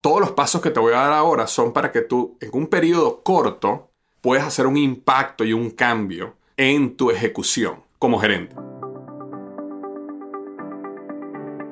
Todos 0.00 0.20
los 0.20 0.32
pasos 0.32 0.60
que 0.60 0.70
te 0.70 0.80
voy 0.80 0.92
a 0.92 0.98
dar 0.98 1.12
ahora 1.12 1.46
son 1.46 1.72
para 1.72 1.90
que 1.90 2.02
tú, 2.02 2.36
en 2.40 2.50
un 2.52 2.66
periodo 2.68 3.22
corto, 3.22 3.90
puedas 4.20 4.46
hacer 4.46 4.66
un 4.66 4.76
impacto 4.76 5.44
y 5.44 5.52
un 5.52 5.70
cambio 5.70 6.34
en 6.56 6.96
tu 6.96 7.10
ejecución 7.10 7.80
como 7.98 8.18
gerente. 8.18 8.54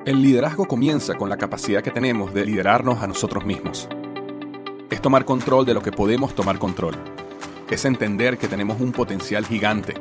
El 0.04 0.20
liderazgo 0.20 0.66
comienza 0.66 1.14
con 1.14 1.30
la 1.30 1.38
capacidad 1.38 1.82
que 1.82 1.90
tenemos 1.90 2.34
de 2.34 2.44
liderarnos 2.44 3.02
a 3.02 3.06
nosotros 3.06 3.44
mismos. 3.44 3.88
Es 4.90 5.00
tomar 5.00 5.24
control 5.24 5.64
de 5.64 5.74
lo 5.74 5.80
que 5.80 5.92
podemos 5.92 6.34
tomar 6.34 6.58
control. 6.58 6.94
Es 7.70 7.84
entender 7.84 8.36
que 8.36 8.48
tenemos 8.48 8.80
un 8.80 8.92
potencial 8.92 9.46
gigante. 9.46 9.94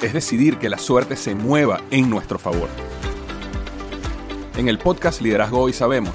Es 0.00 0.14
decidir 0.14 0.58
que 0.58 0.70
la 0.70 0.78
suerte 0.78 1.16
se 1.16 1.34
mueva 1.34 1.82
en 1.90 2.08
nuestro 2.08 2.38
favor. 2.38 2.68
En 4.56 4.68
el 4.68 4.78
podcast 4.78 5.20
Liderazgo 5.20 5.60
Hoy 5.60 5.72
sabemos 5.72 6.14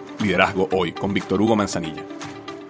Liderazgo 0.21 0.69
Hoy 0.71 0.91
con 0.91 1.13
Víctor 1.13 1.41
Hugo 1.41 1.55
Manzanilla. 1.55 2.03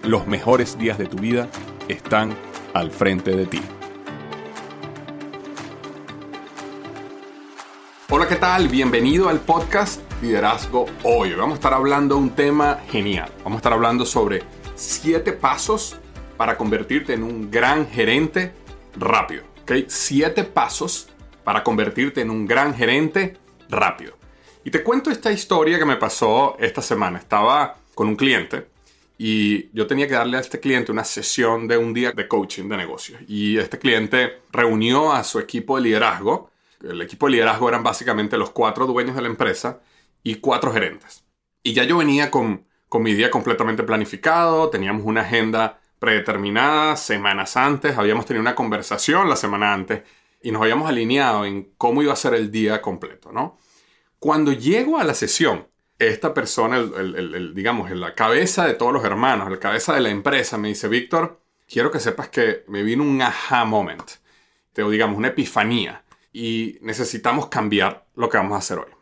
Los 0.02 0.26
mejores 0.26 0.78
días 0.78 0.96
de 0.96 1.06
tu 1.06 1.18
vida 1.18 1.48
están 1.86 2.34
al 2.72 2.90
frente 2.90 3.36
de 3.36 3.46
ti. 3.46 3.60
Hola, 8.08 8.26
¿qué 8.26 8.36
tal? 8.36 8.68
Bienvenido 8.68 9.28
al 9.28 9.40
podcast 9.40 10.00
Liderazgo 10.22 10.86
Hoy. 11.02 11.34
Vamos 11.34 11.52
a 11.52 11.54
estar 11.54 11.74
hablando 11.74 12.14
de 12.14 12.22
un 12.22 12.30
tema 12.30 12.80
genial. 12.90 13.30
Vamos 13.44 13.56
a 13.56 13.58
estar 13.58 13.72
hablando 13.74 14.06
sobre 14.06 14.42
siete 14.74 15.32
pasos 15.32 15.96
para 16.38 16.56
convertirte 16.56 17.12
en 17.12 17.22
un 17.22 17.50
gran 17.50 17.86
gerente 17.86 18.54
rápido. 18.96 19.44
¿ok? 19.62 19.72
Siete 19.88 20.44
pasos 20.44 21.08
para 21.44 21.62
convertirte 21.62 22.22
en 22.22 22.30
un 22.30 22.46
gran 22.46 22.74
gerente 22.74 23.36
rápido. 23.68 24.21
Y 24.64 24.70
te 24.70 24.84
cuento 24.84 25.10
esta 25.10 25.32
historia 25.32 25.78
que 25.78 25.84
me 25.84 25.96
pasó 25.96 26.56
esta 26.58 26.82
semana. 26.82 27.18
Estaba 27.18 27.76
con 27.94 28.08
un 28.08 28.16
cliente 28.16 28.66
y 29.18 29.68
yo 29.76 29.86
tenía 29.86 30.06
que 30.06 30.14
darle 30.14 30.36
a 30.36 30.40
este 30.40 30.60
cliente 30.60 30.92
una 30.92 31.04
sesión 31.04 31.66
de 31.66 31.76
un 31.76 31.92
día 31.92 32.12
de 32.12 32.28
coaching 32.28 32.68
de 32.68 32.76
negocios. 32.76 33.20
Y 33.26 33.58
este 33.58 33.78
cliente 33.78 34.42
reunió 34.52 35.12
a 35.12 35.24
su 35.24 35.40
equipo 35.40 35.76
de 35.76 35.82
liderazgo. 35.82 36.50
El 36.80 37.02
equipo 37.02 37.26
de 37.26 37.32
liderazgo 37.32 37.68
eran 37.68 37.82
básicamente 37.82 38.38
los 38.38 38.50
cuatro 38.50 38.86
dueños 38.86 39.16
de 39.16 39.22
la 39.22 39.28
empresa 39.28 39.80
y 40.22 40.36
cuatro 40.36 40.72
gerentes. 40.72 41.24
Y 41.62 41.72
ya 41.72 41.84
yo 41.84 41.98
venía 41.98 42.30
con, 42.30 42.64
con 42.88 43.02
mi 43.02 43.14
día 43.14 43.30
completamente 43.30 43.82
planificado, 43.82 44.70
teníamos 44.70 45.02
una 45.04 45.22
agenda 45.22 45.80
predeterminada 45.98 46.96
semanas 46.96 47.56
antes, 47.56 47.96
habíamos 47.96 48.26
tenido 48.26 48.40
una 48.40 48.56
conversación 48.56 49.28
la 49.28 49.36
semana 49.36 49.72
antes 49.72 50.02
y 50.42 50.50
nos 50.50 50.62
habíamos 50.62 50.88
alineado 50.88 51.44
en 51.44 51.72
cómo 51.78 52.02
iba 52.02 52.12
a 52.12 52.16
ser 52.16 52.34
el 52.34 52.50
día 52.50 52.82
completo, 52.82 53.30
¿no? 53.30 53.58
Cuando 54.22 54.52
llego 54.52 55.00
a 55.00 55.04
la 55.04 55.14
sesión, 55.14 55.66
esta 55.98 56.32
persona, 56.32 56.76
el, 56.76 57.52
digamos, 57.56 57.90
en 57.90 57.98
la 57.98 58.14
cabeza 58.14 58.64
de 58.64 58.74
todos 58.74 58.92
los 58.92 59.04
hermanos, 59.04 59.50
la 59.50 59.58
cabeza 59.58 59.94
de 59.94 60.00
la 60.00 60.10
empresa, 60.10 60.56
me 60.58 60.68
dice, 60.68 60.86
Víctor, 60.86 61.40
quiero 61.68 61.90
que 61.90 61.98
sepas 61.98 62.28
que 62.28 62.62
me 62.68 62.84
vino 62.84 63.02
un 63.02 63.20
aha 63.20 63.64
moment, 63.64 64.08
o 64.78 64.90
digamos, 64.90 65.18
una 65.18 65.26
epifanía, 65.26 66.04
y 66.32 66.78
necesitamos 66.82 67.48
cambiar 67.48 68.06
lo 68.14 68.28
que 68.28 68.36
vamos 68.36 68.54
a 68.54 68.58
hacer 68.58 68.78
hoy. 68.78 68.92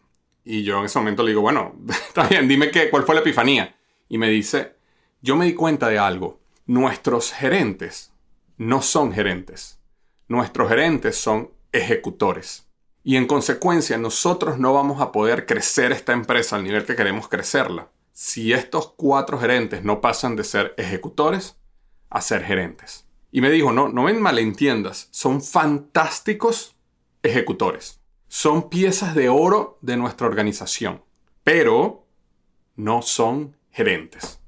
Y 0.43 0.63
yo 0.63 0.79
en 0.79 0.87
ese 0.87 0.99
momento 0.99 1.23
le 1.23 1.33
digo, 1.33 1.43
bueno, 1.43 1.77
está 2.09 2.27
bien, 2.27 2.49
dime 2.49 2.71
qué, 2.71 2.89
cuál 2.89 3.05
fue 3.05 3.15
la 3.15 3.21
epifanía. 3.21 3.77
Y 4.09 4.17
me 4.17 4.31
dice, 4.31 4.77
yo 5.21 5.37
me 5.37 5.45
di 5.45 5.53
cuenta 5.53 5.89
de 5.89 5.99
algo 5.99 6.41
nuestros 6.65 7.35
gerentes 7.35 8.15
no 8.57 8.81
son 8.81 9.13
gerentes. 9.13 9.83
Nuestros 10.29 10.71
gerentes 10.71 11.17
son 11.17 11.51
ejecutores. 11.73 12.70
Y 13.03 13.17
en 13.17 13.27
consecuencia, 13.27 13.97
nosotros 13.97 14.59
no 14.59 14.75
vamos 14.75 15.01
a 15.01 15.13
poder 15.13 15.47
crecer 15.47 15.93
esta 15.93 16.13
empresa 16.13 16.57
al 16.57 16.65
nivel 16.65 16.85
que 16.85 16.97
queremos 16.97 17.29
crecerla 17.29 17.89
si 18.13 18.53
estos 18.53 18.93
cuatro 18.97 19.39
gerentes 19.39 19.83
no 19.83 20.03
pasan 20.03 20.37
de 20.37 20.45
ser 20.45 20.75
ejecutores 20.77 21.57
a 22.11 22.21
ser 22.21 22.45
gerentes. 22.45 23.07
Y 23.33 23.41
me 23.41 23.51
dijo, 23.51 23.73
no, 23.73 23.89
no 23.89 24.03
me 24.03 24.13
malentiendas, 24.13 25.09
son 25.11 25.43
fantásticos 25.43 26.77
ejecutores. 27.23 28.01
Son 28.29 28.69
piezas 28.69 29.15
de 29.15 29.31
oro 29.31 29.79
de 29.81 29.97
nuestra 29.97 30.27
organización, 30.27 31.03
pero 31.45 32.07
no 32.77 33.01
son 33.01 33.57
gerentes. 33.71 34.41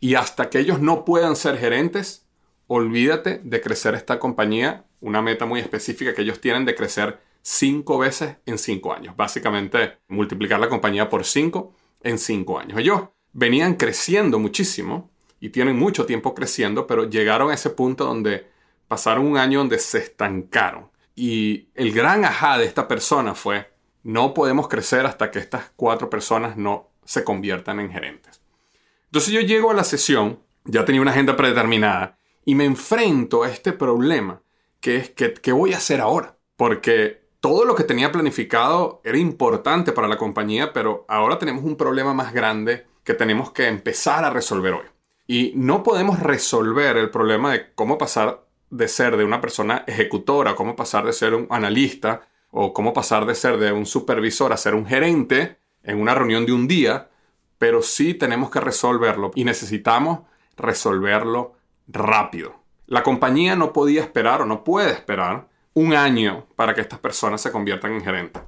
Y 0.00 0.16
hasta 0.16 0.50
que 0.50 0.58
ellos 0.58 0.80
no 0.80 1.04
puedan 1.04 1.36
ser 1.36 1.58
gerentes, 1.58 2.26
olvídate 2.66 3.40
de 3.44 3.60
crecer 3.60 3.94
esta 3.94 4.18
compañía, 4.18 4.84
una 5.00 5.22
meta 5.22 5.46
muy 5.46 5.60
específica 5.60 6.12
que 6.12 6.22
ellos 6.22 6.40
tienen 6.40 6.64
de 6.64 6.74
crecer 6.74 7.20
cinco 7.42 7.98
veces 7.98 8.36
en 8.46 8.58
cinco 8.58 8.92
años. 8.92 9.16
Básicamente, 9.16 9.98
multiplicar 10.08 10.60
la 10.60 10.68
compañía 10.68 11.08
por 11.08 11.24
cinco 11.24 11.74
en 12.02 12.18
cinco 12.18 12.58
años. 12.58 12.78
Ellos 12.78 13.02
venían 13.32 13.74
creciendo 13.74 14.38
muchísimo 14.38 15.10
y 15.40 15.50
tienen 15.50 15.76
mucho 15.76 16.06
tiempo 16.06 16.34
creciendo, 16.34 16.86
pero 16.86 17.10
llegaron 17.10 17.50
a 17.50 17.54
ese 17.54 17.70
punto 17.70 18.04
donde 18.04 18.46
pasaron 18.88 19.26
un 19.26 19.36
año 19.36 19.58
donde 19.58 19.78
se 19.78 19.98
estancaron. 19.98 20.90
Y 21.14 21.68
el 21.74 21.92
gran 21.92 22.24
ajá 22.24 22.58
de 22.58 22.64
esta 22.64 22.88
persona 22.88 23.34
fue, 23.34 23.70
no 24.02 24.34
podemos 24.34 24.68
crecer 24.68 25.04
hasta 25.04 25.30
que 25.30 25.38
estas 25.38 25.72
cuatro 25.76 26.08
personas 26.08 26.56
no 26.56 26.90
se 27.04 27.24
conviertan 27.24 27.80
en 27.80 27.90
gerentes. 27.90 28.40
Entonces 29.06 29.32
yo 29.32 29.40
llego 29.40 29.70
a 29.70 29.74
la 29.74 29.84
sesión, 29.84 30.40
ya 30.64 30.84
tenía 30.84 31.02
una 31.02 31.10
agenda 31.10 31.36
predeterminada, 31.36 32.18
y 32.44 32.54
me 32.54 32.64
enfrento 32.64 33.42
a 33.42 33.50
este 33.50 33.72
problema, 33.72 34.42
que 34.80 34.96
es 34.96 35.10
que, 35.10 35.34
¿qué 35.34 35.52
voy 35.52 35.74
a 35.74 35.78
hacer 35.78 36.00
ahora? 36.00 36.38
Porque 36.56 37.21
todo 37.42 37.66
lo 37.66 37.74
que 37.74 37.84
tenía 37.84 38.10
planificado 38.10 39.02
era 39.04 39.18
importante 39.18 39.92
para 39.92 40.08
la 40.08 40.16
compañía, 40.16 40.72
pero 40.72 41.04
ahora 41.08 41.38
tenemos 41.38 41.64
un 41.64 41.76
problema 41.76 42.14
más 42.14 42.32
grande 42.32 42.86
que 43.04 43.12
tenemos 43.12 43.50
que 43.50 43.68
empezar 43.68 44.24
a 44.24 44.30
resolver 44.30 44.72
hoy. 44.72 44.86
Y 45.26 45.52
no 45.54 45.82
podemos 45.82 46.20
resolver 46.20 46.96
el 46.96 47.10
problema 47.10 47.52
de 47.52 47.74
cómo 47.74 47.98
pasar 47.98 48.46
de 48.70 48.88
ser 48.88 49.18
de 49.18 49.24
una 49.24 49.42
persona 49.42 49.84
ejecutora, 49.86 50.54
cómo 50.54 50.74
pasar 50.74 51.04
de 51.04 51.12
ser 51.12 51.34
un 51.34 51.46
analista 51.50 52.22
o 52.50 52.72
cómo 52.72 52.94
pasar 52.94 53.26
de 53.26 53.34
ser 53.34 53.58
de 53.58 53.72
un 53.72 53.84
supervisor 53.84 54.54
a 54.54 54.56
ser 54.56 54.74
un 54.74 54.86
gerente 54.86 55.58
en 55.82 56.00
una 56.00 56.14
reunión 56.14 56.46
de 56.46 56.52
un 56.52 56.66
día 56.66 57.10
pero 57.62 57.80
sí 57.80 58.12
tenemos 58.14 58.50
que 58.50 58.58
resolverlo 58.58 59.30
y 59.36 59.44
necesitamos 59.44 60.22
resolverlo 60.56 61.52
rápido. 61.86 62.56
La 62.88 63.04
compañía 63.04 63.54
no 63.54 63.72
podía 63.72 64.00
esperar 64.00 64.42
o 64.42 64.46
no 64.46 64.64
puede 64.64 64.90
esperar 64.90 65.46
un 65.74 65.94
año 65.94 66.46
para 66.56 66.74
que 66.74 66.80
estas 66.80 66.98
personas 66.98 67.40
se 67.40 67.52
conviertan 67.52 67.92
en 67.92 68.04
gerentes. 68.04 68.42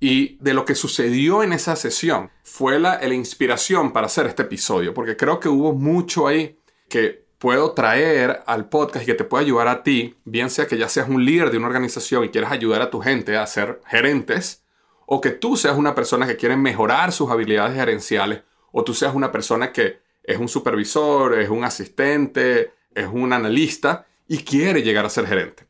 Y 0.00 0.36
de 0.38 0.54
lo 0.54 0.64
que 0.64 0.74
sucedió 0.74 1.42
en 1.42 1.52
esa 1.52 1.74
sesión 1.74 2.30
fue 2.42 2.78
la, 2.78 3.00
la 3.00 3.14
inspiración 3.14 3.92
para 3.92 4.06
hacer 4.06 4.26
este 4.26 4.42
episodio, 4.42 4.94
porque 4.94 5.16
creo 5.16 5.40
que 5.40 5.48
hubo 5.48 5.72
mucho 5.72 6.26
ahí 6.28 6.58
que 6.88 7.26
puedo 7.38 7.72
traer 7.72 8.42
al 8.46 8.68
podcast 8.68 9.04
y 9.04 9.06
que 9.06 9.14
te 9.14 9.24
puede 9.24 9.44
ayudar 9.44 9.68
a 9.68 9.82
ti, 9.82 10.16
bien 10.24 10.50
sea 10.50 10.66
que 10.66 10.76
ya 10.78 10.88
seas 10.88 11.08
un 11.08 11.24
líder 11.24 11.50
de 11.50 11.58
una 11.58 11.68
organización 11.68 12.24
y 12.24 12.28
quieras 12.28 12.52
ayudar 12.52 12.82
a 12.82 12.90
tu 12.90 13.00
gente 13.00 13.36
a 13.36 13.46
ser 13.46 13.80
gerentes, 13.86 14.64
o 15.06 15.20
que 15.20 15.30
tú 15.30 15.56
seas 15.56 15.76
una 15.76 15.94
persona 15.94 16.26
que 16.26 16.36
quiere 16.36 16.56
mejorar 16.56 17.12
sus 17.12 17.30
habilidades 17.30 17.74
gerenciales, 17.74 18.42
o 18.72 18.84
tú 18.84 18.92
seas 18.92 19.14
una 19.14 19.32
persona 19.32 19.72
que 19.72 20.00
es 20.22 20.38
un 20.38 20.48
supervisor, 20.48 21.38
es 21.38 21.48
un 21.48 21.64
asistente, 21.64 22.72
es 22.94 23.06
un 23.10 23.32
analista 23.32 24.06
y 24.26 24.38
quiere 24.38 24.82
llegar 24.82 25.06
a 25.06 25.10
ser 25.10 25.26
gerente. 25.26 25.66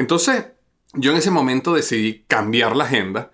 Entonces, 0.00 0.46
yo 0.94 1.10
en 1.10 1.18
ese 1.18 1.30
momento 1.30 1.74
decidí 1.74 2.24
cambiar 2.26 2.74
la 2.74 2.84
agenda 2.84 3.32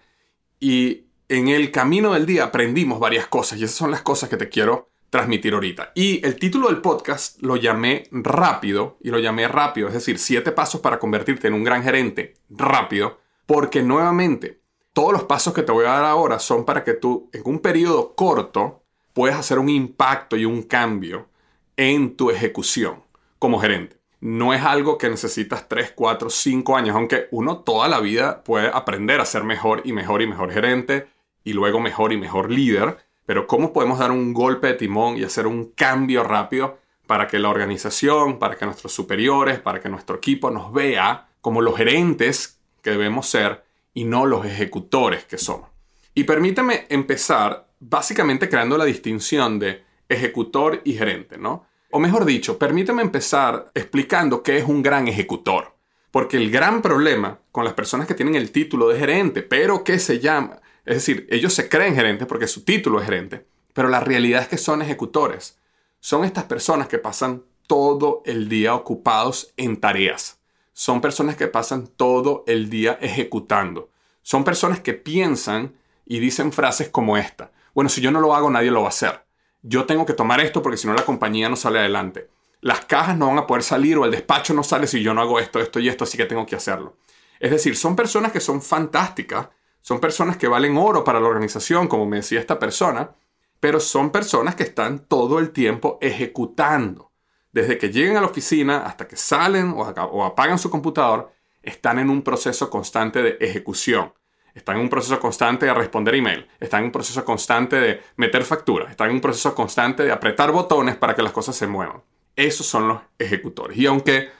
y 0.58 1.04
en 1.28 1.46
el 1.46 1.70
camino 1.70 2.12
del 2.12 2.26
día 2.26 2.42
aprendimos 2.42 2.98
varias 2.98 3.28
cosas 3.28 3.60
y 3.60 3.62
esas 3.62 3.76
son 3.76 3.92
las 3.92 4.02
cosas 4.02 4.28
que 4.28 4.36
te 4.36 4.48
quiero 4.48 4.90
transmitir 5.08 5.54
ahorita. 5.54 5.92
Y 5.94 6.26
el 6.26 6.34
título 6.34 6.66
del 6.66 6.80
podcast 6.80 7.40
lo 7.40 7.54
llamé 7.54 8.08
rápido 8.10 8.98
y 9.00 9.10
lo 9.10 9.20
llamé 9.20 9.46
rápido, 9.46 9.86
es 9.86 9.94
decir, 9.94 10.18
siete 10.18 10.50
pasos 10.50 10.80
para 10.80 10.98
convertirte 10.98 11.46
en 11.46 11.54
un 11.54 11.62
gran 11.62 11.84
gerente 11.84 12.34
rápido, 12.50 13.20
porque 13.46 13.84
nuevamente 13.84 14.60
todos 14.92 15.12
los 15.12 15.22
pasos 15.22 15.54
que 15.54 15.62
te 15.62 15.70
voy 15.70 15.84
a 15.84 15.90
dar 15.90 16.04
ahora 16.04 16.40
son 16.40 16.64
para 16.64 16.82
que 16.82 16.94
tú 16.94 17.30
en 17.32 17.42
un 17.44 17.60
periodo 17.60 18.16
corto 18.16 18.82
puedas 19.12 19.38
hacer 19.38 19.60
un 19.60 19.68
impacto 19.68 20.36
y 20.36 20.44
un 20.44 20.64
cambio 20.64 21.28
en 21.76 22.16
tu 22.16 22.32
ejecución 22.32 23.04
como 23.38 23.60
gerente. 23.60 24.00
No 24.20 24.54
es 24.54 24.62
algo 24.62 24.98
que 24.98 25.10
necesitas 25.10 25.68
3, 25.68 25.92
4, 25.94 26.30
5 26.30 26.76
años, 26.76 26.96
aunque 26.96 27.28
uno 27.30 27.58
toda 27.58 27.88
la 27.88 28.00
vida 28.00 28.42
puede 28.42 28.68
aprender 28.68 29.20
a 29.20 29.26
ser 29.26 29.44
mejor 29.44 29.82
y 29.84 29.92
mejor 29.92 30.22
y 30.22 30.26
mejor 30.26 30.52
gerente 30.52 31.08
y 31.44 31.52
luego 31.52 31.80
mejor 31.80 32.12
y 32.12 32.16
mejor 32.16 32.50
líder, 32.50 32.98
pero 33.26 33.46
¿cómo 33.46 33.72
podemos 33.72 33.98
dar 33.98 34.10
un 34.10 34.32
golpe 34.32 34.68
de 34.68 34.74
timón 34.74 35.16
y 35.16 35.24
hacer 35.24 35.46
un 35.46 35.72
cambio 35.72 36.24
rápido 36.24 36.78
para 37.06 37.28
que 37.28 37.38
la 37.38 37.50
organización, 37.50 38.38
para 38.38 38.56
que 38.56 38.64
nuestros 38.64 38.92
superiores, 38.92 39.60
para 39.60 39.80
que 39.80 39.88
nuestro 39.88 40.16
equipo 40.16 40.50
nos 40.50 40.72
vea 40.72 41.28
como 41.40 41.60
los 41.60 41.76
gerentes 41.76 42.58
que 42.82 42.90
debemos 42.90 43.28
ser 43.28 43.64
y 43.94 44.04
no 44.04 44.26
los 44.26 44.44
ejecutores 44.44 45.24
que 45.24 45.38
somos? 45.38 45.68
Y 46.14 46.24
permítame 46.24 46.86
empezar 46.88 47.68
básicamente 47.78 48.48
creando 48.48 48.78
la 48.78 48.84
distinción 48.84 49.58
de 49.58 49.84
ejecutor 50.08 50.80
y 50.84 50.94
gerente, 50.94 51.36
¿no? 51.36 51.66
O 51.96 51.98
mejor 51.98 52.26
dicho, 52.26 52.58
permíteme 52.58 53.00
empezar 53.00 53.70
explicando 53.72 54.42
qué 54.42 54.58
es 54.58 54.64
un 54.64 54.82
gran 54.82 55.08
ejecutor. 55.08 55.78
Porque 56.10 56.36
el 56.36 56.50
gran 56.50 56.82
problema 56.82 57.38
con 57.50 57.64
las 57.64 57.72
personas 57.72 58.06
que 58.06 58.12
tienen 58.12 58.34
el 58.34 58.52
título 58.52 58.88
de 58.88 58.98
gerente, 58.98 59.40
pero 59.40 59.82
que 59.82 59.98
se 59.98 60.20
llama, 60.20 60.60
es 60.84 60.96
decir, 60.96 61.26
ellos 61.30 61.54
se 61.54 61.70
creen 61.70 61.94
gerentes 61.94 62.26
porque 62.26 62.48
su 62.48 62.64
título 62.64 62.98
es 63.00 63.06
gerente, 63.06 63.46
pero 63.72 63.88
la 63.88 64.00
realidad 64.00 64.42
es 64.42 64.48
que 64.48 64.58
son 64.58 64.82
ejecutores. 64.82 65.58
Son 65.98 66.22
estas 66.26 66.44
personas 66.44 66.86
que 66.86 66.98
pasan 66.98 67.44
todo 67.66 68.22
el 68.26 68.50
día 68.50 68.74
ocupados 68.74 69.54
en 69.56 69.78
tareas. 69.78 70.38
Son 70.74 71.00
personas 71.00 71.36
que 71.36 71.48
pasan 71.48 71.86
todo 71.86 72.44
el 72.46 72.68
día 72.68 72.98
ejecutando. 73.00 73.88
Son 74.20 74.44
personas 74.44 74.80
que 74.80 74.92
piensan 74.92 75.72
y 76.04 76.18
dicen 76.18 76.52
frases 76.52 76.90
como 76.90 77.16
esta. 77.16 77.52
Bueno, 77.74 77.88
si 77.88 78.02
yo 78.02 78.10
no 78.10 78.20
lo 78.20 78.34
hago, 78.34 78.50
nadie 78.50 78.70
lo 78.70 78.82
va 78.82 78.88
a 78.88 78.90
hacer 78.90 79.25
yo 79.68 79.84
tengo 79.84 80.06
que 80.06 80.12
tomar 80.12 80.40
esto 80.40 80.62
porque 80.62 80.78
si 80.78 80.86
no 80.86 80.94
la 80.94 81.04
compañía 81.04 81.48
no 81.48 81.56
sale 81.56 81.80
adelante. 81.80 82.30
Las 82.60 82.84
cajas 82.84 83.16
no 83.16 83.26
van 83.26 83.38
a 83.38 83.46
poder 83.46 83.64
salir 83.64 83.98
o 83.98 84.04
el 84.04 84.12
despacho 84.12 84.54
no 84.54 84.62
sale 84.62 84.86
si 84.86 85.02
yo 85.02 85.12
no 85.12 85.20
hago 85.20 85.40
esto, 85.40 85.58
esto 85.58 85.80
y 85.80 85.88
esto, 85.88 86.04
así 86.04 86.16
que 86.16 86.24
tengo 86.24 86.46
que 86.46 86.56
hacerlo. 86.56 86.96
Es 87.40 87.50
decir, 87.50 87.76
son 87.76 87.96
personas 87.96 88.32
que 88.32 88.40
son 88.40 88.62
fantásticas, 88.62 89.48
son 89.80 90.00
personas 90.00 90.36
que 90.36 90.48
valen 90.48 90.76
oro 90.76 91.02
para 91.04 91.20
la 91.20 91.26
organización, 91.26 91.88
como 91.88 92.06
me 92.06 92.18
decía 92.18 92.40
esta 92.40 92.58
persona, 92.58 93.10
pero 93.58 93.80
son 93.80 94.10
personas 94.10 94.54
que 94.54 94.62
están 94.62 95.00
todo 95.00 95.38
el 95.38 95.50
tiempo 95.50 95.98
ejecutando. 96.00 97.12
Desde 97.52 97.76
que 97.78 97.90
llegan 97.90 98.16
a 98.16 98.20
la 98.20 98.26
oficina 98.28 98.86
hasta 98.86 99.08
que 99.08 99.16
salen 99.16 99.74
o, 99.76 100.24
apagan 100.24 100.58
su 100.58 100.70
computador, 100.70 101.32
están 101.62 101.98
en 101.98 102.10
un 102.10 102.22
proceso 102.22 102.70
constante 102.70 103.22
de 103.22 103.36
ejecución 103.40 104.12
están 104.56 104.76
en 104.76 104.82
un 104.82 104.88
proceso 104.88 105.20
constante 105.20 105.66
de 105.66 105.74
responder 105.74 106.14
email, 106.14 106.48
están 106.58 106.80
en 106.80 106.86
un 106.86 106.92
proceso 106.92 107.22
constante 107.26 107.76
de 107.76 108.00
meter 108.16 108.42
facturas, 108.42 108.90
están 108.90 109.10
en 109.10 109.16
un 109.16 109.20
proceso 109.20 109.54
constante 109.54 110.02
de 110.02 110.10
apretar 110.10 110.50
botones 110.50 110.96
para 110.96 111.14
que 111.14 111.22
las 111.22 111.32
cosas 111.32 111.54
se 111.54 111.66
muevan. 111.66 112.02
Esos 112.34 112.66
son 112.66 112.88
los 112.88 113.00
ejecutores. 113.18 113.76
Y 113.76 113.84
aunque 113.84 114.30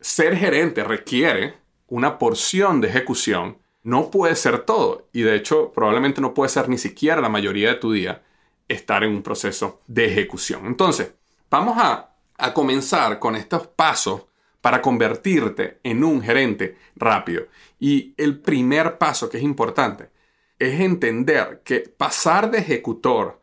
ser 0.00 0.36
gerente 0.36 0.82
requiere 0.82 1.54
una 1.86 2.18
porción 2.18 2.80
de 2.80 2.88
ejecución, 2.88 3.58
no 3.84 4.10
puede 4.10 4.34
ser 4.34 4.64
todo. 4.64 5.08
Y 5.12 5.22
de 5.22 5.36
hecho, 5.36 5.70
probablemente 5.72 6.20
no 6.20 6.34
puede 6.34 6.48
ser 6.48 6.68
ni 6.68 6.76
siquiera 6.76 7.20
la 7.20 7.28
mayoría 7.28 7.68
de 7.68 7.76
tu 7.76 7.92
día 7.92 8.22
estar 8.66 9.04
en 9.04 9.10
un 9.10 9.22
proceso 9.22 9.80
de 9.86 10.06
ejecución. 10.06 10.66
Entonces, 10.66 11.12
vamos 11.48 11.76
a, 11.78 12.16
a 12.36 12.52
comenzar 12.52 13.20
con 13.20 13.36
estos 13.36 13.68
pasos 13.68 14.24
para 14.66 14.82
convertirte 14.82 15.78
en 15.84 16.02
un 16.02 16.20
gerente 16.20 16.76
rápido. 16.96 17.46
Y 17.78 18.14
el 18.16 18.40
primer 18.40 18.98
paso 18.98 19.30
que 19.30 19.36
es 19.36 19.44
importante 19.44 20.10
es 20.58 20.80
entender 20.80 21.62
que 21.64 21.82
pasar 21.82 22.50
de 22.50 22.58
ejecutor 22.58 23.40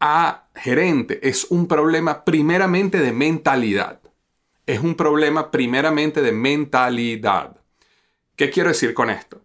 a 0.00 0.48
gerente 0.52 1.20
es 1.22 1.44
un 1.44 1.68
problema 1.68 2.24
primeramente 2.24 2.98
de 2.98 3.12
mentalidad. 3.12 4.00
Es 4.66 4.80
un 4.80 4.96
problema 4.96 5.52
primeramente 5.52 6.22
de 6.22 6.32
mentalidad. 6.32 7.56
¿Qué 8.34 8.50
quiero 8.50 8.70
decir 8.70 8.94
con 8.94 9.10
esto? 9.10 9.42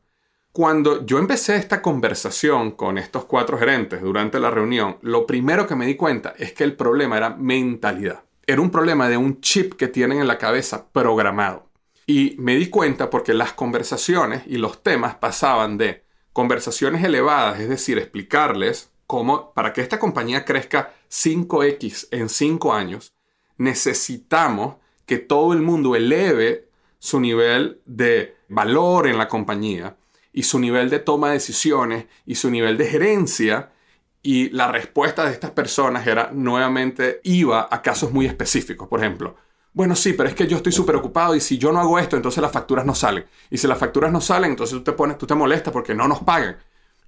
Cuando 0.51 1.05
yo 1.05 1.19
empecé 1.19 1.57
esta 1.57 1.83
conversación 1.83 2.71
con 2.71 2.97
estos 2.97 3.25
cuatro 3.25 3.59
gerentes 3.59 4.01
durante 4.01 4.39
la 4.39 4.49
reunión, 4.49 4.97
lo 5.03 5.27
primero 5.27 5.67
que 5.67 5.75
me 5.75 5.85
di 5.85 5.93
cuenta 5.93 6.33
es 6.39 6.53
que 6.53 6.63
el 6.63 6.75
problema 6.75 7.17
era 7.17 7.29
mentalidad 7.29 8.23
era 8.49 8.61
un 8.61 8.71
problema 8.71 9.07
de 9.07 9.15
un 9.15 9.41
chip 9.41 9.73
que 9.73 9.87
tienen 9.87 10.21
en 10.21 10.27
la 10.27 10.39
cabeza 10.39 10.87
programado. 10.91 11.69
Y 12.07 12.35
me 12.39 12.55
di 12.55 12.67
cuenta 12.67 13.11
porque 13.11 13.35
las 13.35 13.53
conversaciones 13.53 14.41
y 14.47 14.57
los 14.57 14.81
temas 14.81 15.13
pasaban 15.13 15.77
de 15.77 16.03
conversaciones 16.33 17.03
elevadas, 17.03 17.59
es 17.59 17.69
decir, 17.69 17.99
explicarles 17.99 18.89
cómo 19.05 19.53
para 19.53 19.71
que 19.71 19.81
esta 19.81 19.99
compañía 19.99 20.45
crezca 20.45 20.93
5x 21.11 22.07
en 22.09 22.27
5 22.27 22.73
años, 22.73 23.13
necesitamos 23.57 24.77
que 25.05 25.19
todo 25.19 25.53
el 25.53 25.61
mundo 25.61 25.95
eleve 25.95 26.69
su 26.97 27.19
nivel 27.19 27.81
de 27.85 28.35
valor 28.47 29.05
en 29.05 29.19
la 29.19 29.27
compañía 29.27 29.95
y 30.33 30.41
su 30.41 30.57
nivel 30.57 30.89
de 30.89 30.97
toma 30.97 31.27
de 31.27 31.33
decisiones 31.35 32.07
y 32.25 32.33
su 32.33 32.49
nivel 32.49 32.79
de 32.79 32.87
gerencia 32.87 33.73
y 34.21 34.49
la 34.49 34.71
respuesta 34.71 35.25
de 35.25 35.31
estas 35.31 35.51
personas 35.51 36.05
era 36.05 36.29
nuevamente 36.33 37.21
iba 37.23 37.67
a 37.71 37.81
casos 37.81 38.11
muy 38.11 38.25
específicos. 38.25 38.87
Por 38.87 38.99
ejemplo, 38.99 39.35
bueno, 39.73 39.95
sí, 39.95 40.13
pero 40.13 40.27
es 40.27 40.35
que 40.35 40.47
yo 40.47 40.57
estoy 40.57 40.71
súper 40.71 40.95
ocupado 40.95 41.35
y 41.35 41.41
si 41.41 41.57
yo 41.57 41.71
no 41.71 41.79
hago 41.79 41.99
esto, 41.99 42.15
entonces 42.15 42.41
las 42.41 42.51
facturas 42.51 42.85
no 42.85 42.95
salen. 42.95 43.25
Y 43.49 43.57
si 43.57 43.67
las 43.67 43.77
facturas 43.77 44.11
no 44.11 44.19
salen, 44.19 44.51
entonces 44.51 44.77
tú 44.77 44.83
te 44.83 44.91
pones, 44.91 45.17
tú 45.17 45.25
te 45.25 45.35
molestas 45.35 45.71
porque 45.71 45.95
no 45.95 46.07
nos 46.07 46.19
pagan. 46.19 46.57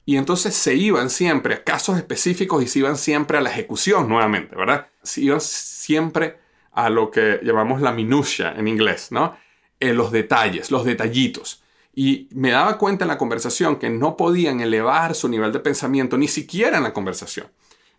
Y 0.06 0.18
entonces 0.18 0.56
se 0.56 0.76
iban 0.76 1.10
siempre 1.10 1.56
a 1.56 1.64
casos 1.64 1.98
específicos 1.98 2.64
y 2.64 2.68
se 2.68 2.80
iban 2.80 2.98
siempre 2.98 3.38
a 3.38 3.42
la 3.42 3.52
ejecución 3.52 4.08
nuevamente, 4.08 4.56
¿verdad? 4.56 4.88
Se 5.04 5.22
iban 5.22 5.42
siempre 5.42 6.38
a 6.72 6.90
lo 6.90 7.12
que 7.12 7.40
llamamos 7.44 7.82
la 7.82 7.92
minucia 7.92 8.54
en 8.56 8.68
inglés, 8.68 9.12
¿no? 9.12 9.36
En 9.80 9.98
los 9.98 10.12
detalles, 10.12 10.72
los 10.72 10.86
detallitos. 10.86 11.64
Y 11.94 12.30
me 12.34 12.52
daba 12.52 12.78
cuenta 12.78 13.04
en 13.04 13.10
la 13.10 13.18
conversación 13.18 13.78
que 13.78 13.90
no 13.90 14.16
podían 14.16 14.62
elevar 14.62 15.14
su 15.16 15.28
nivel 15.28 15.52
de 15.52 15.60
pensamiento, 15.60 16.18
ni 16.18 16.28
siquiera 16.28 16.78
en 16.78 16.84
la 16.84 16.94
conversación. 16.94 17.48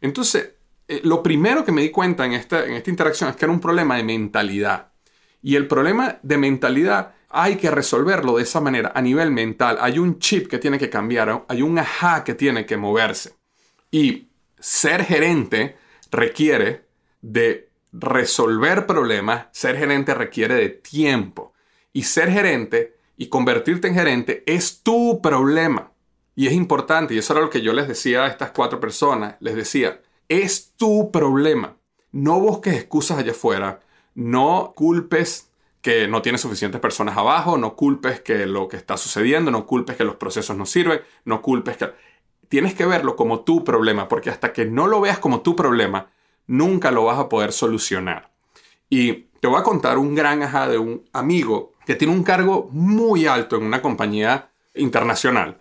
Entonces, 0.01 0.53
eh, 0.89 1.01
lo 1.05 1.23
primero 1.23 1.65
que 1.65 1.73
me 1.73 1.83
di 1.83 1.91
cuenta 1.91 2.25
en 2.25 2.33
esta, 2.33 2.65
en 2.65 2.75
esta 2.75 2.91
interacción 2.91 3.31
es 3.31 3.37
que 3.37 3.45
era 3.45 3.53
un 3.53 3.61
problema 3.61 3.97
de 3.97 4.05
mentalidad. 4.05 4.93
Y 5.43 5.57
el 5.57 5.67
problema 5.67 6.19
de 6.23 6.39
mentalidad 6.39 7.15
hay 7.29 7.57
que 7.57 7.71
resolverlo 7.71 8.37
de 8.37 8.43
esa 8.43 8.61
manera, 8.61 8.93
a 8.95 9.01
nivel 9.01 9.31
mental. 9.31 9.79
Hay 9.81 9.99
un 9.99 10.19
chip 10.19 10.49
que 10.49 10.59
tiene 10.59 10.79
que 10.79 10.91
cambiar, 10.91 11.45
hay 11.49 11.63
un 11.63 11.79
ajá 11.79 12.25
que 12.25 12.35
tiene 12.35 12.67
que 12.67 12.77
moverse. 12.77 13.35
Y 13.91 14.29
ser 14.59 15.05
gerente 15.05 15.77
requiere 16.11 16.85
de 17.23 17.71
resolver 17.93 18.87
problemas, 18.87 19.47
ser 19.53 19.77
gerente 19.79 20.15
requiere 20.15 20.55
de 20.55 20.69
tiempo. 20.69 21.55
Y 21.93 22.05
ser 22.05 22.31
gerente 22.31 22.97
y 23.23 23.29
convertirte 23.29 23.87
en 23.87 23.95
gerente 23.95 24.43
es 24.47 24.83
tu 24.83 25.23
problema. 25.23 25.93
Y 26.35 26.49
es 26.49 26.55
importante, 26.55 27.15
y 27.15 27.19
eso 27.19 27.35
era 27.35 27.43
lo 27.43 27.51
que 27.51 27.61
yo 27.61 27.73
les 27.73 27.87
decía 27.87 28.25
a 28.25 28.27
estas 28.27 28.51
cuatro 28.51 28.81
personas, 28.81 29.37
les 29.39 29.55
decía, 29.55 30.01
es 30.29 30.73
tu 30.77 31.13
problema. 31.13 31.77
No 32.11 32.41
busques 32.41 32.75
excusas 32.75 33.19
allá 33.19 33.31
afuera, 33.31 33.79
no 34.17 34.73
culpes 34.75 35.53
que 35.83 36.09
no 36.09 36.21
tienes 36.21 36.41
suficientes 36.41 36.81
personas 36.81 37.17
abajo, 37.17 37.57
no 37.59 37.77
culpes 37.77 38.21
que 38.21 38.45
lo 38.45 38.67
que 38.67 38.77
está 38.77 38.97
sucediendo, 38.97 39.53
no 39.53 39.67
culpes 39.67 39.95
que 39.97 40.05
los 40.05 40.17
procesos 40.17 40.57
no 40.57 40.67
sirven, 40.67 41.01
no 41.25 41.43
culpes 41.43 41.77
que... 41.77 41.93
Tienes 42.49 42.75
que 42.75 42.87
verlo 42.87 43.15
como 43.15 43.43
tu 43.43 43.63
problema, 43.63 44.09
porque 44.09 44.31
hasta 44.31 44.53
que 44.53 44.65
no 44.65 44.89
lo 44.89 45.01
veas 45.01 45.21
como 45.21 45.43
tu 45.43 45.55
problema, 45.55 46.11
nunca 46.49 46.91
lo 46.91 47.05
vas 47.05 47.21
a 47.21 47.29
poder 47.29 47.53
solucionar. 47.53 48.33
Y 48.91 49.13
te 49.39 49.47
voy 49.47 49.61
a 49.61 49.63
contar 49.63 49.97
un 49.99 50.17
gran 50.17 50.43
ajá 50.43 50.67
de 50.67 50.79
un 50.79 51.09
amigo 51.13 51.72
que 51.87 51.95
tiene 51.95 52.15
un 52.15 52.23
cargo 52.23 52.69
muy 52.73 53.27
alto 53.27 53.57
en 53.57 53.65
una 53.65 53.83
compañía 53.83 54.51
internacional. 54.75 55.59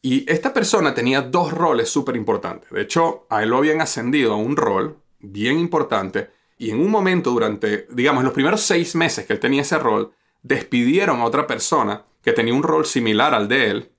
Y 0.00 0.30
esta 0.30 0.52
persona 0.52 0.94
tenía 0.94 1.22
dos 1.22 1.52
roles 1.52 1.88
súper 1.88 2.16
importantes. 2.16 2.70
De 2.70 2.82
hecho, 2.82 3.26
a 3.30 3.42
él 3.42 3.50
lo 3.50 3.58
habían 3.58 3.80
ascendido 3.80 4.32
a 4.32 4.36
un 4.36 4.56
rol 4.56 4.98
bien 5.20 5.58
importante 5.58 6.30
y 6.58 6.70
en 6.70 6.80
un 6.80 6.90
momento 6.90 7.30
durante, 7.30 7.86
digamos, 7.90 8.24
los 8.24 8.32
primeros 8.32 8.60
seis 8.60 8.94
meses 8.94 9.26
que 9.26 9.32
él 9.32 9.40
tenía 9.40 9.62
ese 9.62 9.78
rol, 9.78 10.12
despidieron 10.42 11.20
a 11.20 11.24
otra 11.24 11.46
persona 11.46 12.04
que 12.22 12.32
tenía 12.32 12.54
un 12.54 12.62
rol 12.62 12.86
similar 12.86 13.34
al 13.34 13.48
de 13.48 13.70
él 13.70 13.92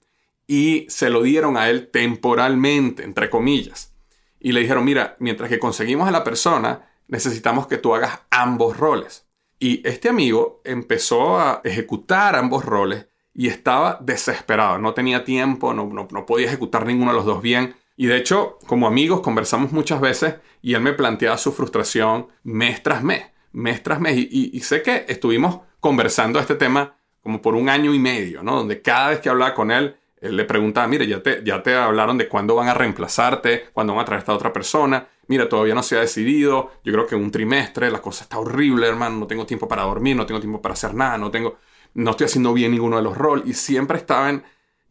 y 0.47 0.85
se 0.89 1.09
lo 1.09 1.23
dieron 1.23 1.57
a 1.57 1.69
él 1.69 1.89
temporalmente, 1.91 3.03
entre 3.03 3.29
comillas. 3.29 3.93
Y 4.39 4.51
le 4.51 4.61
dijeron, 4.61 4.83
mira, 4.83 5.15
mientras 5.19 5.49
que 5.49 5.59
conseguimos 5.59 6.07
a 6.07 6.11
la 6.11 6.23
persona, 6.23 6.89
necesitamos 7.07 7.67
que 7.67 7.77
tú 7.77 7.95
hagas 7.95 8.19
ambos 8.29 8.77
roles. 8.77 9.22
Y 9.63 9.81
este 9.87 10.09
amigo 10.09 10.59
empezó 10.65 11.39
a 11.39 11.61
ejecutar 11.63 12.35
ambos 12.35 12.65
roles 12.65 13.07
y 13.33 13.47
estaba 13.47 13.97
desesperado. 14.01 14.77
No 14.77 14.93
tenía 14.93 15.23
tiempo, 15.23 15.73
no, 15.73 15.85
no, 15.85 16.25
podía 16.25 16.47
ejecutar 16.47 16.85
ninguno 16.85 17.11
de 17.11 17.15
los 17.15 17.25
dos 17.25 17.41
bien. 17.41 17.73
Y 17.95 18.07
de 18.07 18.17
hecho, 18.17 18.59
como 18.67 18.87
amigos, 18.87 19.21
conversamos 19.21 19.71
muchas 19.71 20.01
veces 20.01 20.35
y 20.61 20.73
él 20.73 20.81
me 20.81 20.91
planteaba 20.91 21.37
su 21.37 21.53
frustración 21.53 22.27
mes 22.43 22.83
tras 22.83 23.03
mes, 23.03 23.23
mes 23.53 23.81
tras 23.81 24.01
mes. 24.01 24.17
Y, 24.17 24.59
sé 24.59 24.81
que 24.81 25.05
estuvimos 25.07 25.61
conversando 25.79 26.41
este 26.41 26.55
tema 26.55 26.97
como 27.21 27.41
por 27.41 27.55
un 27.55 27.69
año 27.69 27.93
y 27.93 27.99
medio, 27.99 28.43
¿no? 28.43 28.57
Donde 28.57 28.81
cada 28.81 29.11
vez 29.11 29.21
que 29.21 29.29
hablaba 29.29 29.53
con 29.53 29.71
él, 29.71 29.95
él 30.19 30.35
le 30.35 30.43
preguntaba, 30.43 30.89
mire, 30.89 31.07
ya 31.07 31.23
te, 31.23 31.41
ya 31.41 31.63
te 31.63 31.73
hablaron 31.73 32.17
de 32.17 32.27
cuándo 32.27 32.55
van 32.55 32.67
a 32.67 32.73
reemplazarte, 32.73 33.67
cuándo 33.71 33.93
van 33.93 34.01
a 34.01 34.05
traer 34.07 34.17
a 34.17 34.23
esta 34.23 34.33
otra 34.33 34.51
persona. 34.51 35.07
Mira, 35.27 35.47
todavía 35.49 35.75
no 35.75 35.83
se 35.83 35.97
ha 35.97 36.01
decidido. 36.01 36.71
Yo 36.83 36.93
creo 36.93 37.07
que 37.07 37.15
un 37.15 37.31
trimestre, 37.31 37.89
la 37.91 38.01
cosa 38.01 38.23
está 38.23 38.39
horrible, 38.39 38.87
hermano. 38.87 39.17
No 39.17 39.27
tengo 39.27 39.45
tiempo 39.45 39.67
para 39.67 39.83
dormir, 39.83 40.15
no 40.15 40.25
tengo 40.25 40.39
tiempo 40.39 40.61
para 40.61 40.73
hacer 40.73 40.93
nada, 40.93 41.17
no 41.17 41.31
tengo 41.31 41.57
no 41.93 42.11
estoy 42.11 42.25
haciendo 42.25 42.53
bien 42.53 42.71
ninguno 42.71 42.97
de 42.97 43.03
los 43.03 43.17
roles 43.17 43.45
y 43.47 43.53
siempre 43.53 43.97
estaba 43.97 44.29
en 44.29 44.43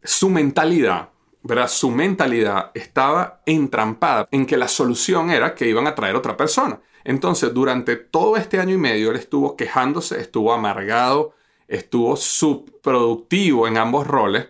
su 0.03 0.29
mentalidad, 0.29 1.09
¿verdad? 1.41 1.67
Su 1.67 1.91
mentalidad 1.91 2.71
estaba 2.73 3.41
entrampada 3.45 4.27
en 4.31 4.45
que 4.45 4.57
la 4.57 4.67
solución 4.67 5.29
era 5.31 5.55
que 5.55 5.67
iban 5.67 5.87
a 5.87 5.95
traer 5.95 6.15
otra 6.15 6.37
persona. 6.37 6.79
Entonces, 7.03 7.53
durante 7.53 7.97
todo 7.97 8.37
este 8.37 8.59
año 8.59 8.75
y 8.75 8.77
medio, 8.77 9.11
él 9.11 9.17
estuvo 9.17 9.57
quejándose, 9.57 10.19
estuvo 10.19 10.53
amargado, 10.53 11.33
estuvo 11.67 12.15
subproductivo 12.15 13.67
en 13.67 13.77
ambos 13.77 14.07
roles, 14.07 14.47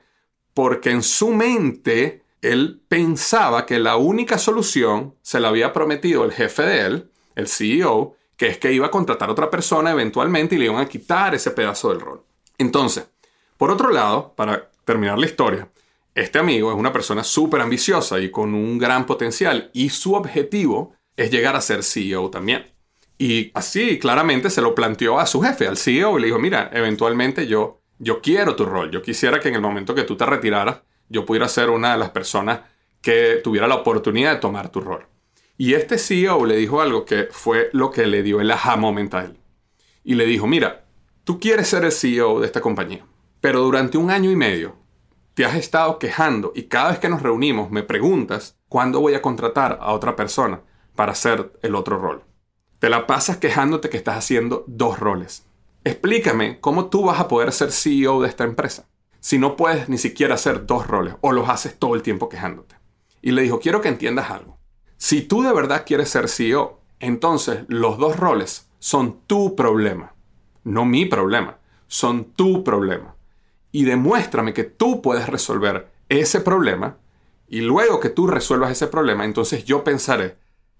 porque 0.53 0.91
en 0.91 1.01
su 1.01 1.29
mente 1.29 2.22
él 2.43 2.81
pensaba 2.87 3.65
que 3.65 3.79
la 3.79 3.95
única 3.95 4.37
solución 4.37 5.15
se 5.21 5.39
la 5.39 5.47
había 5.47 5.73
prometido 5.73 6.25
el 6.25 6.31
jefe 6.31 6.63
de 6.63 6.81
él, 6.81 7.11
el 7.35 7.47
CEO, 7.47 8.15
que 8.37 8.47
es 8.47 8.57
que 8.57 8.73
iba 8.73 8.87
a 8.87 8.91
contratar 8.91 9.29
a 9.29 9.31
otra 9.31 9.49
persona 9.49 9.91
eventualmente 9.91 10.55
y 10.55 10.57
le 10.57 10.65
iban 10.65 10.81
a 10.81 10.89
quitar 10.89 11.33
ese 11.33 11.51
pedazo 11.51 11.89
del 11.89 12.01
rol. 12.01 12.23
Entonces, 12.57 13.07
por 13.57 13.71
otro 13.71 13.89
lado, 13.91 14.33
para 14.35 14.69
terminar 14.85 15.17
la 15.17 15.25
historia, 15.25 15.69
este 16.15 16.39
amigo 16.39 16.71
es 16.71 16.77
una 16.77 16.93
persona 16.93 17.23
súper 17.23 17.61
ambiciosa 17.61 18.19
y 18.19 18.29
con 18.29 18.53
un 18.53 18.77
gran 18.77 19.05
potencial 19.05 19.69
y 19.73 19.89
su 19.89 20.13
objetivo 20.13 20.93
es 21.15 21.31
llegar 21.31 21.55
a 21.55 21.61
ser 21.61 21.83
CEO 21.83 22.29
también. 22.29 22.65
Y 23.17 23.51
así 23.53 23.99
claramente 23.99 24.49
se 24.49 24.61
lo 24.61 24.75
planteó 24.75 25.19
a 25.19 25.25
su 25.25 25.41
jefe, 25.41 25.67
al 25.67 25.77
CEO, 25.77 26.17
y 26.17 26.21
le 26.21 26.27
dijo, 26.27 26.39
mira, 26.39 26.69
eventualmente 26.73 27.47
yo, 27.47 27.81
yo 27.99 28.21
quiero 28.21 28.55
tu 28.55 28.65
rol, 28.65 28.91
yo 28.91 29.01
quisiera 29.01 29.39
que 29.39 29.49
en 29.49 29.55
el 29.55 29.61
momento 29.61 29.95
que 29.95 30.03
tú 30.03 30.17
te 30.17 30.25
retiraras, 30.25 30.81
yo 31.09 31.25
pudiera 31.25 31.47
ser 31.47 31.69
una 31.69 31.93
de 31.93 31.97
las 31.97 32.11
personas 32.11 32.61
que 33.01 33.41
tuviera 33.43 33.67
la 33.67 33.75
oportunidad 33.75 34.33
de 34.33 34.39
tomar 34.39 34.69
tu 34.69 34.81
rol. 34.81 35.05
Y 35.57 35.73
este 35.73 35.97
CEO 35.97 36.45
le 36.45 36.55
dijo 36.55 36.81
algo 36.81 37.05
que 37.05 37.27
fue 37.31 37.69
lo 37.73 37.91
que 37.91 38.07
le 38.07 38.23
dio 38.23 38.41
el 38.41 38.51
aha 38.51 38.75
moment 38.75 39.13
a 39.13 39.25
él. 39.25 39.37
Y 40.03 40.15
le 40.15 40.25
dijo, 40.25 40.47
mira, 40.47 40.83
Tú 41.23 41.39
quieres 41.39 41.69
ser 41.69 41.85
el 41.85 41.93
CEO 41.93 42.41
de 42.41 42.47
esta 42.47 42.59
compañía, 42.59 43.05
pero 43.39 43.61
durante 43.61 43.97
un 43.97 44.11
año 44.11 44.29
y 44.29 44.35
medio 44.35 44.75
te 45.35 45.45
has 45.45 45.55
estado 45.55 45.97
quejando 45.97 46.51
y 46.53 46.63
cada 46.63 46.89
vez 46.89 46.99
que 46.99 47.07
nos 47.07 47.21
reunimos 47.21 47.71
me 47.71 47.81
preguntas 47.81 48.57
cuándo 48.67 48.99
voy 48.99 49.13
a 49.13 49.21
contratar 49.21 49.79
a 49.81 49.93
otra 49.93 50.17
persona 50.17 50.63
para 50.97 51.13
hacer 51.13 51.53
el 51.61 51.75
otro 51.75 51.97
rol. 51.97 52.25
Te 52.79 52.89
la 52.89 53.07
pasas 53.07 53.37
quejándote 53.37 53.89
que 53.89 53.95
estás 53.95 54.17
haciendo 54.17 54.65
dos 54.67 54.99
roles. 54.99 55.47
Explícame 55.85 56.59
cómo 56.59 56.87
tú 56.89 57.05
vas 57.05 57.21
a 57.21 57.29
poder 57.29 57.53
ser 57.53 57.71
CEO 57.71 58.21
de 58.21 58.27
esta 58.27 58.43
empresa 58.43 58.89
si 59.23 59.39
no 59.39 59.55
puedes 59.55 59.87
ni 59.87 59.97
siquiera 59.97 60.35
hacer 60.35 60.65
dos 60.65 60.85
roles 60.85 61.15
o 61.21 61.31
los 61.31 61.47
haces 61.47 61.79
todo 61.79 61.95
el 61.95 62.03
tiempo 62.03 62.27
quejándote. 62.27 62.75
Y 63.21 63.31
le 63.31 63.41
dijo, 63.41 63.59
quiero 63.59 63.79
que 63.79 63.87
entiendas 63.87 64.29
algo. 64.29 64.59
Si 64.97 65.21
tú 65.21 65.43
de 65.43 65.53
verdad 65.53 65.85
quieres 65.85 66.09
ser 66.09 66.27
CEO, 66.27 66.81
entonces 66.99 67.61
los 67.69 67.97
dos 67.97 68.17
roles 68.17 68.69
son 68.79 69.21
tu 69.27 69.55
problema 69.55 70.13
no 70.63 70.85
mi 70.85 71.05
problema, 71.05 71.57
son 71.87 72.33
tu 72.33 72.63
problema. 72.63 73.15
Y 73.71 73.85
demuéstrame 73.85 74.53
que 74.53 74.63
tú 74.63 75.01
puedes 75.01 75.27
resolver 75.27 75.91
ese 76.09 76.41
problema 76.41 76.97
y 77.47 77.61
luego 77.61 77.99
que 77.99 78.09
tú 78.09 78.27
resuelvas 78.27 78.71
ese 78.71 78.87
problema, 78.87 79.25
entonces 79.25 79.65
yo 79.65 79.83
pensaré 79.83 80.37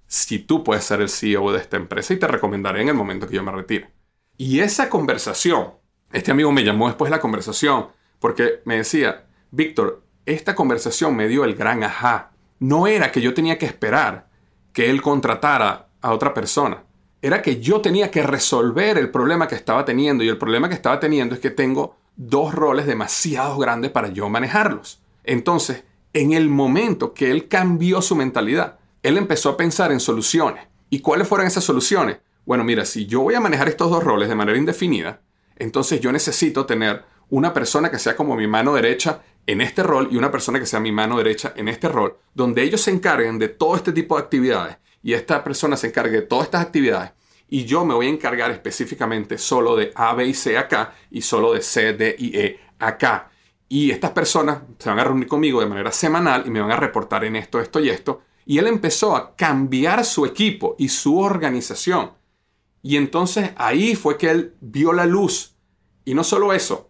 si 0.08 0.40
tú 0.40 0.64
puedes 0.64 0.84
ser 0.84 1.02
el 1.02 1.10
CEO 1.10 1.52
de 1.52 1.60
esta 1.60 1.78
empresa 1.78 2.14
y 2.14 2.20
te 2.20 2.28
recomendaré 2.28 2.82
en 2.82 2.90
el 2.90 2.96
momento 2.96 3.28
que 3.28 3.36
yo 3.36 3.44
me 3.44 3.52
retire. 3.52 3.92
Y 4.38 4.60
esa 4.60 4.90
conversación, 4.90 5.74
este 6.12 6.32
amigo 6.32 6.52
me 6.52 6.64
llamó 6.64 6.88
después 6.88 7.10
de 7.10 7.18
la 7.18 7.22
conversación 7.22 7.88
porque 8.24 8.62
me 8.64 8.78
decía, 8.78 9.26
Víctor, 9.52 10.02
esta 10.26 10.56
conversación 10.56 11.14
me 11.14 11.28
dio 11.28 11.44
el 11.44 11.56
gran 11.56 11.84
ajá. 11.84 12.32
No 12.58 12.88
era 12.88 13.12
que 13.12 13.20
yo 13.20 13.34
tenía 13.34 13.58
que 13.58 13.66
esperar 13.66 14.30
que 14.72 14.90
él 14.90 15.02
contratara 15.02 15.90
a 16.02 16.14
otra 16.14 16.34
persona 16.34 16.86
era 17.22 17.42
que 17.42 17.60
yo 17.60 17.82
tenía 17.82 18.10
que 18.10 18.24
resolver 18.24 18.98
el 18.98 19.12
problema 19.12 19.50
que 19.50 19.56
estaba 19.56 19.84
teniendo 19.84 20.24
y 20.24 20.30
el 20.30 20.38
problema 20.38 20.70
que 20.70 20.76
estaba 20.76 21.02
teniendo 21.02 21.36
es 21.36 21.42
que 21.42 21.52
tengo 21.52 21.98
dos 22.16 22.56
roles 22.56 22.86
demasiado 22.86 23.58
grandes 23.58 23.92
para 23.92 24.08
yo 24.08 24.30
manejarlos. 24.30 25.02
Entonces, 25.26 25.84
en 26.14 26.32
el 26.32 26.48
momento 26.48 27.14
que 27.14 27.30
él 27.30 27.50
cambió 27.50 28.02
su 28.02 28.16
mentalidad, 28.16 28.80
él 29.04 29.18
empezó 29.18 29.50
a 29.50 29.58
pensar 29.58 29.92
en 29.92 30.00
soluciones. 30.00 30.66
¿Y 30.90 31.00
cuáles 31.00 31.28
fueron 31.28 31.46
esas 31.46 31.66
soluciones? 31.66 32.20
Bueno, 32.46 32.64
mira, 32.64 32.86
si 32.86 33.06
yo 33.06 33.20
voy 33.20 33.36
a 33.36 33.42
manejar 33.42 33.68
estos 33.68 33.90
dos 33.90 34.02
roles 34.02 34.30
de 34.30 34.36
manera 34.36 34.58
indefinida, 34.58 35.20
entonces 35.58 36.00
yo 36.00 36.12
necesito 36.14 36.66
tener 36.66 37.04
una 37.30 37.54
persona 37.54 37.90
que 37.90 38.00
sea 38.00 38.16
como 38.16 38.36
mi 38.36 38.48
mano 38.48 38.74
derecha 38.74 39.22
en 39.46 39.62
este 39.62 39.84
rol 39.84 40.10
y 40.12 40.18
una 40.18 40.32
persona 40.32 40.60
que 40.60 40.66
sea 40.66 40.80
mi 40.80 40.92
mano 40.92 41.18
derecha 41.18 41.54
en 41.56 41.68
este 41.68 41.90
rol, 41.90 42.18
donde 42.34 42.64
ellos 42.64 42.82
se 42.82 42.92
encarguen 42.92 43.40
de 43.40 43.50
todo 43.50 43.76
este 43.76 43.92
tipo 43.92 44.16
de 44.16 44.24
actividades 44.24 44.78
y 45.02 45.14
esta 45.14 45.44
persona 45.44 45.76
se 45.76 45.88
encargue 45.88 46.22
de 46.22 46.22
todas 46.22 46.46
estas 46.46 46.62
actividades 46.62 47.12
y 47.54 47.66
yo 47.66 47.86
me 47.86 47.94
voy 47.94 48.08
a 48.08 48.10
encargar 48.10 48.50
específicamente 48.50 49.38
solo 49.38 49.76
de 49.76 49.92
A, 49.94 50.16
B 50.16 50.26
y 50.26 50.34
C 50.34 50.58
acá 50.58 50.96
y 51.12 51.22
solo 51.22 51.54
de 51.54 51.62
C, 51.62 51.94
D 51.94 52.16
y 52.18 52.36
E 52.36 52.60
acá. 52.80 53.30
Y 53.70 53.92
estas 53.92 54.10
personas 54.10 54.64
se 54.80 54.90
van 54.90 54.98
a 54.98 55.04
reunir 55.04 55.28
conmigo 55.28 55.60
de 55.60 55.68
manera 55.68 55.92
semanal 55.92 56.44
y 56.48 56.50
me 56.50 56.62
van 56.62 56.72
a 56.72 56.78
reportar 56.78 57.24
en 57.26 57.36
esto, 57.36 57.60
esto 57.60 57.80
y 57.80 57.90
esto. 57.90 58.22
Y 58.48 58.58
él 58.58 58.66
empezó 58.66 59.16
a 59.16 59.36
cambiar 59.36 60.04
su 60.04 60.26
equipo 60.26 60.76
y 60.80 60.90
su 60.90 61.20
organización. 61.20 62.14
Y 62.82 62.98
entonces 62.98 63.52
ahí 63.56 63.96
fue 63.96 64.18
que 64.18 64.32
él 64.32 64.56
vio 64.60 64.92
la 64.92 65.06
luz. 65.06 65.56
Y 66.06 66.16
no 66.16 66.24
solo 66.24 66.54
eso, 66.54 66.90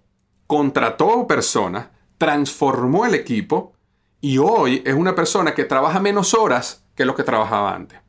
contrató 0.53 1.25
personas, 1.25 1.87
transformó 2.19 3.07
el 3.07 3.15
equipo 3.15 3.73
y 4.21 4.37
hoy 4.37 4.83
es 4.85 4.93
una 4.93 5.15
persona 5.15 5.55
que 5.55 5.63
trabaja 5.63 5.99
menos 5.99 6.35
horas 6.35 6.85
que 6.93 7.05
lo 7.05 7.15
que 7.15 7.23
trabajaba 7.23 7.73
antes 7.73 8.03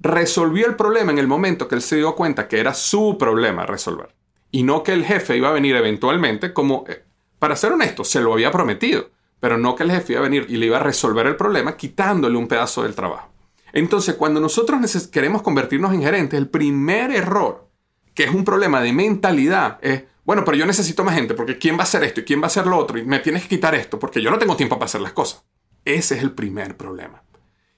resolvió 0.00 0.66
el 0.66 0.76
problema 0.76 1.12
en 1.12 1.18
el 1.18 1.26
momento 1.26 1.66
que 1.66 1.74
él 1.74 1.80
se 1.80 1.96
dio 1.96 2.14
cuenta 2.14 2.46
que 2.46 2.60
era 2.60 2.74
su 2.74 3.16
problema 3.18 3.64
resolver. 3.64 4.14
Y 4.50 4.62
no 4.62 4.82
que 4.82 4.92
el 4.92 5.04
jefe 5.04 5.38
iba 5.38 5.48
a 5.48 5.52
venir 5.52 5.76
eventualmente 5.76 6.52
como, 6.52 6.84
eh, 6.88 7.04
para 7.38 7.56
ser 7.56 7.72
honesto, 7.72 8.04
se 8.04 8.20
lo 8.20 8.34
había 8.34 8.50
prometido, 8.50 9.08
pero 9.40 9.56
no 9.56 9.74
que 9.74 9.84
el 9.84 9.90
jefe 9.90 10.12
iba 10.12 10.20
a 10.20 10.28
venir 10.28 10.44
y 10.50 10.58
le 10.58 10.66
iba 10.66 10.76
a 10.76 10.82
resolver 10.82 11.26
el 11.26 11.36
problema 11.36 11.74
quitándole 11.74 12.36
un 12.36 12.48
pedazo 12.48 12.82
del 12.82 12.94
trabajo. 12.94 13.30
Entonces, 13.72 14.14
cuando 14.14 14.40
nosotros 14.40 15.08
queremos 15.08 15.40
convertirnos 15.40 15.94
en 15.94 16.02
gerentes, 16.02 16.38
el 16.38 16.50
primer 16.50 17.10
error, 17.10 17.68
que 18.14 18.24
es 18.24 18.30
un 18.30 18.44
problema 18.44 18.82
de 18.82 18.92
mentalidad, 18.92 19.78
es, 19.82 20.04
bueno, 20.28 20.44
pero 20.44 20.58
yo 20.58 20.66
necesito 20.66 21.04
más 21.04 21.14
gente, 21.14 21.32
porque 21.32 21.56
¿quién 21.56 21.76
va 21.76 21.80
a 21.80 21.84
hacer 21.84 22.04
esto 22.04 22.20
y 22.20 22.24
quién 22.24 22.42
va 22.42 22.44
a 22.44 22.48
hacer 22.48 22.66
lo 22.66 22.76
otro? 22.76 22.98
Y 22.98 23.02
me 23.02 23.18
tienes 23.20 23.44
que 23.44 23.48
quitar 23.48 23.74
esto, 23.74 23.98
porque 23.98 24.20
yo 24.20 24.30
no 24.30 24.38
tengo 24.38 24.56
tiempo 24.56 24.76
para 24.76 24.84
hacer 24.84 25.00
las 25.00 25.14
cosas. 25.14 25.42
Ese 25.86 26.16
es 26.16 26.22
el 26.22 26.32
primer 26.32 26.76
problema. 26.76 27.22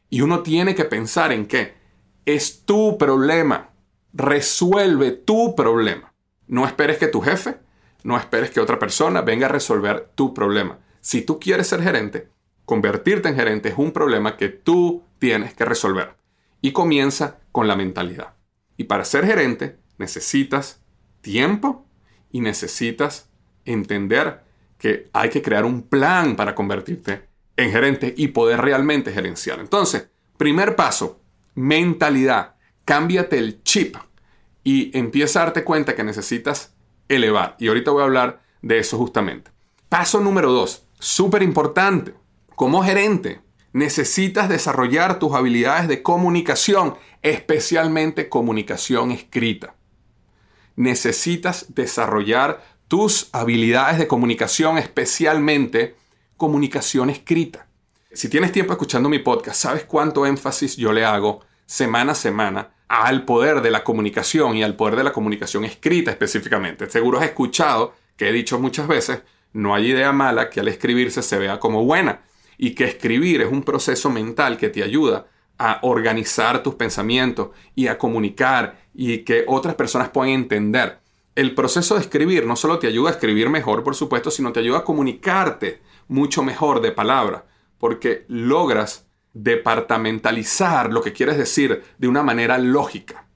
Y 0.09 0.23
uno 0.23 0.41
tiene 0.41 0.75
que 0.75 0.85
pensar 0.85 1.31
en 1.31 1.47
qué 1.47 1.75
es 2.27 2.67
tu 2.67 2.99
problema. 2.99 3.71
Resuelve 4.13 5.13
tu 5.13 5.55
problema. 5.55 6.13
No 6.49 6.67
esperes 6.67 6.99
que 6.99 7.07
tu 7.07 7.21
jefe, 7.21 7.59
no 8.03 8.17
esperes 8.17 8.51
que 8.51 8.59
otra 8.59 8.81
persona 8.81 9.21
venga 9.21 9.47
a 9.47 9.51
resolver 9.51 10.11
tu 10.17 10.35
problema. 10.35 10.81
Si 11.01 11.23
tú 11.23 11.39
quieres 11.39 11.69
ser 11.69 11.85
gerente, 11.85 12.31
convertirte 12.65 13.29
en 13.29 13.37
gerente 13.37 13.69
es 13.69 13.79
un 13.79 13.93
problema 13.93 14.37
que 14.37 14.49
tú 14.49 15.05
tienes 15.21 15.55
que 15.55 15.67
resolver. 15.67 16.17
Y 16.61 16.73
comienza 16.73 17.39
con 17.53 17.69
la 17.69 17.77
mentalidad. 17.77 18.35
Y 18.77 18.85
para 18.85 19.05
ser 19.05 19.25
gerente 19.25 19.79
necesitas 19.99 20.83
tiempo 21.21 21.87
y 22.33 22.41
necesitas 22.41 23.29
entender 23.65 24.43
que 24.79 25.09
hay 25.13 25.31
que 25.31 25.43
crear 25.43 25.65
un 25.65 25.83
plan 25.83 26.37
para 26.37 26.55
convertirte 26.55 27.23
en 27.57 27.71
gerente 27.71 28.15
y 28.17 28.29
poder 28.29 28.61
realmente 28.61 29.13
gerenciar. 29.13 29.61
Entonces, 29.61 30.09
primer 30.37 30.77
paso, 30.77 31.21
mentalidad. 31.55 32.55
Cámbiate 32.85 33.39
el 33.39 33.63
chip 33.63 33.97
y 34.65 34.97
empieza 34.97 35.41
a 35.41 35.45
darte 35.47 35.65
cuenta 35.65 35.95
que 35.95 36.05
necesitas 36.05 36.75
elevar. 37.09 37.57
Y 37.59 37.69
ahorita 37.69 37.91
voy 37.91 38.03
a 38.03 38.07
hablar 38.07 38.43
de 38.63 38.79
eso 38.79 38.97
justamente. 38.97 39.51
Paso 39.89 40.21
número 40.21 40.53
dos, 40.53 40.87
súper 40.99 41.43
importante. 41.43 42.15
Como 42.55 42.83
gerente, 42.83 43.41
necesitas 43.73 44.49
desarrollar 44.49 45.19
tus 45.19 45.35
habilidades 45.35 45.89
de 45.89 46.03
comunicación, 46.03 46.97
especialmente 47.23 48.29
comunicación 48.29 49.11
escrita. 49.11 49.75
Necesitas 50.77 51.67
desarrollar 51.75 52.63
tus 52.89 53.29
habilidades 53.33 53.99
de 53.99 54.09
comunicación, 54.09 54.79
especialmente 54.79 55.97
comunicación 56.37 57.11
escrita. 57.11 57.67
Si 58.13 58.29
tienes 58.29 58.51
tiempo 58.51 58.73
escuchando 58.73 59.09
mi 59.09 59.21
podcast, 59.21 59.61
sabes 59.61 59.85
cuánto 59.85 60.27
énfasis 60.27 60.77
yo 60.77 60.93
le 60.93 61.05
hago 61.05 61.41
semana 61.67 62.13
a 62.13 62.17
semana 62.17 62.71
al 62.89 63.25
poder 63.25 63.63
de 63.63 63.71
la 63.71 63.85
comunicación 63.85 64.57
y 64.57 64.65
al 64.65 64.75
poder 64.75 64.97
de 64.97 65.05
la 65.05 65.13
comunicación 65.13 65.65
escrita 65.65 66.11
específicamente. 66.11 66.91
Seguro 66.91 67.21
has 67.21 67.27
escuchado 67.27 67.95
que 68.17 68.29
he 68.29 68.33
dicho 68.33 68.59
muchas 68.59 68.89
veces 68.89 69.23
no 69.53 69.75
hay 69.75 69.93
idea 69.93 70.11
mala 70.11 70.51
que 70.51 70.59
al 70.59 70.67
escribirse 70.67 71.23
se 71.23 71.39
vea 71.39 71.61
como 71.61 71.85
buena 71.85 72.23
y 72.59 72.75
que 72.75 72.85
escribir 72.85 73.43
es 73.43 73.53
un 73.53 73.63
proceso 73.63 74.11
mental 74.11 74.57
que 74.57 74.69
te 74.69 74.83
ayuda 74.83 75.27
a 75.63 75.79
organizar 75.83 76.63
tus 76.63 76.75
pensamientos 76.77 77.51
y 77.75 77.89
a 77.89 77.99
comunicar 77.99 78.81
y 78.95 79.19
que 79.19 79.45
otras 79.47 79.75
personas 79.75 80.09
puedan 80.09 80.33
entender. 80.33 81.01
El 81.35 81.55
proceso 81.55 81.97
de 81.97 82.01
escribir 82.01 82.47
no 82.47 82.57
solo 82.57 82.79
te 82.79 82.87
ayuda 82.87 83.11
a 83.11 83.13
escribir 83.13 83.51
mejor, 83.51 83.85
por 83.85 83.95
supuesto, 83.95 84.31
sino 84.31 84.53
te 84.53 84.61
ayuda 84.61 84.79
a 84.79 84.85
comunicarte 84.85 85.83
mucho 86.09 86.43
mejor 86.43 86.81
de 86.81 86.93
palabra, 86.93 87.45
porque 87.77 88.25
logras 88.27 89.07
departamentalizar 89.35 90.91
lo 90.91 91.03
que 91.03 91.13
quieres 91.13 91.37
decir 91.37 91.83
de 91.99 92.09
una 92.09 92.23
manera 92.23 92.57
lógica. 92.57 93.27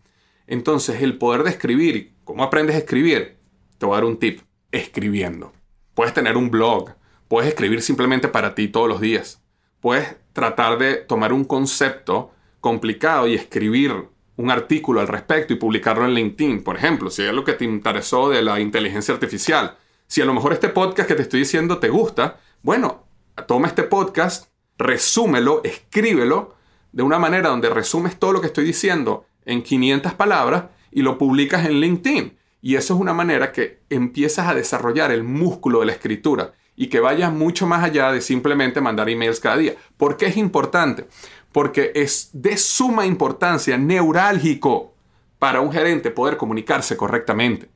Entonces, 0.46 1.02
el 1.02 1.18
poder 1.18 1.42
de 1.42 1.50
escribir, 1.50 2.14
¿cómo 2.24 2.42
aprendes 2.42 2.76
a 2.76 2.78
escribir? 2.78 3.36
Te 3.76 3.84
voy 3.84 3.92
a 3.92 3.96
dar 3.96 4.04
un 4.06 4.18
tip, 4.18 4.40
escribiendo. 4.72 5.52
Puedes 5.92 6.14
tener 6.14 6.38
un 6.38 6.50
blog, 6.50 6.94
puedes 7.28 7.50
escribir 7.50 7.82
simplemente 7.82 8.28
para 8.28 8.54
ti 8.54 8.68
todos 8.68 8.88
los 8.88 9.02
días. 9.02 9.42
Puedes 9.80 10.23
tratar 10.34 10.76
de 10.76 10.96
tomar 10.96 11.32
un 11.32 11.44
concepto 11.44 12.32
complicado 12.60 13.26
y 13.26 13.34
escribir 13.34 13.94
un 14.36 14.50
artículo 14.50 15.00
al 15.00 15.08
respecto 15.08 15.52
y 15.52 15.56
publicarlo 15.56 16.04
en 16.04 16.12
LinkedIn, 16.12 16.62
por 16.62 16.76
ejemplo, 16.76 17.08
si 17.08 17.22
es 17.22 17.32
lo 17.32 17.44
que 17.44 17.54
te 17.54 17.64
interesó 17.64 18.28
de 18.28 18.42
la 18.42 18.60
inteligencia 18.60 19.14
artificial. 19.14 19.78
Si 20.06 20.20
a 20.20 20.24
lo 20.24 20.34
mejor 20.34 20.52
este 20.52 20.68
podcast 20.68 21.08
que 21.08 21.14
te 21.14 21.22
estoy 21.22 21.40
diciendo 21.40 21.78
te 21.78 21.88
gusta, 21.88 22.40
bueno, 22.62 23.04
toma 23.46 23.68
este 23.68 23.84
podcast, 23.84 24.50
resúmelo, 24.76 25.62
escríbelo 25.62 26.56
de 26.92 27.02
una 27.02 27.18
manera 27.18 27.48
donde 27.48 27.70
resumes 27.70 28.18
todo 28.18 28.32
lo 28.32 28.40
que 28.40 28.48
estoy 28.48 28.64
diciendo 28.64 29.24
en 29.44 29.62
500 29.62 30.14
palabras 30.14 30.64
y 30.90 31.02
lo 31.02 31.16
publicas 31.16 31.64
en 31.66 31.80
LinkedIn. 31.80 32.36
Y 32.60 32.74
eso 32.74 32.94
es 32.94 33.00
una 33.00 33.12
manera 33.12 33.52
que 33.52 33.82
empiezas 33.88 34.48
a 34.48 34.54
desarrollar 34.54 35.12
el 35.12 35.22
músculo 35.22 35.80
de 35.80 35.86
la 35.86 35.92
escritura 35.92 36.54
y 36.76 36.88
que 36.88 37.00
vayas 37.00 37.32
mucho 37.32 37.66
más 37.66 37.84
allá 37.84 38.12
de 38.12 38.20
simplemente 38.20 38.80
mandar 38.80 39.08
emails 39.08 39.40
cada 39.40 39.56
día. 39.56 39.74
¿Por 39.96 40.16
qué 40.16 40.26
es 40.26 40.36
importante? 40.36 41.06
Porque 41.52 41.92
es 41.94 42.30
de 42.32 42.56
suma 42.56 43.06
importancia, 43.06 43.78
neurálgico 43.78 44.94
para 45.38 45.60
un 45.60 45.72
gerente 45.72 46.10
poder 46.10 46.36
comunicarse 46.36 46.96
correctamente. 46.96 47.68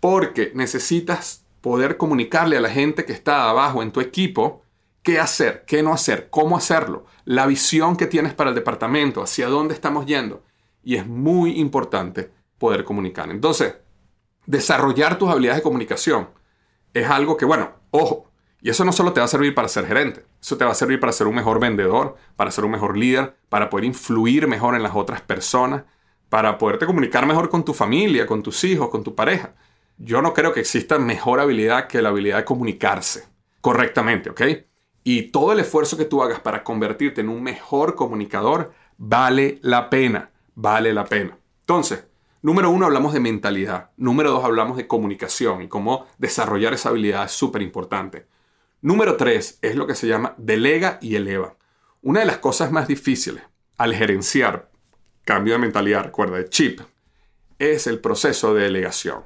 Porque 0.00 0.52
necesitas 0.54 1.44
poder 1.60 1.96
comunicarle 1.96 2.56
a 2.56 2.60
la 2.60 2.70
gente 2.70 3.04
que 3.04 3.12
está 3.12 3.48
abajo 3.48 3.82
en 3.82 3.92
tu 3.92 4.00
equipo 4.00 4.62
qué 5.02 5.20
hacer, 5.20 5.64
qué 5.66 5.82
no 5.82 5.92
hacer, 5.92 6.28
cómo 6.30 6.56
hacerlo, 6.56 7.06
la 7.24 7.46
visión 7.46 7.96
que 7.96 8.06
tienes 8.06 8.34
para 8.34 8.50
el 8.50 8.56
departamento, 8.56 9.22
hacia 9.22 9.48
dónde 9.48 9.74
estamos 9.74 10.06
yendo. 10.06 10.42
Y 10.82 10.96
es 10.96 11.06
muy 11.06 11.58
importante 11.60 12.30
poder 12.58 12.84
comunicar. 12.84 13.30
Entonces, 13.30 13.74
desarrollar 14.46 15.18
tus 15.18 15.28
habilidades 15.28 15.58
de 15.58 15.62
comunicación 15.62 16.28
es 16.92 17.08
algo 17.08 17.36
que, 17.36 17.44
bueno, 17.44 17.70
ojo, 17.90 18.29
y 18.62 18.70
eso 18.70 18.84
no 18.84 18.92
solo 18.92 19.12
te 19.12 19.20
va 19.20 19.26
a 19.26 19.28
servir 19.28 19.54
para 19.54 19.68
ser 19.68 19.86
gerente, 19.86 20.24
eso 20.40 20.56
te 20.56 20.64
va 20.64 20.72
a 20.72 20.74
servir 20.74 21.00
para 21.00 21.12
ser 21.12 21.26
un 21.26 21.34
mejor 21.34 21.60
vendedor, 21.60 22.16
para 22.36 22.50
ser 22.50 22.64
un 22.64 22.72
mejor 22.72 22.96
líder, 22.96 23.36
para 23.48 23.70
poder 23.70 23.84
influir 23.84 24.46
mejor 24.46 24.74
en 24.74 24.82
las 24.82 24.94
otras 24.94 25.20
personas, 25.20 25.84
para 26.28 26.58
poderte 26.58 26.86
comunicar 26.86 27.26
mejor 27.26 27.48
con 27.48 27.64
tu 27.64 27.74
familia, 27.74 28.26
con 28.26 28.42
tus 28.42 28.62
hijos, 28.64 28.88
con 28.90 29.02
tu 29.02 29.14
pareja. 29.14 29.54
Yo 29.98 30.22
no 30.22 30.32
creo 30.32 30.52
que 30.52 30.60
exista 30.60 30.98
mejor 30.98 31.40
habilidad 31.40 31.86
que 31.86 32.00
la 32.00 32.10
habilidad 32.10 32.38
de 32.38 32.44
comunicarse 32.44 33.28
correctamente, 33.60 34.30
¿ok? 34.30 34.42
Y 35.02 35.24
todo 35.30 35.52
el 35.52 35.60
esfuerzo 35.60 35.96
que 35.96 36.04
tú 36.04 36.22
hagas 36.22 36.40
para 36.40 36.62
convertirte 36.62 37.20
en 37.20 37.28
un 37.28 37.42
mejor 37.42 37.94
comunicador 37.94 38.72
vale 38.96 39.58
la 39.62 39.90
pena, 39.90 40.30
vale 40.54 40.92
la 40.92 41.04
pena. 41.04 41.38
Entonces, 41.60 42.06
número 42.42 42.70
uno 42.70 42.86
hablamos 42.86 43.12
de 43.12 43.20
mentalidad, 43.20 43.90
número 43.96 44.30
dos 44.30 44.44
hablamos 44.44 44.76
de 44.76 44.86
comunicación 44.86 45.62
y 45.62 45.68
cómo 45.68 46.06
desarrollar 46.18 46.74
esa 46.74 46.90
habilidad 46.90 47.24
es 47.24 47.32
súper 47.32 47.62
importante. 47.62 48.26
Número 48.82 49.16
tres 49.16 49.58
es 49.60 49.76
lo 49.76 49.86
que 49.86 49.94
se 49.94 50.06
llama 50.06 50.34
delega 50.38 50.98
y 51.02 51.16
eleva. 51.16 51.56
Una 52.02 52.20
de 52.20 52.26
las 52.26 52.38
cosas 52.38 52.72
más 52.72 52.88
difíciles 52.88 53.42
al 53.76 53.94
gerenciar 53.94 54.70
cambio 55.24 55.54
de 55.54 55.60
mentalidad, 55.60 56.04
recuerda, 56.04 56.38
de 56.38 56.48
chip, 56.48 56.80
es 57.58 57.86
el 57.86 58.00
proceso 58.00 58.54
de 58.54 58.64
delegación. 58.64 59.22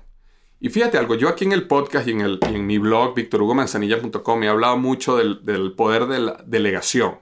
Y 0.61 0.71
fíjate 0.71 0.99
algo, 0.99 1.15
yo 1.15 1.29
aquí 1.29 1.45
en 1.45 1.53
el 1.53 1.67
podcast 1.67 2.09
y 2.09 2.13
en, 2.13 2.21
el, 2.21 2.39
en 2.43 2.67
mi 2.67 2.79
blog, 2.79 3.15
victorhugomanzanilla.com, 3.15 4.43
he 4.43 4.49
hablado 4.49 4.77
mucho 4.77 5.17
del, 5.17 5.45
del 5.45 5.73
poder 5.73 6.07
de 6.07 6.19
la 6.19 6.43
delegación. 6.45 7.17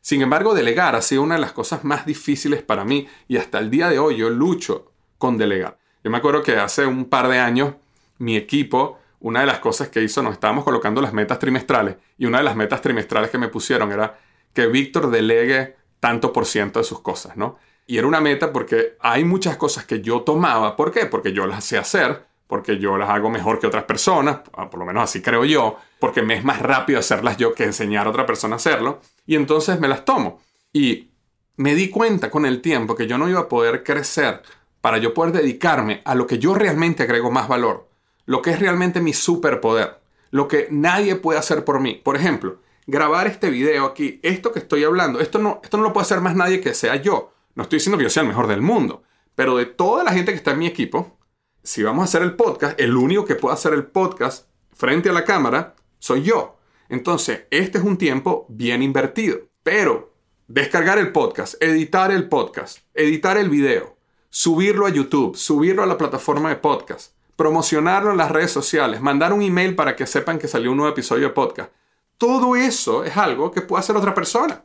Sin 0.00 0.22
embargo, 0.22 0.54
delegar 0.54 0.94
ha 0.94 1.02
sido 1.02 1.22
una 1.22 1.34
de 1.34 1.40
las 1.40 1.52
cosas 1.52 1.84
más 1.84 2.06
difíciles 2.06 2.62
para 2.62 2.84
mí 2.84 3.08
y 3.28 3.38
hasta 3.38 3.58
el 3.58 3.70
día 3.70 3.88
de 3.88 3.98
hoy 3.98 4.16
yo 4.16 4.30
lucho 4.30 4.92
con 5.18 5.36
delegar. 5.36 5.78
Yo 6.04 6.10
me 6.10 6.18
acuerdo 6.18 6.42
que 6.42 6.56
hace 6.56 6.86
un 6.86 7.06
par 7.06 7.28
de 7.28 7.38
años 7.38 7.74
mi 8.18 8.36
equipo 8.36 8.98
una 9.22 9.40
de 9.40 9.46
las 9.46 9.60
cosas 9.60 9.88
que 9.88 10.02
hizo, 10.02 10.22
nos 10.22 10.34
estábamos 10.34 10.64
colocando 10.64 11.00
las 11.00 11.12
metas 11.12 11.38
trimestrales 11.38 11.96
y 12.18 12.26
una 12.26 12.38
de 12.38 12.44
las 12.44 12.56
metas 12.56 12.82
trimestrales 12.82 13.30
que 13.30 13.38
me 13.38 13.48
pusieron 13.48 13.92
era 13.92 14.18
que 14.52 14.66
Víctor 14.66 15.10
delegue 15.10 15.76
tanto 16.00 16.32
por 16.32 16.44
ciento 16.44 16.80
de 16.80 16.84
sus 16.84 17.00
cosas, 17.00 17.36
¿no? 17.36 17.56
Y 17.86 17.98
era 17.98 18.06
una 18.06 18.20
meta 18.20 18.52
porque 18.52 18.96
hay 19.00 19.24
muchas 19.24 19.56
cosas 19.56 19.84
que 19.84 20.00
yo 20.00 20.22
tomaba. 20.22 20.76
¿Por 20.76 20.90
qué? 20.90 21.06
Porque 21.06 21.32
yo 21.32 21.46
las 21.46 21.64
sé 21.64 21.78
hacer, 21.78 22.24
porque 22.48 22.78
yo 22.78 22.96
las 22.96 23.10
hago 23.10 23.30
mejor 23.30 23.60
que 23.60 23.66
otras 23.68 23.84
personas, 23.84 24.40
ah, 24.54 24.68
por 24.68 24.80
lo 24.80 24.86
menos 24.86 25.04
así 25.04 25.22
creo 25.22 25.44
yo, 25.44 25.76
porque 26.00 26.22
me 26.22 26.34
es 26.34 26.44
más 26.44 26.60
rápido 26.60 26.98
hacerlas 26.98 27.36
yo 27.36 27.54
que 27.54 27.64
enseñar 27.64 28.06
a 28.06 28.10
otra 28.10 28.26
persona 28.26 28.56
a 28.56 28.56
hacerlo. 28.56 29.00
Y 29.24 29.36
entonces 29.36 29.78
me 29.78 29.88
las 29.88 30.04
tomo. 30.04 30.40
Y 30.72 31.12
me 31.56 31.76
di 31.76 31.90
cuenta 31.90 32.28
con 32.28 32.44
el 32.44 32.60
tiempo 32.60 32.96
que 32.96 33.06
yo 33.06 33.18
no 33.18 33.28
iba 33.28 33.40
a 33.40 33.48
poder 33.48 33.84
crecer 33.84 34.42
para 34.80 34.98
yo 34.98 35.14
poder 35.14 35.32
dedicarme 35.32 36.02
a 36.04 36.16
lo 36.16 36.26
que 36.26 36.40
yo 36.40 36.54
realmente 36.54 37.04
agrego 37.04 37.30
más 37.30 37.46
valor 37.46 37.91
lo 38.26 38.42
que 38.42 38.50
es 38.50 38.60
realmente 38.60 39.00
mi 39.00 39.12
superpoder, 39.12 40.00
lo 40.30 40.48
que 40.48 40.68
nadie 40.70 41.16
puede 41.16 41.38
hacer 41.38 41.64
por 41.64 41.80
mí. 41.80 41.94
Por 41.94 42.16
ejemplo, 42.16 42.60
grabar 42.86 43.26
este 43.26 43.50
video 43.50 43.84
aquí, 43.84 44.20
esto 44.22 44.52
que 44.52 44.58
estoy 44.58 44.84
hablando, 44.84 45.20
esto 45.20 45.38
no, 45.38 45.60
esto 45.62 45.76
no 45.76 45.82
lo 45.82 45.92
puede 45.92 46.04
hacer 46.04 46.20
más 46.20 46.34
nadie 46.34 46.60
que 46.60 46.74
sea 46.74 46.96
yo. 46.96 47.32
No 47.54 47.64
estoy 47.64 47.78
diciendo 47.78 47.98
que 47.98 48.04
yo 48.04 48.10
sea 48.10 48.22
el 48.22 48.28
mejor 48.28 48.46
del 48.46 48.62
mundo, 48.62 49.02
pero 49.34 49.56
de 49.56 49.66
toda 49.66 50.04
la 50.04 50.12
gente 50.12 50.32
que 50.32 50.38
está 50.38 50.52
en 50.52 50.58
mi 50.58 50.66
equipo, 50.66 51.18
si 51.62 51.82
vamos 51.82 52.02
a 52.02 52.04
hacer 52.04 52.22
el 52.22 52.34
podcast, 52.34 52.78
el 52.80 52.96
único 52.96 53.24
que 53.24 53.34
puede 53.34 53.54
hacer 53.54 53.72
el 53.72 53.86
podcast 53.86 54.48
frente 54.72 55.10
a 55.10 55.12
la 55.12 55.24
cámara 55.24 55.74
soy 55.98 56.22
yo. 56.22 56.58
Entonces, 56.88 57.44
este 57.50 57.78
es 57.78 57.84
un 57.84 57.96
tiempo 57.96 58.46
bien 58.48 58.82
invertido. 58.82 59.38
Pero 59.62 60.12
descargar 60.48 60.98
el 60.98 61.12
podcast, 61.12 61.54
editar 61.62 62.10
el 62.10 62.28
podcast, 62.28 62.78
editar 62.94 63.38
el 63.38 63.48
video, 63.48 63.96
subirlo 64.28 64.86
a 64.86 64.90
YouTube, 64.90 65.36
subirlo 65.36 65.82
a 65.82 65.86
la 65.86 65.96
plataforma 65.96 66.48
de 66.48 66.56
podcast, 66.56 67.14
promocionarlo 67.42 68.12
en 68.12 68.18
las 68.18 68.30
redes 68.30 68.52
sociales, 68.52 69.00
mandar 69.00 69.32
un 69.32 69.42
email 69.42 69.74
para 69.74 69.96
que 69.96 70.06
sepan 70.06 70.38
que 70.38 70.46
salió 70.46 70.70
un 70.70 70.76
nuevo 70.76 70.92
episodio 70.92 71.26
de 71.26 71.34
podcast. 71.34 71.72
Todo 72.16 72.54
eso 72.54 73.02
es 73.02 73.16
algo 73.16 73.50
que 73.50 73.62
puede 73.62 73.80
hacer 73.80 73.96
otra 73.96 74.14
persona. 74.14 74.64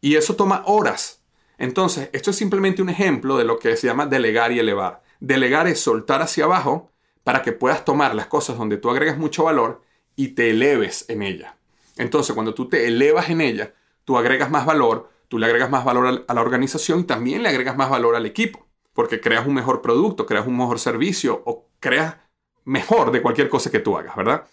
Y 0.00 0.14
eso 0.16 0.34
toma 0.34 0.62
horas. 0.64 1.20
Entonces, 1.58 2.08
esto 2.14 2.30
es 2.30 2.36
simplemente 2.36 2.80
un 2.80 2.88
ejemplo 2.88 3.36
de 3.36 3.44
lo 3.44 3.58
que 3.58 3.76
se 3.76 3.88
llama 3.88 4.06
delegar 4.06 4.52
y 4.52 4.58
elevar. 4.58 5.02
Delegar 5.20 5.66
es 5.66 5.80
soltar 5.80 6.22
hacia 6.22 6.44
abajo 6.44 6.90
para 7.24 7.42
que 7.42 7.52
puedas 7.52 7.84
tomar 7.84 8.14
las 8.14 8.26
cosas 8.26 8.56
donde 8.56 8.78
tú 8.78 8.88
agregas 8.88 9.18
mucho 9.18 9.44
valor 9.44 9.82
y 10.16 10.28
te 10.28 10.48
eleves 10.48 11.04
en 11.10 11.22
ella. 11.22 11.56
Entonces, 11.98 12.34
cuando 12.34 12.54
tú 12.54 12.70
te 12.70 12.88
elevas 12.88 13.28
en 13.28 13.42
ella, 13.42 13.74
tú 14.06 14.16
agregas 14.16 14.50
más 14.50 14.64
valor, 14.64 15.10
tú 15.28 15.38
le 15.38 15.44
agregas 15.44 15.68
más 15.68 15.84
valor 15.84 16.24
a 16.26 16.32
la 16.32 16.40
organización 16.40 17.00
y 17.00 17.04
también 17.04 17.42
le 17.42 17.50
agregas 17.50 17.76
más 17.76 17.90
valor 17.90 18.16
al 18.16 18.24
equipo 18.24 18.66
porque 18.98 19.20
creas 19.20 19.46
un 19.46 19.54
mejor 19.54 19.80
producto, 19.80 20.26
creas 20.26 20.44
un 20.48 20.56
mejor 20.56 20.80
servicio 20.80 21.40
o 21.46 21.67
creas 21.80 22.16
mejor 22.64 23.10
de 23.10 23.22
cualquier 23.22 23.48
cosa 23.48 23.70
que 23.70 23.80
tú 23.80 23.96
hagas, 23.96 24.14
¿verdad? 24.16 24.44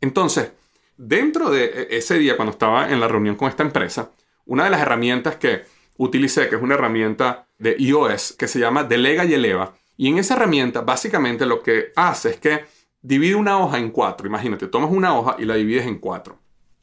Entonces, 0.00 0.52
dentro 0.96 1.50
de 1.50 1.64
e-, 1.64 1.96
ese 1.96 2.18
día, 2.18 2.36
cuando 2.36 2.52
estaba 2.52 2.90
en 2.90 3.00
la 3.00 3.08
reunión 3.08 3.36
con 3.36 3.48
esta 3.48 3.62
empresa, 3.62 4.10
una 4.46 4.64
de 4.64 4.70
las 4.70 4.80
herramientas 4.80 5.36
que 5.36 5.62
utilicé, 5.96 6.48
que 6.48 6.56
es 6.56 6.62
una 6.62 6.74
herramienta 6.74 7.46
de 7.58 7.76
iOS 7.78 8.32
que 8.32 8.48
se 8.48 8.58
llama 8.58 8.84
Delega 8.84 9.24
y 9.24 9.34
Eleva, 9.34 9.74
y 9.96 10.08
en 10.08 10.18
esa 10.18 10.34
herramienta 10.34 10.80
básicamente 10.80 11.46
lo 11.46 11.62
que 11.62 11.92
hace 11.96 12.30
es 12.30 12.36
que 12.38 12.64
divide 13.00 13.34
una 13.34 13.58
hoja 13.58 13.78
en 13.78 13.90
cuatro. 13.90 14.26
Imagínate, 14.26 14.66
tomas 14.66 14.90
una 14.90 15.16
hoja 15.16 15.36
y 15.38 15.44
la 15.44 15.54
divides 15.54 15.86
en 15.86 15.98
cuatro. 15.98 16.38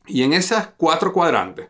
Y 0.05 0.23
en 0.23 0.33
esas 0.33 0.69
cuatro 0.77 1.11
cuadrantes, 1.13 1.69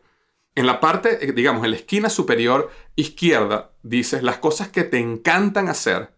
en 0.55 0.65
la 0.65 0.79
parte, 0.79 1.25
eh, 1.25 1.31
digamos, 1.31 1.63
en 1.63 1.71
la 1.71 1.77
esquina 1.77 2.09
superior 2.09 2.69
izquierda, 2.95 3.71
dices 3.83 4.23
las 4.23 4.37
cosas 4.37 4.69
que 4.69 4.83
te 4.83 4.99
encantan 4.99 5.69
hacer 5.69 6.11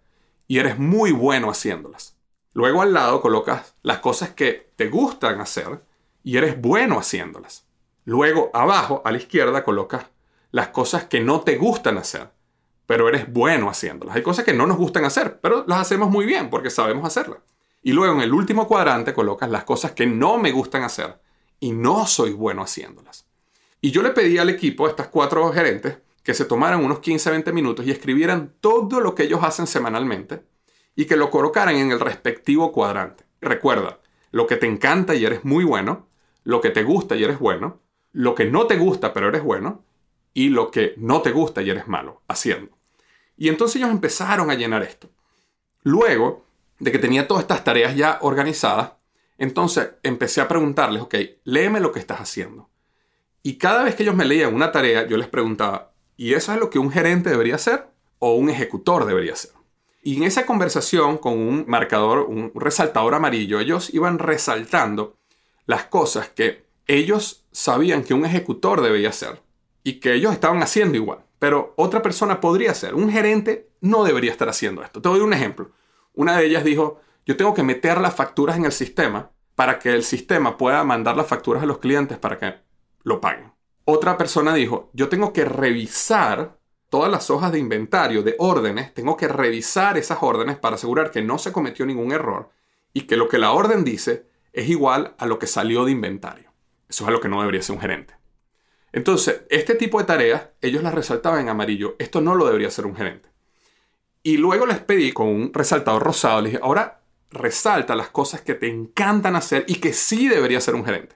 y 0.52 0.60
eres 0.60 0.78
muy 0.78 1.14
bueno 1.14 1.50
haciéndolas. 1.50 2.18
Luego 2.52 2.82
al 2.82 2.92
lado 2.92 3.22
colocas 3.22 3.74
las 3.84 4.00
cosas 4.00 4.32
que 4.32 4.74
te 4.76 4.90
gustan 4.90 5.40
hacer 5.40 5.82
y 6.26 6.36
eres 6.36 6.60
bueno 6.60 7.00
haciéndolas. 7.00 7.66
Luego 8.04 8.52
abajo, 8.54 9.02
a 9.06 9.14
la 9.14 9.18
izquierda, 9.18 9.64
colocas 9.64 10.08
las 10.52 10.68
cosas 10.68 11.06
que 11.06 11.22
no 11.22 11.40
te 11.40 11.56
gustan 11.56 11.98
hacer, 11.98 12.32
pero 12.86 13.08
eres 13.08 13.32
bueno 13.32 13.70
haciéndolas. 13.70 14.18
Hay 14.18 14.24
cosas 14.24 14.44
que 14.44 14.52
no 14.52 14.68
nos 14.68 14.76
gustan 14.76 15.06
hacer, 15.06 15.40
pero 15.40 15.64
las 15.70 15.80
hacemos 15.80 16.10
muy 16.10 16.26
bien 16.26 16.50
porque 16.50 16.70
sabemos 16.70 17.08
hacerlas. 17.08 17.40
Y 17.82 17.94
luego 17.94 18.16
en 18.16 18.20
el 18.20 18.34
último 18.34 18.68
cuadrante 18.68 19.14
colocas 19.14 19.50
las 19.50 19.64
cosas 19.64 19.94
que 19.94 20.06
no 20.06 20.38
me 20.38 20.52
gustan 20.52 20.84
hacer 20.84 21.18
y 21.62 21.72
no 21.72 22.06
soy 22.08 22.34
bueno 22.34 22.64
haciéndolas. 22.64 23.26
Y 23.80 23.92
yo 23.92 24.04
le 24.04 24.10
pedí 24.10 24.38
al 24.38 24.50
equipo, 24.50 24.86
a 24.86 24.90
estas 24.90 25.08
cuatro 25.08 25.50
gerentes, 25.54 26.00
que 26.24 26.34
se 26.34 26.46
tomaran 26.46 26.84
unos 26.84 27.00
15-20 27.00 27.54
minutos 27.54 27.86
y 27.86 27.92
escribieran 27.92 28.54
todo 28.60 29.00
lo 29.00 29.16
que 29.16 29.24
ellos 29.24 29.44
hacen 29.44 29.68
semanalmente 29.68 30.44
y 30.96 31.06
que 31.06 31.16
lo 31.16 31.30
colocaran 31.30 31.76
en 31.76 31.92
el 31.92 32.00
respectivo 32.00 32.72
cuadrante. 32.72 33.26
Recuerda, 33.42 34.00
lo 34.32 34.48
que 34.48 34.58
te 34.58 34.68
encanta 34.68 35.16
y 35.16 35.26
eres 35.26 35.44
muy 35.44 35.64
bueno, 35.64 36.08
lo 36.44 36.62
que 36.62 36.70
te 36.70 36.84
gusta 36.84 37.16
y 37.16 37.24
eres 37.24 37.40
bueno, 37.40 37.82
lo 38.12 38.36
que 38.36 38.46
no 38.46 38.68
te 38.68 38.78
gusta 38.78 39.14
pero 39.14 39.30
eres 39.30 39.44
bueno, 39.44 39.84
y 40.34 40.50
lo 40.50 40.72
que 40.72 40.94
no 40.98 41.22
te 41.22 41.32
gusta 41.32 41.62
y 41.62 41.70
eres 41.70 41.88
malo 41.88 42.22
haciendo. 42.28 42.78
Y 43.38 43.50
entonces 43.50 43.78
ellos 43.78 43.90
empezaron 43.90 44.52
a 44.52 44.56
llenar 44.56 44.84
esto. 44.84 45.10
Luego 45.84 46.46
de 46.80 46.92
que 46.92 47.00
tenía 47.00 47.28
todas 47.28 47.44
estas 47.44 47.64
tareas 47.64 47.96
ya 47.96 48.20
organizadas, 48.22 48.94
entonces 49.38 49.92
empecé 50.04 50.42
a 50.42 50.48
preguntarles, 50.48 51.02
ok, 51.02 51.16
léeme 51.44 51.80
lo 51.80 51.92
que 51.92 52.00
estás 52.00 52.20
haciendo. 52.20 52.70
Y 53.44 53.58
cada 53.58 53.84
vez 53.84 53.96
que 53.96 54.04
ellos 54.04 54.16
me 54.16 54.26
leían 54.26 54.54
una 54.54 54.72
tarea, 54.72 55.08
yo 55.08 55.18
les 55.18 55.28
preguntaba, 55.28 55.91
¿y 56.22 56.36
eso 56.36 56.54
es 56.54 56.60
lo 56.60 56.70
que 56.70 56.78
un 56.78 56.92
gerente 56.92 57.32
debería 57.32 57.56
hacer 57.56 57.88
o 58.20 58.36
un 58.36 58.52
ejecutor 58.52 59.06
debería 59.06 59.34
hacer? 59.34 59.54
Y 60.04 60.18
en 60.18 60.24
esa 60.24 60.46
conversación 60.46 61.18
con 61.18 61.34
un 61.34 61.66
marcador, 61.68 62.28
un 62.30 62.52
resaltador 62.54 63.16
amarillo, 63.16 63.60
ellos 63.60 63.92
iban 63.92 64.20
resaltando 64.20 65.18
las 65.66 65.86
cosas 65.86 66.30
que 66.30 66.68
ellos 66.86 67.48
sabían 67.52 68.04
que 68.04 68.14
un 68.14 68.24
ejecutor 68.24 68.82
debía 68.82 69.10
hacer 69.10 69.42
y 69.84 69.94
que 69.94 70.14
ellos 70.14 70.32
estaban 70.32 70.62
haciendo 70.62 70.96
igual, 70.96 71.26
pero 71.40 71.74
otra 71.76 72.04
persona 72.04 72.40
podría 72.40 72.70
hacer. 72.70 72.94
Un 72.94 73.12
gerente 73.12 73.72
no 73.80 74.04
debería 74.04 74.30
estar 74.30 74.48
haciendo 74.48 74.84
esto. 74.84 75.02
Te 75.02 75.10
doy 75.10 75.22
un 75.22 75.34
ejemplo. 75.34 75.72
Una 76.14 76.38
de 76.38 76.46
ellas 76.46 76.64
dijo, 76.64 77.02
yo 77.26 77.36
tengo 77.36 77.56
que 77.56 77.64
meter 77.64 78.00
las 78.00 78.14
facturas 78.14 78.58
en 78.58 78.66
el 78.66 78.74
sistema 78.74 79.32
para 79.56 79.80
que 79.80 79.92
el 79.92 80.04
sistema 80.04 80.56
pueda 80.56 80.84
mandar 80.84 81.18
las 81.18 81.26
facturas 81.26 81.64
a 81.64 81.66
los 81.66 81.80
clientes 81.80 82.20
para 82.20 82.38
que 82.38 82.54
lo 83.02 83.20
paguen. 83.20 83.51
Otra 83.86 84.18
persona 84.18 84.54
dijo, 84.54 84.90
yo 84.94 85.10
tengo 85.10 85.34
que 85.34 85.46
revisar 85.46 86.58
todas 86.90 87.10
las 87.10 87.30
hojas 87.30 87.52
de 87.52 87.60
inventario, 87.60 88.22
de 88.22 88.36
órdenes, 88.38 88.94
tengo 88.94 89.16
que 89.16 89.28
revisar 89.28 89.98
esas 89.98 90.20
órdenes 90.22 90.58
para 90.58 90.76
asegurar 90.76 91.12
que 91.12 91.22
no 91.22 91.38
se 91.38 91.52
cometió 91.52 91.86
ningún 91.86 92.12
error 92.12 92.50
y 92.94 93.02
que 93.02 93.18
lo 93.18 93.30
que 93.30 93.38
la 93.38 93.52
orden 93.52 93.84
dice 93.84 94.26
es 94.54 94.70
igual 94.70 95.16
a 95.18 95.26
lo 95.26 95.40
que 95.40 95.48
salió 95.48 95.86
de 95.86 95.92
inventario. 95.92 96.52
Eso 96.90 97.06
es 97.06 97.08
a 97.08 97.12
lo 97.12 97.22
que 97.22 97.30
no 97.30 97.40
debería 97.40 97.62
ser 97.62 97.76
un 97.76 97.82
gerente. 97.82 98.14
Entonces, 98.92 99.44
este 99.50 99.76
tipo 99.76 100.00
de 100.00 100.06
tareas, 100.06 100.50
ellos 100.62 100.84
las 100.84 100.94
resaltaban 100.94 101.40
en 101.40 101.50
amarillo. 101.50 101.96
Esto 101.98 102.20
no 102.20 102.36
lo 102.36 102.46
debería 102.46 102.68
hacer 102.68 102.86
un 102.86 102.96
gerente. 102.96 103.30
Y 104.24 104.38
luego 104.38 104.66
les 104.66 104.80
pedí 104.80 105.14
con 105.14 105.28
un 105.28 105.54
resaltador 105.54 106.04
rosado, 106.04 106.42
les 106.42 106.52
dije, 106.52 106.64
ahora 106.64 107.02
resalta 107.32 107.96
las 107.96 108.10
cosas 108.10 108.42
que 108.42 108.54
te 108.54 108.68
encantan 108.68 109.36
hacer 109.36 109.64
y 109.68 109.76
que 109.76 109.94
sí 109.94 110.28
debería 110.28 110.60
ser 110.60 110.76
un 110.76 110.86
gerente. 110.86 111.16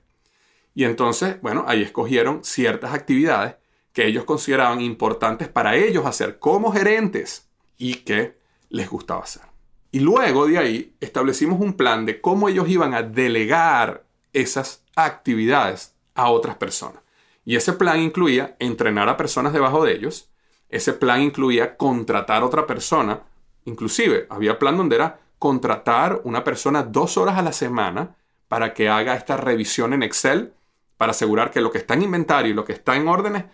Y 0.76 0.84
entonces, 0.84 1.42
bueno, 1.42 1.64
ahí 1.68 1.82
escogieron 1.82 2.44
ciertas 2.44 2.94
actividades 2.94 3.56
que 3.94 4.06
ellos 4.06 4.26
consideraban 4.26 4.82
importantes 4.82 5.48
para 5.48 5.76
ellos 5.78 6.06
hacer 6.06 6.38
como 6.38 6.74
gerentes 6.74 7.50
y 7.78 7.96
que 7.96 8.38
les 8.70 8.90
gustaba 8.90 9.24
hacer. 9.24 9.44
Y 9.92 10.02
luego 10.02 10.46
de 10.48 10.58
ahí 10.58 10.96
establecimos 11.00 11.62
un 11.62 11.74
plan 11.74 12.06
de 12.06 12.20
cómo 12.20 12.50
ellos 12.50 12.68
iban 12.68 12.94
a 12.94 13.02
delegar 13.04 14.04
esas 14.34 14.84
actividades 14.98 15.96
a 16.14 16.30
otras 16.30 16.58
personas. 16.58 17.02
Y 17.46 17.56
ese 17.56 17.72
plan 17.72 18.02
incluía 18.02 18.58
entrenar 18.60 19.08
a 19.08 19.16
personas 19.16 19.54
debajo 19.54 19.86
de 19.86 19.94
ellos, 19.94 20.30
ese 20.68 20.92
plan 20.92 21.22
incluía 21.22 21.78
contratar 21.78 22.42
a 22.42 22.46
otra 22.46 22.68
persona, 22.68 23.22
inclusive 23.64 24.28
había 24.30 24.60
plan 24.60 24.76
donde 24.76 24.98
era 24.98 25.22
contratar 25.40 26.20
una 26.26 26.44
persona 26.44 26.84
dos 26.84 27.16
horas 27.18 27.38
a 27.38 27.44
la 27.44 27.54
semana 27.54 28.18
para 28.50 28.74
que 28.74 28.90
haga 28.90 29.16
esta 29.16 29.38
revisión 29.38 29.94
en 29.94 30.04
Excel 30.04 30.54
para 30.97 31.12
asegurar 31.12 31.51
que 31.51 31.62
lo 31.62 31.71
que 31.71 31.77
está 31.77 31.93
en 31.93 32.03
inventario 32.03 32.51
y 32.51 32.55
lo 32.55 32.65
que 32.65 32.73
está 32.73 32.95
en 32.95 33.08
órdenes 33.08 33.45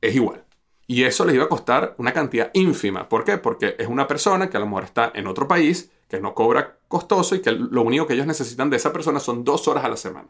es 0.00 0.14
igual. 0.14 0.44
Y 0.86 1.04
eso 1.04 1.24
les 1.24 1.34
iba 1.34 1.44
a 1.44 1.48
costar 1.48 1.94
una 1.98 2.12
cantidad 2.12 2.50
ínfima. 2.54 3.08
¿Por 3.08 3.24
qué? 3.24 3.36
Porque 3.36 3.76
es 3.78 3.88
una 3.88 4.08
persona 4.08 4.48
que 4.48 4.56
a 4.56 4.60
lo 4.60 4.66
mejor 4.66 4.84
está 4.84 5.12
en 5.14 5.26
otro 5.26 5.46
país, 5.46 5.90
que 6.08 6.20
no 6.20 6.34
cobra 6.34 6.78
costoso 6.88 7.34
y 7.34 7.42
que 7.42 7.52
lo 7.52 7.82
único 7.82 8.06
que 8.06 8.14
ellos 8.14 8.26
necesitan 8.26 8.70
de 8.70 8.78
esa 8.78 8.92
persona 8.92 9.20
son 9.20 9.44
dos 9.44 9.68
horas 9.68 9.84
a 9.84 9.88
la 9.88 9.98
semana. 9.98 10.28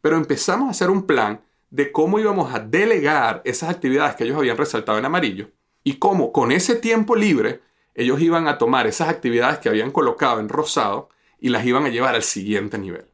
Pero 0.00 0.16
empezamos 0.16 0.66
a 0.66 0.70
hacer 0.72 0.90
un 0.90 1.06
plan 1.06 1.40
de 1.70 1.92
cómo 1.92 2.18
íbamos 2.18 2.52
a 2.52 2.58
delegar 2.58 3.40
esas 3.44 3.70
actividades 3.70 4.16
que 4.16 4.24
ellos 4.24 4.36
habían 4.36 4.56
resaltado 4.56 4.98
en 4.98 5.04
amarillo 5.04 5.50
y 5.84 5.94
cómo 5.94 6.32
con 6.32 6.50
ese 6.50 6.74
tiempo 6.74 7.14
libre 7.14 7.60
ellos 7.94 8.20
iban 8.20 8.48
a 8.48 8.58
tomar 8.58 8.86
esas 8.86 9.08
actividades 9.08 9.58
que 9.58 9.68
habían 9.68 9.90
colocado 9.90 10.40
en 10.40 10.48
rosado 10.48 11.08
y 11.38 11.50
las 11.50 11.64
iban 11.64 11.84
a 11.84 11.88
llevar 11.88 12.14
al 12.14 12.22
siguiente 12.24 12.76
nivel. 12.78 13.06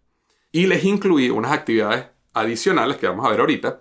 Y 0.53 0.67
les 0.67 0.85
incluí 0.85 1.31
unas 1.31 1.53
actividades 1.53 2.07
adicionales 2.35 2.97
que 2.97 3.07
vamos 3.07 3.27
a 3.27 3.31
ver 3.31 3.41
ahorita, 3.41 3.81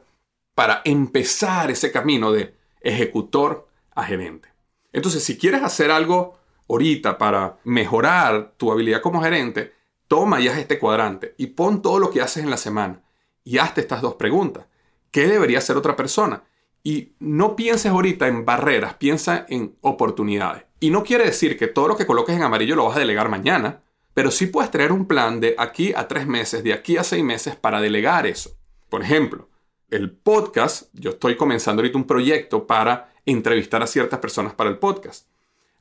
para 0.55 0.81
empezar 0.85 1.69
ese 1.69 1.91
camino 1.91 2.31
de 2.31 2.55
ejecutor 2.81 3.67
a 3.93 4.03
gerente. 4.03 4.49
Entonces, 4.91 5.23
si 5.23 5.37
quieres 5.37 5.61
hacer 5.61 5.91
algo 5.91 6.37
ahorita 6.69 7.17
para 7.17 7.57
mejorar 7.63 8.53
tu 8.57 8.71
habilidad 8.71 9.01
como 9.01 9.21
gerente, 9.21 9.73
toma 10.07 10.39
ya 10.39 10.57
este 10.57 10.79
cuadrante 10.79 11.35
y 11.37 11.47
pon 11.47 11.81
todo 11.81 11.99
lo 11.99 12.09
que 12.09 12.21
haces 12.21 12.43
en 12.43 12.49
la 12.49 12.57
semana 12.57 13.03
y 13.43 13.57
hazte 13.59 13.81
estas 13.81 14.01
dos 14.01 14.15
preguntas. 14.15 14.65
¿Qué 15.11 15.27
debería 15.27 15.59
hacer 15.59 15.77
otra 15.77 15.95
persona? 15.95 16.43
Y 16.83 17.13
no 17.19 17.55
pienses 17.55 17.91
ahorita 17.91 18.27
en 18.27 18.45
barreras, 18.45 18.95
piensa 18.95 19.45
en 19.49 19.75
oportunidades. 19.81 20.63
Y 20.79 20.89
no 20.89 21.03
quiere 21.03 21.25
decir 21.25 21.57
que 21.57 21.67
todo 21.67 21.87
lo 21.87 21.97
que 21.97 22.05
coloques 22.05 22.35
en 22.35 22.43
amarillo 22.43 22.75
lo 22.75 22.85
vas 22.85 22.97
a 22.97 22.99
delegar 22.99 23.29
mañana, 23.29 23.81
pero 24.17 24.31
sí 24.31 24.47
puedes 24.47 24.71
tener 24.71 24.91
un 24.91 25.05
plan 25.05 25.39
de 25.39 25.53
aquí 25.59 25.93
a 25.95 26.07
tres 26.07 26.25
meses, 26.25 26.63
de 26.63 26.73
aquí 26.73 26.97
a 26.97 27.03
seis 27.03 27.23
meses 27.23 27.55
para 27.55 27.79
delegar 27.79 28.25
eso. 28.25 28.49
Por 28.89 29.03
ejemplo, 29.03 29.47
el 29.91 30.09
podcast, 30.09 30.89
yo 30.93 31.11
estoy 31.11 31.37
comenzando 31.37 31.81
ahorita 31.81 31.99
un 31.99 32.07
proyecto 32.07 32.65
para 32.65 33.13
entrevistar 33.27 33.83
a 33.83 33.85
ciertas 33.85 34.17
personas 34.17 34.55
para 34.55 34.71
el 34.71 34.79
podcast. 34.79 35.27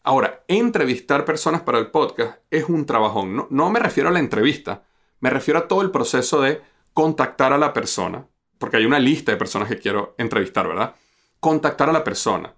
Ahora, 0.02 0.44
entrevistar 0.48 1.24
personas 1.24 1.62
para 1.62 1.78
el 1.78 1.86
podcast 1.86 2.40
es 2.50 2.68
un 2.68 2.84
trabajón. 2.84 3.34
No, 3.34 3.46
no 3.48 3.70
me 3.70 3.80
refiero 3.80 4.10
a 4.10 4.12
la 4.12 4.18
entrevista, 4.18 4.82
me 5.20 5.30
refiero 5.30 5.60
a 5.60 5.66
todo 5.66 5.80
el 5.80 5.90
proceso 5.90 6.42
de 6.42 6.60
contactar 6.92 7.54
a 7.54 7.58
la 7.58 7.72
persona, 7.72 8.26
porque 8.58 8.76
hay 8.76 8.84
una 8.84 8.98
lista 8.98 9.32
de 9.32 9.38
personas 9.38 9.66
que 9.66 9.78
quiero 9.78 10.14
entrevistar, 10.18 10.68
¿verdad? 10.68 10.94
Contactar 11.40 11.88
a 11.88 11.94
la 11.94 12.04
persona, 12.04 12.52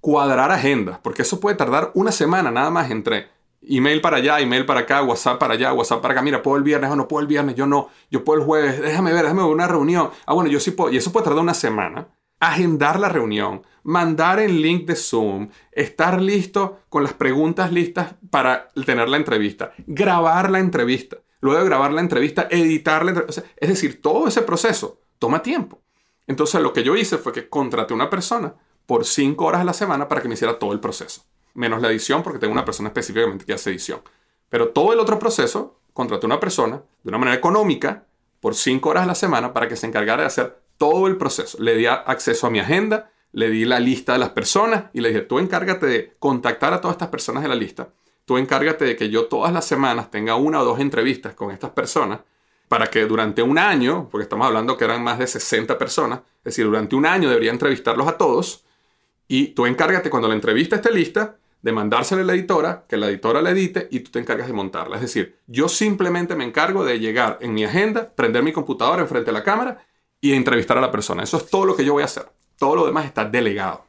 cuadrar 0.00 0.52
agendas, 0.52 1.00
porque 1.02 1.22
eso 1.22 1.40
puede 1.40 1.56
tardar 1.56 1.90
una 1.94 2.12
semana 2.12 2.52
nada 2.52 2.70
más 2.70 2.88
entre 2.92 3.33
Email 3.68 4.00
para 4.00 4.18
allá, 4.18 4.40
email 4.40 4.66
para 4.66 4.80
acá, 4.80 5.02
WhatsApp 5.02 5.38
para 5.38 5.54
allá, 5.54 5.72
WhatsApp 5.72 6.00
para 6.00 6.12
acá. 6.12 6.22
Mira, 6.22 6.42
puedo 6.42 6.56
el 6.56 6.62
viernes 6.62 6.90
o 6.90 6.96
no 6.96 7.08
puedo 7.08 7.22
el 7.22 7.26
viernes, 7.26 7.54
yo 7.54 7.66
no. 7.66 7.88
Yo 8.10 8.24
puedo 8.24 8.40
el 8.40 8.46
jueves, 8.46 8.80
déjame 8.80 9.12
ver, 9.12 9.22
déjame 9.22 9.42
ver 9.42 9.52
una 9.52 9.66
reunión. 9.66 10.10
Ah, 10.26 10.34
bueno, 10.34 10.50
yo 10.50 10.60
sí 10.60 10.72
puedo. 10.72 10.92
Y 10.92 10.96
eso 10.96 11.12
puede 11.12 11.24
tardar 11.24 11.42
una 11.42 11.54
semana. 11.54 12.08
Agendar 12.40 13.00
la 13.00 13.08
reunión, 13.08 13.62
mandar 13.84 14.38
el 14.40 14.60
link 14.60 14.86
de 14.86 14.96
Zoom, 14.96 15.48
estar 15.72 16.20
listo 16.20 16.80
con 16.88 17.02
las 17.02 17.14
preguntas 17.14 17.72
listas 17.72 18.16
para 18.30 18.68
tener 18.84 19.08
la 19.08 19.16
entrevista, 19.16 19.72
grabar 19.86 20.50
la 20.50 20.58
entrevista, 20.58 21.18
luego 21.40 21.60
de 21.60 21.64
grabar 21.64 21.92
la 21.92 22.00
entrevista, 22.00 22.48
editar 22.50 23.04
la 23.04 23.12
entrevista. 23.12 23.44
es 23.56 23.68
decir, 23.68 24.02
todo 24.02 24.28
ese 24.28 24.42
proceso 24.42 25.00
toma 25.18 25.42
tiempo. 25.42 25.80
Entonces, 26.26 26.60
lo 26.60 26.72
que 26.72 26.82
yo 26.82 26.96
hice 26.96 27.18
fue 27.18 27.32
que 27.32 27.48
contraté 27.48 27.94
una 27.94 28.10
persona 28.10 28.54
por 28.84 29.06
cinco 29.06 29.46
horas 29.46 29.62
a 29.62 29.64
la 29.64 29.72
semana 29.72 30.08
para 30.08 30.20
que 30.20 30.28
me 30.28 30.34
hiciera 30.34 30.58
todo 30.58 30.72
el 30.72 30.80
proceso 30.80 31.24
menos 31.54 31.80
la 31.80 31.88
edición 31.88 32.22
porque 32.22 32.38
tengo 32.38 32.52
una 32.52 32.64
persona 32.64 32.88
específicamente 32.88 33.44
que 33.44 33.54
hace 33.54 33.70
edición. 33.70 34.00
Pero 34.48 34.68
todo 34.68 34.92
el 34.92 35.00
otro 35.00 35.18
proceso, 35.18 35.80
contraté 35.92 36.26
a 36.26 36.28
una 36.28 36.40
persona 36.40 36.82
de 37.02 37.08
una 37.08 37.18
manera 37.18 37.36
económica 37.36 38.06
por 38.40 38.54
cinco 38.54 38.90
horas 38.90 39.04
a 39.04 39.06
la 39.06 39.14
semana 39.14 39.52
para 39.52 39.68
que 39.68 39.76
se 39.76 39.86
encargara 39.86 40.22
de 40.22 40.26
hacer 40.26 40.58
todo 40.76 41.06
el 41.06 41.16
proceso. 41.16 41.56
Le 41.62 41.76
di 41.76 41.86
acceso 41.86 42.46
a 42.46 42.50
mi 42.50 42.58
agenda, 42.60 43.10
le 43.32 43.48
di 43.48 43.64
la 43.64 43.80
lista 43.80 44.12
de 44.12 44.18
las 44.18 44.30
personas 44.30 44.86
y 44.92 45.00
le 45.00 45.08
dije, 45.08 45.22
tú 45.22 45.38
encárgate 45.38 45.86
de 45.86 46.14
contactar 46.18 46.74
a 46.74 46.80
todas 46.80 46.94
estas 46.94 47.08
personas 47.08 47.42
de 47.42 47.48
la 47.48 47.54
lista. 47.54 47.88
Tú 48.24 48.38
encárgate 48.38 48.84
de 48.84 48.96
que 48.96 49.08
yo 49.08 49.26
todas 49.26 49.52
las 49.52 49.64
semanas 49.64 50.10
tenga 50.10 50.34
una 50.34 50.60
o 50.60 50.64
dos 50.64 50.80
entrevistas 50.80 51.34
con 51.34 51.50
estas 51.50 51.70
personas 51.70 52.20
para 52.68 52.86
que 52.88 53.04
durante 53.06 53.42
un 53.42 53.58
año, 53.58 54.08
porque 54.10 54.24
estamos 54.24 54.46
hablando 54.46 54.76
que 54.76 54.84
eran 54.84 55.02
más 55.02 55.18
de 55.18 55.26
60 55.26 55.78
personas, 55.78 56.20
es 56.38 56.44
decir, 56.44 56.64
durante 56.64 56.96
un 56.96 57.06
año 57.06 57.28
debería 57.28 57.50
entrevistarlos 57.50 58.08
a 58.08 58.16
todos 58.16 58.64
y 59.28 59.48
tú 59.48 59.66
encárgate 59.66 60.10
cuando 60.10 60.28
la 60.28 60.34
entrevista 60.34 60.76
esté 60.76 60.90
lista 60.90 61.36
de 61.64 61.72
mandársela 61.72 62.20
a 62.20 62.24
la 62.26 62.34
editora, 62.34 62.84
que 62.86 62.98
la 62.98 63.08
editora 63.08 63.40
la 63.40 63.48
edite 63.48 63.88
y 63.90 64.00
tú 64.00 64.10
te 64.10 64.18
encargas 64.18 64.48
de 64.48 64.52
montarla. 64.52 64.96
Es 64.96 65.00
decir, 65.00 65.38
yo 65.46 65.70
simplemente 65.70 66.36
me 66.36 66.44
encargo 66.44 66.84
de 66.84 67.00
llegar 67.00 67.38
en 67.40 67.54
mi 67.54 67.64
agenda, 67.64 68.14
prender 68.14 68.42
mi 68.42 68.52
computadora 68.52 69.00
enfrente 69.00 69.30
de 69.30 69.32
la 69.32 69.42
cámara 69.42 69.82
y 70.20 70.34
entrevistar 70.34 70.76
a 70.76 70.82
la 70.82 70.90
persona. 70.90 71.22
Eso 71.22 71.38
es 71.38 71.48
todo 71.48 71.64
lo 71.64 71.74
que 71.74 71.82
yo 71.82 71.94
voy 71.94 72.02
a 72.02 72.04
hacer. 72.04 72.26
Todo 72.58 72.76
lo 72.76 72.84
demás 72.84 73.06
está 73.06 73.24
delegado. 73.24 73.86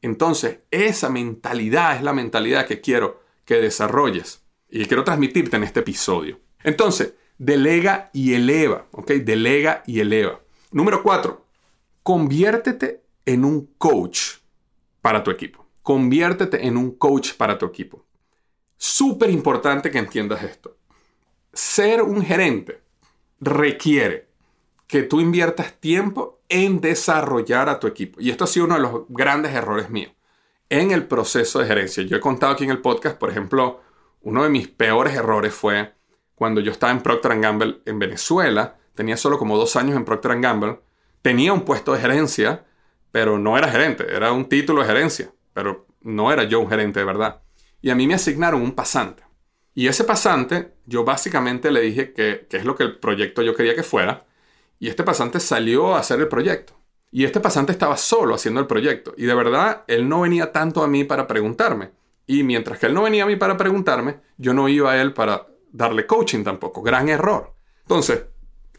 Entonces, 0.00 0.62
esa 0.72 1.10
mentalidad 1.10 1.94
es 1.94 2.02
la 2.02 2.12
mentalidad 2.12 2.66
que 2.66 2.80
quiero 2.80 3.22
que 3.44 3.60
desarrolles 3.60 4.42
y 4.68 4.84
quiero 4.86 5.04
transmitirte 5.04 5.56
en 5.56 5.62
este 5.62 5.78
episodio. 5.78 6.40
Entonces, 6.64 7.14
delega 7.38 8.10
y 8.12 8.34
eleva, 8.34 8.86
¿ok? 8.90 9.12
Delega 9.12 9.84
y 9.86 10.00
eleva. 10.00 10.40
Número 10.72 11.04
cuatro, 11.04 11.46
conviértete 12.02 13.04
en 13.24 13.44
un 13.44 13.74
coach 13.78 14.38
para 15.00 15.22
tu 15.22 15.30
equipo 15.30 15.61
conviértete 15.82 16.66
en 16.66 16.76
un 16.76 16.96
coach 16.96 17.34
para 17.34 17.58
tu 17.58 17.66
equipo. 17.66 18.04
Súper 18.76 19.30
importante 19.30 19.90
que 19.90 19.98
entiendas 19.98 20.42
esto. 20.42 20.76
Ser 21.52 22.02
un 22.02 22.24
gerente 22.24 22.82
requiere 23.40 24.28
que 24.86 25.02
tú 25.02 25.20
inviertas 25.20 25.74
tiempo 25.80 26.40
en 26.48 26.80
desarrollar 26.80 27.68
a 27.68 27.80
tu 27.80 27.86
equipo. 27.86 28.20
Y 28.20 28.30
esto 28.30 28.44
ha 28.44 28.46
sido 28.46 28.66
uno 28.66 28.74
de 28.74 28.80
los 28.80 29.02
grandes 29.08 29.52
errores 29.52 29.90
míos 29.90 30.12
en 30.68 30.90
el 30.90 31.06
proceso 31.06 31.58
de 31.58 31.66
gerencia. 31.66 32.02
Yo 32.02 32.16
he 32.16 32.20
contado 32.20 32.52
aquí 32.52 32.64
en 32.64 32.70
el 32.70 32.80
podcast, 32.80 33.18
por 33.18 33.30
ejemplo, 33.30 33.80
uno 34.22 34.42
de 34.42 34.48
mis 34.48 34.68
peores 34.68 35.14
errores 35.14 35.52
fue 35.52 35.92
cuando 36.34 36.60
yo 36.60 36.72
estaba 36.72 36.92
en 36.92 37.02
Procter 37.02 37.38
Gamble 37.38 37.80
en 37.84 37.98
Venezuela, 37.98 38.78
tenía 38.94 39.16
solo 39.16 39.38
como 39.38 39.56
dos 39.56 39.76
años 39.76 39.96
en 39.96 40.04
Procter 40.04 40.40
Gamble, 40.40 40.80
tenía 41.20 41.52
un 41.52 41.62
puesto 41.62 41.92
de 41.92 42.00
gerencia, 42.00 42.64
pero 43.10 43.38
no 43.38 43.56
era 43.58 43.68
gerente, 43.68 44.06
era 44.14 44.32
un 44.32 44.48
título 44.48 44.80
de 44.80 44.88
gerencia, 44.88 45.32
pero 45.52 45.86
no 46.00 46.32
era 46.32 46.44
yo 46.44 46.60
un 46.60 46.68
gerente 46.68 47.00
de 47.00 47.06
verdad. 47.06 47.42
Y 47.80 47.90
a 47.90 47.94
mí 47.94 48.06
me 48.06 48.14
asignaron 48.14 48.62
un 48.62 48.72
pasante. 48.72 49.22
Y 49.74 49.86
ese 49.88 50.04
pasante, 50.04 50.74
yo 50.86 51.04
básicamente 51.04 51.70
le 51.70 51.80
dije 51.80 52.12
que, 52.12 52.46
que 52.48 52.58
es 52.58 52.64
lo 52.64 52.76
que 52.76 52.84
el 52.84 52.98
proyecto 52.98 53.42
yo 53.42 53.54
quería 53.54 53.74
que 53.74 53.82
fuera, 53.82 54.26
y 54.78 54.88
este 54.88 55.04
pasante 55.04 55.40
salió 55.40 55.94
a 55.94 56.00
hacer 56.00 56.20
el 56.20 56.28
proyecto. 56.28 56.74
Y 57.10 57.24
este 57.24 57.40
pasante 57.40 57.72
estaba 57.72 57.96
solo 57.96 58.34
haciendo 58.34 58.60
el 58.60 58.66
proyecto. 58.66 59.14
Y 59.16 59.26
de 59.26 59.34
verdad, 59.34 59.84
él 59.86 60.08
no 60.08 60.22
venía 60.22 60.50
tanto 60.50 60.82
a 60.82 60.88
mí 60.88 61.04
para 61.04 61.26
preguntarme. 61.26 61.90
Y 62.26 62.42
mientras 62.42 62.78
que 62.78 62.86
él 62.86 62.94
no 62.94 63.02
venía 63.02 63.24
a 63.24 63.26
mí 63.26 63.36
para 63.36 63.56
preguntarme, 63.56 64.20
yo 64.38 64.54
no 64.54 64.68
iba 64.68 64.92
a 64.92 65.00
él 65.00 65.12
para 65.12 65.46
darle 65.70 66.06
coaching 66.06 66.42
tampoco. 66.42 66.82
Gran 66.82 67.08
error. 67.08 67.54
Entonces, 67.82 68.24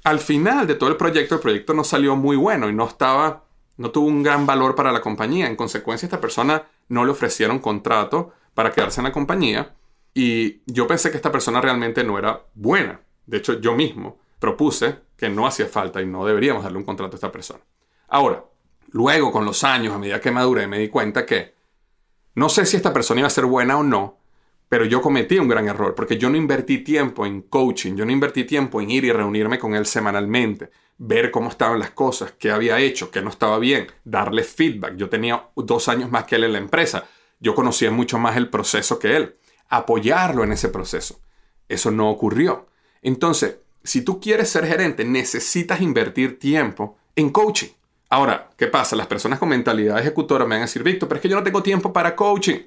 al 0.03 0.19
final 0.19 0.67
de 0.67 0.75
todo 0.75 0.89
el 0.89 0.97
proyecto, 0.97 1.35
el 1.35 1.41
proyecto 1.41 1.73
no 1.73 1.83
salió 1.83 2.15
muy 2.15 2.35
bueno 2.35 2.69
y 2.69 2.73
no 2.73 2.87
estaba, 2.87 3.45
no 3.77 3.91
tuvo 3.91 4.07
un 4.07 4.23
gran 4.23 4.45
valor 4.45 4.75
para 4.75 4.91
la 4.91 5.01
compañía. 5.01 5.47
En 5.47 5.55
consecuencia, 5.55 6.05
esta 6.05 6.21
persona 6.21 6.63
no 6.89 7.05
le 7.05 7.11
ofrecieron 7.11 7.59
contrato 7.59 8.33
para 8.53 8.71
quedarse 8.71 9.01
en 9.01 9.05
la 9.05 9.11
compañía. 9.11 9.73
Y 10.13 10.61
yo 10.71 10.87
pensé 10.87 11.09
que 11.09 11.17
esta 11.17 11.31
persona 11.31 11.59
realmente 11.59 12.03
no 12.03 12.17
era 12.19 12.41
buena. 12.53 13.01
De 13.25 13.37
hecho, 13.37 13.59
yo 13.59 13.73
mismo 13.73 14.19
propuse 14.39 14.99
que 15.17 15.29
no 15.29 15.47
hacía 15.47 15.67
falta 15.67 16.01
y 16.01 16.05
no 16.05 16.25
deberíamos 16.25 16.63
darle 16.63 16.77
un 16.77 16.83
contrato 16.83 17.15
a 17.15 17.17
esta 17.17 17.31
persona. 17.31 17.61
Ahora, 18.09 18.43
luego 18.91 19.31
con 19.31 19.45
los 19.45 19.63
años, 19.63 19.93
a 19.93 19.97
medida 19.97 20.19
que 20.19 20.31
maduré, 20.31 20.67
me 20.67 20.79
di 20.79 20.89
cuenta 20.89 21.25
que 21.25 21.55
no 22.35 22.49
sé 22.49 22.65
si 22.65 22.75
esta 22.75 22.93
persona 22.93 23.21
iba 23.21 23.27
a 23.27 23.31
ser 23.31 23.45
buena 23.45 23.77
o 23.77 23.83
no, 23.83 24.17
pero 24.73 24.85
yo 24.85 25.03
cometí 25.03 25.37
un 25.37 25.47
gran 25.47 25.67
error 25.67 25.93
porque 25.93 26.17
yo 26.17 26.31
no 26.31 26.35
invertí 26.35 26.79
tiempo 26.79 27.27
en 27.27 27.43
coaching, 27.43 27.95
yo 27.95 28.05
no 28.05 28.11
invertí 28.11 28.43
tiempo 28.43 28.81
en 28.81 28.89
ir 28.89 29.05
y 29.05 29.11
reunirme 29.11 29.59
con 29.59 29.75
él 29.75 29.85
semanalmente, 29.85 30.71
ver 30.97 31.29
cómo 31.29 31.49
estaban 31.49 31.77
las 31.77 31.91
cosas, 31.91 32.33
qué 32.39 32.49
había 32.49 32.79
hecho, 32.79 33.11
qué 33.11 33.21
no 33.21 33.29
estaba 33.29 33.59
bien, 33.59 33.85
darle 34.03 34.43
feedback. 34.43 34.95
Yo 34.95 35.09
tenía 35.09 35.49
dos 35.55 35.87
años 35.89 36.09
más 36.09 36.23
que 36.23 36.37
él 36.37 36.45
en 36.45 36.53
la 36.53 36.57
empresa, 36.57 37.05
yo 37.39 37.53
conocía 37.53 37.91
mucho 37.91 38.17
más 38.17 38.35
el 38.35 38.49
proceso 38.49 38.97
que 38.97 39.15
él, 39.15 39.35
apoyarlo 39.69 40.43
en 40.43 40.53
ese 40.53 40.69
proceso. 40.69 41.19
Eso 41.69 41.91
no 41.91 42.09
ocurrió. 42.09 42.65
Entonces, 43.03 43.57
si 43.83 44.01
tú 44.01 44.19
quieres 44.19 44.49
ser 44.49 44.65
gerente, 44.65 45.05
necesitas 45.05 45.81
invertir 45.81 46.39
tiempo 46.39 46.97
en 47.15 47.29
coaching. 47.29 47.69
Ahora, 48.09 48.49
¿qué 48.57 48.65
pasa? 48.65 48.95
Las 48.95 49.05
personas 49.05 49.37
con 49.37 49.49
mentalidad 49.49 49.99
ejecutora 49.99 50.45
me 50.45 50.55
van 50.55 50.61
a 50.63 50.65
decir, 50.65 50.81
Víctor, 50.81 51.07
pero 51.07 51.17
es 51.17 51.21
que 51.21 51.29
yo 51.29 51.35
no 51.35 51.43
tengo 51.43 51.61
tiempo 51.61 51.93
para 51.93 52.15
coaching. 52.15 52.57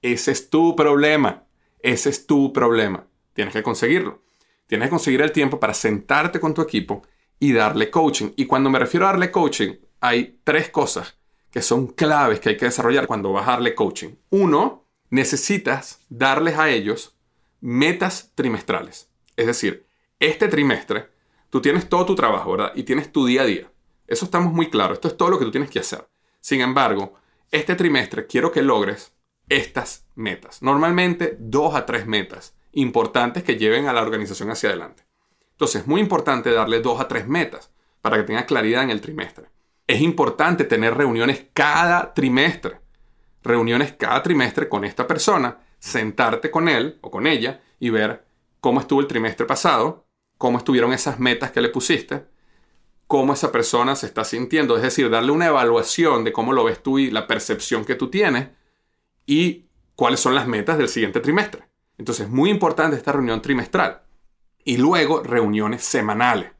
Ese 0.00 0.30
es 0.30 0.48
tu 0.48 0.76
problema. 0.76 1.47
Ese 1.80 2.10
es 2.10 2.26
tu 2.26 2.52
problema. 2.52 3.06
Tienes 3.32 3.54
que 3.54 3.62
conseguirlo. 3.62 4.22
Tienes 4.66 4.86
que 4.86 4.90
conseguir 4.90 5.22
el 5.22 5.32
tiempo 5.32 5.58
para 5.58 5.74
sentarte 5.74 6.40
con 6.40 6.54
tu 6.54 6.62
equipo 6.62 7.02
y 7.38 7.52
darle 7.52 7.90
coaching. 7.90 8.30
Y 8.36 8.46
cuando 8.46 8.70
me 8.70 8.78
refiero 8.78 9.06
a 9.06 9.10
darle 9.10 9.30
coaching, 9.30 9.74
hay 10.00 10.40
tres 10.44 10.70
cosas 10.70 11.18
que 11.50 11.62
son 11.62 11.86
claves 11.88 12.40
que 12.40 12.50
hay 12.50 12.56
que 12.56 12.66
desarrollar 12.66 13.06
cuando 13.06 13.32
vas 13.32 13.48
a 13.48 13.52
darle 13.52 13.74
coaching. 13.74 14.16
Uno, 14.30 14.84
necesitas 15.10 16.04
darles 16.08 16.58
a 16.58 16.68
ellos 16.68 17.16
metas 17.60 18.32
trimestrales. 18.34 19.10
Es 19.36 19.46
decir, 19.46 19.86
este 20.18 20.48
trimestre, 20.48 21.08
tú 21.50 21.60
tienes 21.60 21.88
todo 21.88 22.04
tu 22.04 22.14
trabajo, 22.14 22.52
¿verdad? 22.52 22.72
Y 22.74 22.82
tienes 22.82 23.12
tu 23.12 23.24
día 23.24 23.42
a 23.42 23.46
día. 23.46 23.70
Eso 24.06 24.24
estamos 24.24 24.52
muy 24.52 24.68
claros. 24.70 24.96
Esto 24.96 25.08
es 25.08 25.16
todo 25.16 25.30
lo 25.30 25.38
que 25.38 25.44
tú 25.44 25.50
tienes 25.50 25.70
que 25.70 25.78
hacer. 25.78 26.08
Sin 26.40 26.60
embargo, 26.60 27.14
este 27.50 27.74
trimestre 27.74 28.26
quiero 28.26 28.52
que 28.52 28.62
logres 28.62 29.12
estas 29.48 30.06
metas. 30.14 30.62
Normalmente 30.62 31.36
dos 31.38 31.74
a 31.74 31.86
tres 31.86 32.06
metas 32.06 32.54
importantes 32.72 33.42
que 33.42 33.56
lleven 33.56 33.86
a 33.86 33.92
la 33.92 34.02
organización 34.02 34.50
hacia 34.50 34.70
adelante. 34.70 35.04
Entonces, 35.52 35.82
es 35.82 35.86
muy 35.88 36.00
importante 36.00 36.52
darle 36.52 36.80
dos 36.80 37.00
a 37.00 37.08
tres 37.08 37.26
metas 37.26 37.70
para 38.00 38.16
que 38.16 38.22
tengas 38.22 38.44
claridad 38.44 38.84
en 38.84 38.90
el 38.90 39.00
trimestre. 39.00 39.46
Es 39.86 40.00
importante 40.00 40.64
tener 40.64 40.94
reuniones 40.96 41.46
cada 41.52 42.14
trimestre. 42.14 42.80
Reuniones 43.42 43.92
cada 43.92 44.22
trimestre 44.22 44.68
con 44.68 44.84
esta 44.84 45.06
persona, 45.06 45.58
sentarte 45.78 46.50
con 46.50 46.68
él 46.68 46.98
o 47.00 47.10
con 47.10 47.26
ella 47.26 47.60
y 47.80 47.90
ver 47.90 48.24
cómo 48.60 48.80
estuvo 48.80 49.00
el 49.00 49.06
trimestre 49.06 49.46
pasado, 49.46 50.06
cómo 50.36 50.58
estuvieron 50.58 50.92
esas 50.92 51.18
metas 51.18 51.50
que 51.50 51.60
le 51.60 51.70
pusiste, 51.70 52.26
cómo 53.06 53.32
esa 53.32 53.50
persona 53.50 53.96
se 53.96 54.06
está 54.06 54.24
sintiendo, 54.24 54.76
es 54.76 54.82
decir, 54.82 55.08
darle 55.10 55.32
una 55.32 55.46
evaluación 55.46 56.24
de 56.24 56.32
cómo 56.32 56.52
lo 56.52 56.64
ves 56.64 56.82
tú 56.82 56.98
y 56.98 57.10
la 57.10 57.26
percepción 57.26 57.84
que 57.84 57.94
tú 57.94 58.10
tienes 58.10 58.48
y 59.28 59.66
cuáles 59.94 60.20
son 60.20 60.34
las 60.34 60.48
metas 60.48 60.78
del 60.78 60.88
siguiente 60.88 61.20
trimestre. 61.20 61.62
Entonces 61.98 62.26
es 62.26 62.32
muy 62.32 62.48
importante 62.48 62.96
esta 62.96 63.12
reunión 63.12 63.42
trimestral. 63.42 64.00
Y 64.64 64.78
luego 64.78 65.22
reuniones 65.22 65.84
semanales. 65.84 66.50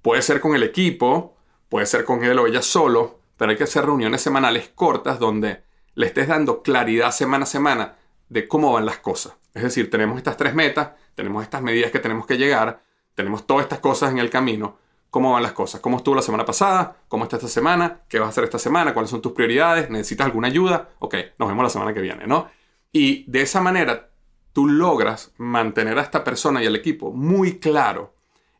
Puede 0.00 0.22
ser 0.22 0.40
con 0.40 0.54
el 0.54 0.62
equipo, 0.62 1.36
puede 1.68 1.86
ser 1.86 2.04
con 2.04 2.22
él 2.22 2.38
o 2.38 2.46
ella 2.46 2.62
solo, 2.62 3.18
pero 3.36 3.50
hay 3.50 3.56
que 3.56 3.64
hacer 3.64 3.84
reuniones 3.84 4.22
semanales 4.22 4.70
cortas 4.76 5.18
donde 5.18 5.64
le 5.96 6.06
estés 6.06 6.28
dando 6.28 6.62
claridad 6.62 7.10
semana 7.10 7.42
a 7.42 7.46
semana 7.46 7.96
de 8.28 8.46
cómo 8.46 8.72
van 8.72 8.86
las 8.86 8.98
cosas. 8.98 9.34
Es 9.52 9.64
decir, 9.64 9.90
tenemos 9.90 10.16
estas 10.16 10.36
tres 10.36 10.54
metas, 10.54 10.90
tenemos 11.16 11.42
estas 11.42 11.62
medidas 11.62 11.90
que 11.90 11.98
tenemos 11.98 12.26
que 12.26 12.38
llegar, 12.38 12.80
tenemos 13.16 13.44
todas 13.44 13.64
estas 13.64 13.80
cosas 13.80 14.12
en 14.12 14.18
el 14.18 14.30
camino. 14.30 14.78
¿Cómo 15.14 15.30
van 15.30 15.44
las 15.44 15.52
cosas? 15.52 15.80
¿Cómo 15.80 15.98
estuvo 15.98 16.16
la 16.16 16.22
semana 16.22 16.44
pasada? 16.44 16.96
¿Cómo 17.06 17.22
está 17.22 17.36
esta 17.36 17.46
semana? 17.46 18.00
¿Qué 18.08 18.18
vas 18.18 18.26
a 18.26 18.30
hacer 18.30 18.42
esta 18.42 18.58
semana? 18.58 18.92
¿Cuáles 18.92 19.12
son 19.12 19.22
tus 19.22 19.30
prioridades? 19.30 19.88
¿Necesitas 19.88 20.26
alguna 20.26 20.48
ayuda? 20.48 20.88
Ok, 20.98 21.14
nos 21.38 21.48
vemos 21.48 21.62
la 21.62 21.70
semana 21.70 21.94
que 21.94 22.00
viene, 22.00 22.26
¿no? 22.26 22.50
Y 22.90 23.22
de 23.30 23.42
esa 23.42 23.60
manera 23.60 24.10
tú 24.52 24.66
logras 24.66 25.32
mantener 25.36 26.00
a 26.00 26.02
esta 26.02 26.24
persona 26.24 26.64
y 26.64 26.66
al 26.66 26.74
equipo 26.74 27.12
muy 27.12 27.60
claro 27.60 28.16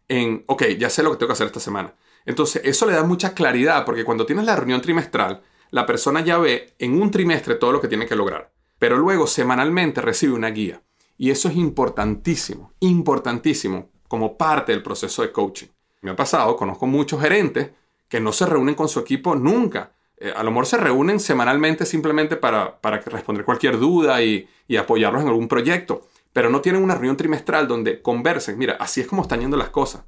en, 0.07 0.45
ok, 0.47 0.63
ya 0.79 0.91
sé 0.91 1.03
lo 1.03 1.11
que 1.11 1.17
tengo 1.17 1.31
que 1.31 1.33
hacer 1.33 1.49
esta 1.49 1.59
semana. 1.59 1.93
Entonces, 2.25 2.63
eso 2.65 2.87
le 2.87 2.93
da 2.93 3.03
mucha 3.03 3.35
claridad 3.35 3.85
porque 3.85 4.05
cuando 4.05 4.25
tienes 4.25 4.45
la 4.45 4.55
reunión 4.55 4.81
trimestral, 4.81 5.43
la 5.71 5.87
persona 5.87 6.21
ya 6.21 6.39
ve 6.39 6.77
en 6.79 7.03
un 7.03 7.11
trimestre 7.11 7.57
todo 7.57 7.73
lo 7.73 7.81
que 7.81 7.89
tiene 7.89 8.07
que 8.07 8.15
lograr, 8.15 8.53
pero 8.79 8.97
luego 8.97 9.27
semanalmente 9.27 10.01
recibe 10.01 10.35
una 10.35 10.51
guía. 10.51 10.85
Y 11.19 11.33
eso 11.33 11.49
es 11.49 11.57
importantísimo, 11.57 12.75
importantísimo 12.79 13.91
como 14.07 14.39
parte 14.39 14.71
del 14.71 14.85
proceso 14.85 15.23
de 15.23 15.33
coaching. 15.33 15.75
Me 16.05 16.11
ha 16.11 16.17
pasado, 16.17 16.55
conozco 16.57 16.87
muchos 16.87 17.19
gerentes 17.23 17.71
que 18.09 18.21
no 18.21 18.31
se 18.31 18.45
reúnen 18.45 18.75
con 18.75 18.91
su 18.91 19.01
equipo 19.01 19.35
nunca. 19.35 19.93
Eh, 20.19 20.35
a 20.37 20.43
lo 20.43 20.51
mejor 20.51 20.67
se 20.67 20.77
reúnen 20.77 21.19
semanalmente 21.19 21.87
simplemente 21.87 22.37
para, 22.37 22.79
para 22.79 22.99
responder 23.01 23.47
cualquier 23.47 23.79
duda 23.79 24.23
y, 24.23 24.47
y 24.69 24.77
apoyarlos 24.77 25.23
en 25.23 25.29
algún 25.29 25.49
proyecto, 25.49 26.07
pero 26.35 26.51
no 26.51 26.61
tienen 26.61 26.83
una 26.83 26.95
reunión 26.95 27.17
trimestral 27.17 27.67
donde 27.67 28.03
conversen. 28.03 28.59
Mira, 28.59 28.77
así 28.79 29.01
es 29.01 29.07
como 29.07 29.23
están 29.23 29.41
yendo 29.41 29.57
las 29.57 29.71
cosas. 29.71 30.05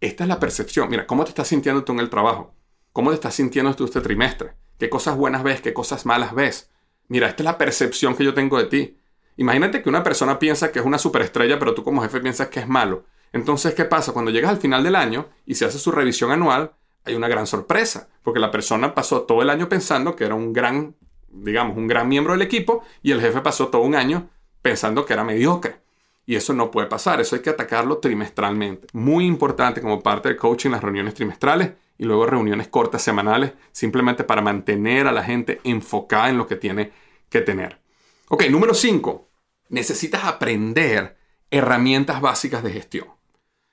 Esta 0.00 0.24
es 0.24 0.28
la 0.28 0.40
percepción. 0.40 0.90
Mira, 0.90 1.06
¿cómo 1.06 1.22
te 1.22 1.28
estás 1.28 1.46
sintiendo 1.46 1.84
tú 1.84 1.92
en 1.92 2.00
el 2.00 2.10
trabajo? 2.10 2.52
¿Cómo 2.92 3.10
te 3.10 3.14
estás 3.14 3.36
sintiendo 3.36 3.72
tú 3.76 3.84
este 3.84 4.00
trimestre? 4.00 4.54
¿Qué 4.80 4.90
cosas 4.90 5.16
buenas 5.16 5.44
ves? 5.44 5.60
¿Qué 5.60 5.72
cosas 5.72 6.06
malas 6.06 6.34
ves? 6.34 6.70
Mira, 7.06 7.28
esta 7.28 7.44
es 7.44 7.44
la 7.44 7.56
percepción 7.56 8.16
que 8.16 8.24
yo 8.24 8.34
tengo 8.34 8.58
de 8.58 8.64
ti. 8.64 8.98
Imagínate 9.36 9.80
que 9.80 9.88
una 9.88 10.02
persona 10.02 10.40
piensa 10.40 10.72
que 10.72 10.80
es 10.80 10.84
una 10.84 10.98
superestrella, 10.98 11.60
pero 11.60 11.72
tú 11.72 11.84
como 11.84 12.02
jefe 12.02 12.18
piensas 12.18 12.48
que 12.48 12.58
es 12.58 12.66
malo. 12.66 13.04
Entonces, 13.32 13.74
¿qué 13.74 13.84
pasa? 13.84 14.12
Cuando 14.12 14.30
llegas 14.30 14.50
al 14.50 14.58
final 14.58 14.82
del 14.82 14.96
año 14.96 15.28
y 15.46 15.54
se 15.54 15.64
hace 15.64 15.78
su 15.78 15.92
revisión 15.92 16.32
anual, 16.32 16.72
hay 17.04 17.14
una 17.14 17.28
gran 17.28 17.46
sorpresa, 17.46 18.08
porque 18.22 18.40
la 18.40 18.50
persona 18.50 18.94
pasó 18.94 19.22
todo 19.22 19.42
el 19.42 19.50
año 19.50 19.68
pensando 19.68 20.16
que 20.16 20.24
era 20.24 20.34
un 20.34 20.52
gran, 20.52 20.96
digamos, 21.28 21.76
un 21.76 21.86
gran 21.86 22.08
miembro 22.08 22.32
del 22.32 22.42
equipo 22.42 22.82
y 23.02 23.12
el 23.12 23.20
jefe 23.20 23.40
pasó 23.40 23.68
todo 23.68 23.82
un 23.82 23.94
año 23.94 24.28
pensando 24.62 25.06
que 25.06 25.12
era 25.12 25.24
mediocre. 25.24 25.80
Y 26.26 26.36
eso 26.36 26.52
no 26.52 26.70
puede 26.70 26.86
pasar, 26.86 27.20
eso 27.20 27.34
hay 27.34 27.42
que 27.42 27.50
atacarlo 27.50 27.98
trimestralmente. 27.98 28.88
Muy 28.92 29.26
importante 29.26 29.80
como 29.80 30.02
parte 30.02 30.28
del 30.28 30.36
coaching 30.36 30.70
las 30.70 30.82
reuniones 30.82 31.14
trimestrales 31.14 31.72
y 31.98 32.04
luego 32.04 32.26
reuniones 32.26 32.68
cortas 32.68 33.02
semanales, 33.02 33.52
simplemente 33.72 34.24
para 34.24 34.42
mantener 34.42 35.06
a 35.06 35.12
la 35.12 35.24
gente 35.24 35.60
enfocada 35.64 36.30
en 36.30 36.38
lo 36.38 36.46
que 36.46 36.56
tiene 36.56 36.92
que 37.28 37.40
tener. 37.40 37.80
Ok, 38.28 38.44
número 38.50 38.74
5. 38.74 39.28
Necesitas 39.70 40.24
aprender 40.24 41.16
herramientas 41.50 42.20
básicas 42.20 42.62
de 42.62 42.72
gestión 42.72 43.19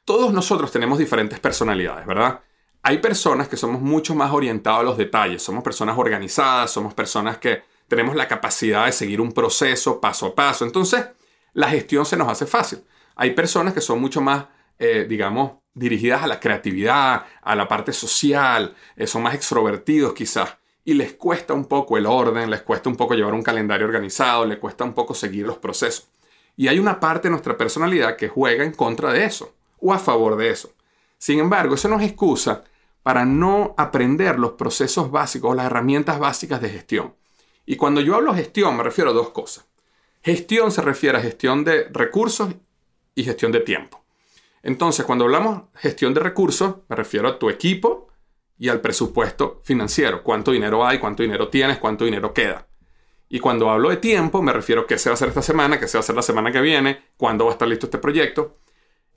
todos 0.08 0.32
nosotros 0.32 0.72
tenemos 0.72 0.98
diferentes 0.98 1.38
personalidades, 1.38 2.08
¿verdad? 2.08 2.40
Hay 2.82 3.00
personas 3.00 3.50
que 3.50 3.58
somos 3.58 3.82
mucho 3.82 4.16
más 4.16 4.32
orientados 4.32 4.80
a 4.80 4.84
los 4.84 4.98
detalles, 4.98 5.44
somos 5.44 5.66
personas 5.66 5.98
organizadas, 5.98 6.72
somos 6.72 6.94
personas 6.94 7.40
que 7.40 7.64
tenemos 7.90 8.16
la 8.16 8.26
capacidad 8.26 8.86
de 8.86 8.94
seguir 8.94 9.20
un 9.20 9.34
proceso 9.34 10.00
paso 10.00 10.28
a 10.28 10.34
paso, 10.34 10.64
entonces 10.64 11.06
la 11.52 11.70
gestión 11.70 12.06
se 12.06 12.16
nos 12.16 12.30
hace 12.30 12.46
fácil. 12.46 12.86
Hay 13.18 13.32
personas 13.32 13.74
que 13.74 13.82
son 13.82 14.00
mucho 14.00 14.22
más, 14.22 14.46
eh, 14.80 15.06
digamos, 15.10 15.58
dirigidas 15.74 16.24
a 16.24 16.28
la 16.28 16.40
creatividad, 16.40 17.26
a 17.42 17.56
la 17.58 17.68
parte 17.68 17.92
social, 17.92 18.74
eh, 18.96 19.08
son 19.08 19.24
más 19.24 19.36
extrovertidos 19.36 20.14
quizás, 20.14 20.56
y 20.86 20.94
les 20.94 21.16
cuesta 21.16 21.54
un 21.54 21.66
poco 21.66 21.98
el 21.98 22.06
orden, 22.06 22.50
les 22.50 22.62
cuesta 22.62 22.88
un 22.88 22.96
poco 22.96 23.14
llevar 23.14 23.34
un 23.34 23.44
calendario 23.44 23.86
organizado, 23.86 24.46
les 24.46 24.58
cuesta 24.58 24.86
un 24.86 24.94
poco 24.94 25.14
seguir 25.14 25.46
los 25.46 25.58
procesos. 25.58 26.08
Y 26.56 26.70
hay 26.70 26.80
una 26.80 26.98
parte 26.98 27.28
de 27.28 27.32
nuestra 27.32 27.58
personalidad 27.58 28.16
que 28.16 28.30
juega 28.30 28.64
en 28.64 28.72
contra 28.72 29.12
de 29.12 29.26
eso 29.26 29.57
o 29.80 29.94
a 29.94 30.00
favor 30.00 30.38
de 30.38 30.50
eso. 30.50 30.74
Sin 31.18 31.40
embargo, 31.40 31.76
eso 31.76 31.88
no 31.88 32.00
es 32.00 32.08
excusa 32.08 32.64
para 33.04 33.26
no 33.26 33.74
aprender 33.78 34.38
los 34.38 34.52
procesos 34.54 35.12
básicos 35.12 35.56
las 35.56 35.68
herramientas 35.68 36.20
básicas 36.20 36.62
de 36.62 36.70
gestión. 36.70 37.16
Y 37.66 37.76
cuando 37.76 38.02
yo 38.02 38.16
hablo 38.16 38.34
gestión 38.34 38.76
me 38.76 38.84
refiero 38.84 39.12
a 39.12 39.14
dos 39.14 39.30
cosas. 39.30 39.66
Gestión 40.22 40.72
se 40.72 40.82
refiere 40.82 41.18
a 41.18 41.22
gestión 41.22 41.64
de 41.64 41.86
recursos 41.90 42.54
y 43.16 43.24
gestión 43.24 43.52
de 43.52 43.62
tiempo. 43.62 44.04
Entonces, 44.64 45.06
cuando 45.06 45.26
hablamos 45.26 45.64
gestión 45.76 46.14
de 46.14 46.20
recursos, 46.20 46.78
me 46.90 46.96
refiero 46.96 47.28
a 47.30 47.40
tu 47.40 47.50
equipo 47.50 48.10
y 48.60 48.70
al 48.70 48.82
presupuesto 48.82 49.62
financiero. 49.64 50.24
Cuánto 50.24 50.52
dinero 50.52 50.86
hay, 50.86 51.00
cuánto 51.00 51.24
dinero 51.24 51.48
tienes, 51.48 51.78
cuánto 51.78 52.06
dinero 52.06 52.34
queda. 52.34 52.68
Y 53.30 53.40
cuando 53.40 53.70
hablo 53.70 53.90
de 53.90 53.98
tiempo, 53.98 54.42
me 54.42 54.54
refiero 54.54 54.82
a 54.82 54.88
qué 54.88 54.98
se 54.98 55.10
va 55.10 55.14
a 55.14 55.16
hacer 55.16 55.30
esta 55.30 55.42
semana, 55.42 55.80
qué 55.80 55.88
se 55.88 55.98
va 55.98 56.00
a 56.00 56.04
hacer 56.04 56.16
la 56.16 56.22
semana 56.22 56.52
que 56.52 56.62
viene, 56.62 57.06
cuándo 57.18 57.46
va 57.46 57.52
a 57.52 57.54
estar 57.54 57.68
listo 57.68 57.86
este 57.88 57.98
proyecto. 57.98 58.58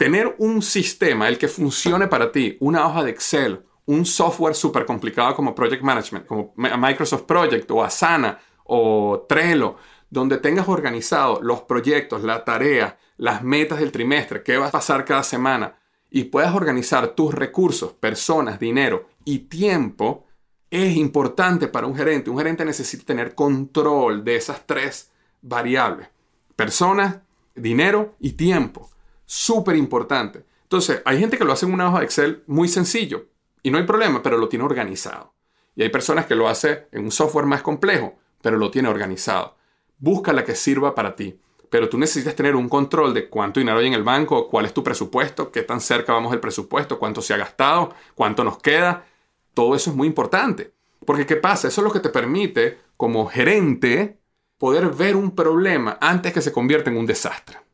Tener 0.00 0.34
un 0.38 0.62
sistema, 0.62 1.28
el 1.28 1.36
que 1.36 1.46
funcione 1.46 2.08
para 2.08 2.32
ti, 2.32 2.56
una 2.60 2.86
hoja 2.86 3.04
de 3.04 3.10
Excel, 3.10 3.62
un 3.84 4.06
software 4.06 4.54
súper 4.54 4.86
complicado 4.86 5.36
como 5.36 5.54
Project 5.54 5.82
Management, 5.82 6.24
como 6.24 6.54
Microsoft 6.56 7.24
Project 7.24 7.70
o 7.70 7.84
Asana 7.84 8.38
o 8.64 9.26
Trello, 9.28 9.76
donde 10.08 10.38
tengas 10.38 10.66
organizado 10.68 11.42
los 11.42 11.60
proyectos, 11.60 12.22
la 12.22 12.46
tarea, 12.46 12.98
las 13.18 13.42
metas 13.42 13.80
del 13.80 13.92
trimestre, 13.92 14.42
qué 14.42 14.56
va 14.56 14.68
a 14.68 14.70
pasar 14.70 15.04
cada 15.04 15.22
semana 15.22 15.76
y 16.08 16.24
puedas 16.24 16.54
organizar 16.54 17.08
tus 17.08 17.34
recursos, 17.34 17.92
personas, 17.92 18.58
dinero 18.58 19.06
y 19.26 19.40
tiempo, 19.40 20.24
es 20.70 20.96
importante 20.96 21.68
para 21.68 21.86
un 21.86 21.94
gerente. 21.94 22.30
Un 22.30 22.38
gerente 22.38 22.64
necesita 22.64 23.04
tener 23.04 23.34
control 23.34 24.24
de 24.24 24.36
esas 24.36 24.66
tres 24.66 25.10
variables. 25.42 26.08
Personas, 26.56 27.18
dinero 27.54 28.14
y 28.18 28.32
tiempo. 28.32 28.88
Súper 29.32 29.76
importante. 29.76 30.44
Entonces, 30.64 31.02
hay 31.04 31.20
gente 31.20 31.38
que 31.38 31.44
lo 31.44 31.52
hace 31.52 31.64
en 31.64 31.72
una 31.72 31.88
hoja 31.88 32.00
de 32.00 32.04
Excel 32.04 32.42
muy 32.48 32.66
sencillo 32.66 33.28
y 33.62 33.70
no 33.70 33.78
hay 33.78 33.84
problema, 33.84 34.24
pero 34.24 34.36
lo 34.38 34.48
tiene 34.48 34.64
organizado. 34.64 35.34
Y 35.76 35.84
hay 35.84 35.88
personas 35.88 36.26
que 36.26 36.34
lo 36.34 36.48
hacen 36.48 36.80
en 36.90 37.04
un 37.04 37.12
software 37.12 37.46
más 37.46 37.62
complejo, 37.62 38.18
pero 38.42 38.56
lo 38.56 38.72
tiene 38.72 38.88
organizado. 38.88 39.56
Busca 39.98 40.32
la 40.32 40.44
que 40.44 40.56
sirva 40.56 40.96
para 40.96 41.14
ti. 41.14 41.38
Pero 41.70 41.88
tú 41.88 41.96
necesitas 41.96 42.34
tener 42.34 42.56
un 42.56 42.68
control 42.68 43.14
de 43.14 43.28
cuánto 43.28 43.60
dinero 43.60 43.78
hay 43.78 43.86
en 43.86 43.94
el 43.94 44.02
banco, 44.02 44.48
cuál 44.48 44.66
es 44.66 44.74
tu 44.74 44.82
presupuesto, 44.82 45.52
qué 45.52 45.62
tan 45.62 45.80
cerca 45.80 46.12
vamos 46.12 46.32
del 46.32 46.40
presupuesto, 46.40 46.98
cuánto 46.98 47.22
se 47.22 47.32
ha 47.32 47.36
gastado, 47.36 47.94
cuánto 48.16 48.42
nos 48.42 48.58
queda. 48.58 49.06
Todo 49.54 49.76
eso 49.76 49.90
es 49.90 49.96
muy 49.96 50.08
importante. 50.08 50.74
Porque 51.06 51.24
¿qué 51.24 51.36
pasa? 51.36 51.68
Eso 51.68 51.82
es 51.82 51.84
lo 51.84 51.92
que 51.92 52.00
te 52.00 52.08
permite, 52.08 52.80
como 52.96 53.28
gerente, 53.28 54.18
poder 54.58 54.88
ver 54.88 55.14
un 55.14 55.36
problema 55.36 55.98
antes 56.00 56.32
que 56.32 56.42
se 56.42 56.50
convierta 56.50 56.90
en 56.90 56.96
un 56.96 57.06
desastre. 57.06 57.69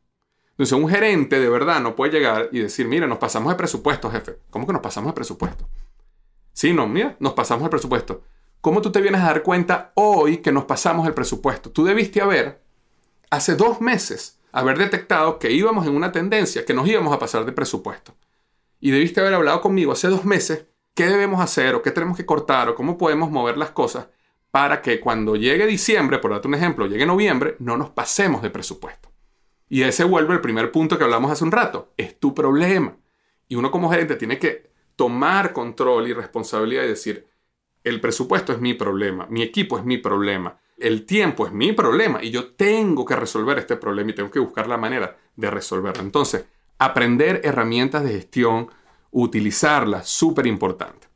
Entonces, 0.57 0.73
un 0.73 0.89
gerente 0.89 1.39
de 1.39 1.49
verdad 1.49 1.79
no 1.81 1.95
puede 1.95 2.13
llegar 2.13 2.49
y 2.51 2.59
decir, 2.59 2.87
mira, 2.87 3.05
nos 3.05 3.19
pasamos 3.19 3.51
de 3.51 3.55
presupuesto, 3.55 4.09
jefe. 4.09 4.39
¿Cómo 4.49 4.65
que 4.65 4.73
nos 4.73 4.81
pasamos 4.81 5.11
de 5.11 5.13
presupuesto? 5.13 5.69
Sí, 6.51 6.73
no, 6.73 6.87
mira, 6.87 7.15
nos 7.19 7.33
pasamos 7.33 7.63
de 7.63 7.69
presupuesto. 7.69 8.23
¿Cómo 8.59 8.81
tú 8.81 8.91
te 8.91 8.99
vienes 8.99 9.21
a 9.21 9.25
dar 9.25 9.43
cuenta 9.43 9.91
hoy 9.93 10.37
que 10.37 10.51
nos 10.51 10.65
pasamos 10.65 11.05
el 11.05 11.13
presupuesto? 11.13 11.69
Tú 11.69 11.85
debiste 11.85 12.21
haber, 12.21 12.63
hace 13.29 13.55
dos 13.55 13.81
meses, 13.81 14.39
haber 14.51 14.79
detectado 14.79 15.37
que 15.37 15.51
íbamos 15.51 15.85
en 15.85 15.95
una 15.95 16.11
tendencia, 16.11 16.65
que 16.65 16.73
nos 16.73 16.87
íbamos 16.87 17.13
a 17.13 17.19
pasar 17.19 17.45
de 17.45 17.51
presupuesto. 17.51 18.15
Y 18.79 18.89
debiste 18.89 19.21
haber 19.21 19.35
hablado 19.35 19.61
conmigo 19.61 19.91
hace 19.91 20.07
dos 20.07 20.25
meses 20.25 20.65
qué 20.95 21.05
debemos 21.05 21.39
hacer 21.39 21.75
o 21.75 21.83
qué 21.83 21.91
tenemos 21.91 22.17
que 22.17 22.25
cortar 22.25 22.69
o 22.69 22.73
cómo 22.73 22.97
podemos 22.97 23.29
mover 23.29 23.57
las 23.57 23.69
cosas 23.69 24.07
para 24.49 24.81
que 24.81 24.99
cuando 24.99 25.35
llegue 25.35 25.67
diciembre, 25.67 26.17
por 26.17 26.31
darte 26.31 26.47
un 26.47 26.55
ejemplo, 26.55 26.87
llegue 26.87 27.05
noviembre, 27.05 27.55
no 27.59 27.77
nos 27.77 27.91
pasemos 27.91 28.41
de 28.41 28.49
presupuesto. 28.49 29.06
Y 29.69 29.83
ese 29.83 30.03
vuelve 30.03 30.33
el 30.33 30.41
primer 30.41 30.71
punto 30.71 30.97
que 30.97 31.03
hablamos 31.03 31.31
hace 31.31 31.43
un 31.43 31.51
rato. 31.51 31.93
Es 31.97 32.19
tu 32.19 32.33
problema. 32.33 32.97
Y 33.47 33.55
uno 33.55 33.71
como 33.71 33.89
gerente 33.89 34.15
tiene 34.15 34.39
que 34.39 34.71
tomar 34.95 35.53
control 35.53 36.07
y 36.07 36.13
responsabilidad 36.13 36.83
y 36.83 36.89
decir, 36.89 37.27
el 37.83 38.01
presupuesto 38.01 38.51
es 38.51 38.59
mi 38.59 38.73
problema, 38.73 39.27
mi 39.29 39.41
equipo 39.41 39.77
es 39.77 39.85
mi 39.85 39.97
problema, 39.97 40.59
el 40.77 41.05
tiempo 41.05 41.45
es 41.45 41.53
mi 41.53 41.71
problema 41.71 42.21
y 42.21 42.31
yo 42.31 42.51
tengo 42.53 43.05
que 43.05 43.15
resolver 43.15 43.57
este 43.57 43.77
problema 43.77 44.11
y 44.11 44.15
tengo 44.15 44.31
que 44.31 44.39
buscar 44.39 44.67
la 44.67 44.77
manera 44.77 45.17
de 45.35 45.49
resolverlo. 45.49 46.03
Entonces, 46.03 46.45
aprender 46.77 47.41
herramientas 47.43 48.03
de 48.03 48.11
gestión, 48.11 48.69
utilizarlas, 49.11 50.09
súper 50.09 50.47
importante. 50.47 51.07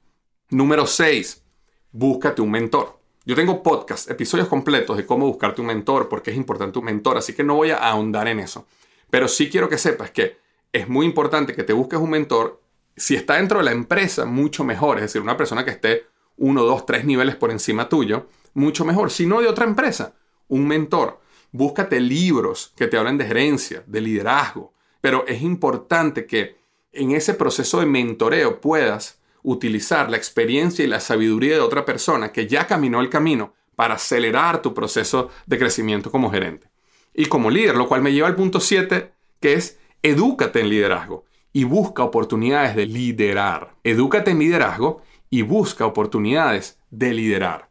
Número 0.50 0.86
6, 0.86 1.44
búscate 1.92 2.42
un 2.42 2.52
mentor. 2.52 3.01
Yo 3.24 3.36
tengo 3.36 3.62
podcast, 3.62 4.10
episodios 4.10 4.48
completos 4.48 4.98
de 4.98 5.06
cómo 5.06 5.28
buscarte 5.28 5.62
un 5.62 5.68
mentor, 5.68 6.10
porque 6.10 6.32
es 6.32 6.38
importante 6.38 6.80
un 6.80 6.86
mentor, 6.86 7.18
así 7.18 7.34
que 7.34 7.44
no 7.44 7.54
voy 7.54 7.70
a 7.70 7.78
ahondar 7.78 8.28
en 8.28 8.40
eso. 8.40 8.66
Pero 9.12 9.28
sí 9.28 9.48
quiero 9.48 9.70
que 9.70 9.78
sepas 9.78 10.10
que 10.10 10.40
es 10.74 10.90
muy 10.90 11.06
importante 11.06 11.54
que 11.54 11.62
te 11.62 11.74
busques 11.74 12.00
un 12.00 12.10
mentor. 12.10 12.60
Si 12.96 13.16
está 13.16 13.36
dentro 13.36 13.60
de 13.60 13.66
la 13.66 13.74
empresa, 13.74 14.26
mucho 14.26 14.64
mejor. 14.64 14.98
Es 14.98 15.04
decir, 15.04 15.22
una 15.22 15.38
persona 15.38 15.64
que 15.64 15.70
esté 15.70 16.08
uno, 16.38 16.64
dos, 16.64 16.88
tres 16.88 17.06
niveles 17.06 17.36
por 17.36 17.52
encima 17.52 17.88
tuyo, 17.88 18.26
mucho 18.56 18.86
mejor. 18.86 19.12
Si 19.12 19.28
no 19.28 19.40
de 19.40 19.48
otra 19.48 19.66
empresa, 19.66 20.16
un 20.48 20.68
mentor. 20.68 21.20
Búscate 21.52 22.00
libros 22.00 22.74
que 22.76 22.88
te 22.88 22.98
hablen 22.98 23.20
de 23.20 23.28
gerencia, 23.28 23.84
de 23.86 24.02
liderazgo. 24.02 24.74
Pero 25.00 25.28
es 25.28 25.44
importante 25.44 26.26
que 26.26 26.58
en 26.92 27.12
ese 27.12 27.36
proceso 27.36 27.82
de 27.82 27.86
mentoreo 27.86 28.60
puedas 28.60 29.21
utilizar 29.44 30.10
la 30.10 30.18
experiencia 30.18 30.84
y 30.84 30.88
la 30.88 31.00
sabiduría 31.00 31.56
de 31.56 31.62
otra 31.62 31.86
persona 31.86 32.32
que 32.32 32.48
ya 32.48 32.68
caminó 32.68 33.02
el 33.02 33.10
camino 33.10 33.54
para 33.76 33.96
acelerar 33.96 34.62
tu 34.62 34.74
proceso 34.74 35.30
de 35.46 35.58
crecimiento 35.58 36.12
como 36.12 36.32
gerente. 36.32 36.70
Y 37.14 37.26
como 37.26 37.50
líder, 37.50 37.76
lo 37.76 37.88
cual 37.88 38.02
me 38.02 38.14
lleva 38.14 38.28
al 38.28 38.36
punto 38.36 38.60
7, 38.60 39.12
que 39.40 39.54
es 39.54 39.80
edúcate 40.04 40.60
en 40.60 40.70
liderazgo 40.70 41.26
y 41.54 41.64
busca 41.64 42.04
oportunidades 42.04 42.76
de 42.76 42.86
liderar. 42.86 43.76
Edúcate 43.84 44.32
en 44.32 44.40
liderazgo 44.40 45.02
y 45.30 45.42
busca 45.42 45.86
oportunidades 45.86 46.80
de 46.90 47.14
liderar. 47.14 47.70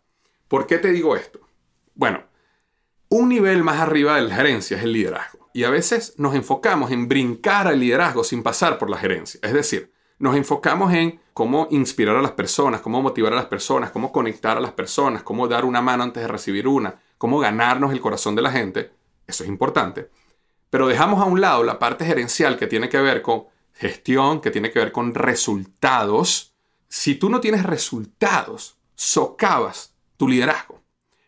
¿Por 0.48 0.66
qué 0.66 0.78
te 0.78 0.92
digo 0.92 1.16
esto? 1.16 1.40
Bueno, 1.94 2.24
un 3.08 3.28
nivel 3.28 3.62
más 3.62 3.80
arriba 3.80 4.16
de 4.16 4.22
la 4.22 4.34
gerencia 4.34 4.76
es 4.76 4.82
el 4.82 4.92
liderazgo. 4.92 5.50
Y 5.52 5.64
a 5.64 5.70
veces 5.70 6.14
nos 6.16 6.34
enfocamos 6.34 6.90
en 6.90 7.08
brincar 7.08 7.66
al 7.66 7.80
liderazgo 7.80 8.24
sin 8.24 8.42
pasar 8.42 8.78
por 8.78 8.88
la 8.88 8.98
gerencia. 8.98 9.40
Es 9.42 9.52
decir, 9.52 9.92
nos 10.20 10.36
enfocamos 10.36 10.92
en 10.92 11.18
cómo 11.32 11.66
inspirar 11.70 12.14
a 12.14 12.22
las 12.22 12.32
personas, 12.32 12.82
cómo 12.82 13.00
motivar 13.00 13.32
a 13.32 13.36
las 13.36 13.46
personas, 13.46 13.90
cómo 13.90 14.12
conectar 14.12 14.58
a 14.58 14.60
las 14.60 14.72
personas, 14.72 15.22
cómo 15.22 15.48
dar 15.48 15.64
una 15.64 15.80
mano 15.80 16.02
antes 16.02 16.22
de 16.22 16.28
recibir 16.28 16.68
una, 16.68 17.00
cómo 17.16 17.38
ganarnos 17.38 17.90
el 17.90 18.02
corazón 18.02 18.34
de 18.34 18.42
la 18.42 18.52
gente. 18.52 18.92
Eso 19.26 19.44
es 19.44 19.48
importante. 19.48 20.10
Pero 20.68 20.86
dejamos 20.86 21.22
a 21.22 21.24
un 21.24 21.40
lado 21.40 21.64
la 21.64 21.78
parte 21.78 22.04
gerencial 22.04 22.58
que 22.58 22.66
tiene 22.66 22.90
que 22.90 23.00
ver 23.00 23.22
con 23.22 23.46
gestión, 23.72 24.42
que 24.42 24.50
tiene 24.50 24.70
que 24.70 24.78
ver 24.78 24.92
con 24.92 25.14
resultados. 25.14 26.52
Si 26.86 27.14
tú 27.14 27.30
no 27.30 27.40
tienes 27.40 27.62
resultados, 27.62 28.76
socavas 28.94 29.94
tu 30.18 30.28
liderazgo. 30.28 30.82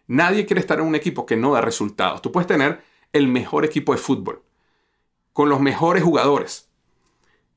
Nadie 0.06 0.44
quiere 0.44 0.60
estar 0.60 0.80
en 0.80 0.86
un 0.86 0.96
equipo 0.96 1.24
que 1.24 1.36
no 1.36 1.54
da 1.54 1.62
resultados. 1.62 2.20
Tú 2.20 2.30
puedes 2.30 2.46
tener 2.46 2.84
el 3.14 3.26
mejor 3.26 3.64
equipo 3.64 3.92
de 3.92 3.98
fútbol, 3.98 4.42
con 5.32 5.48
los 5.48 5.60
mejores 5.60 6.02
jugadores, 6.02 6.68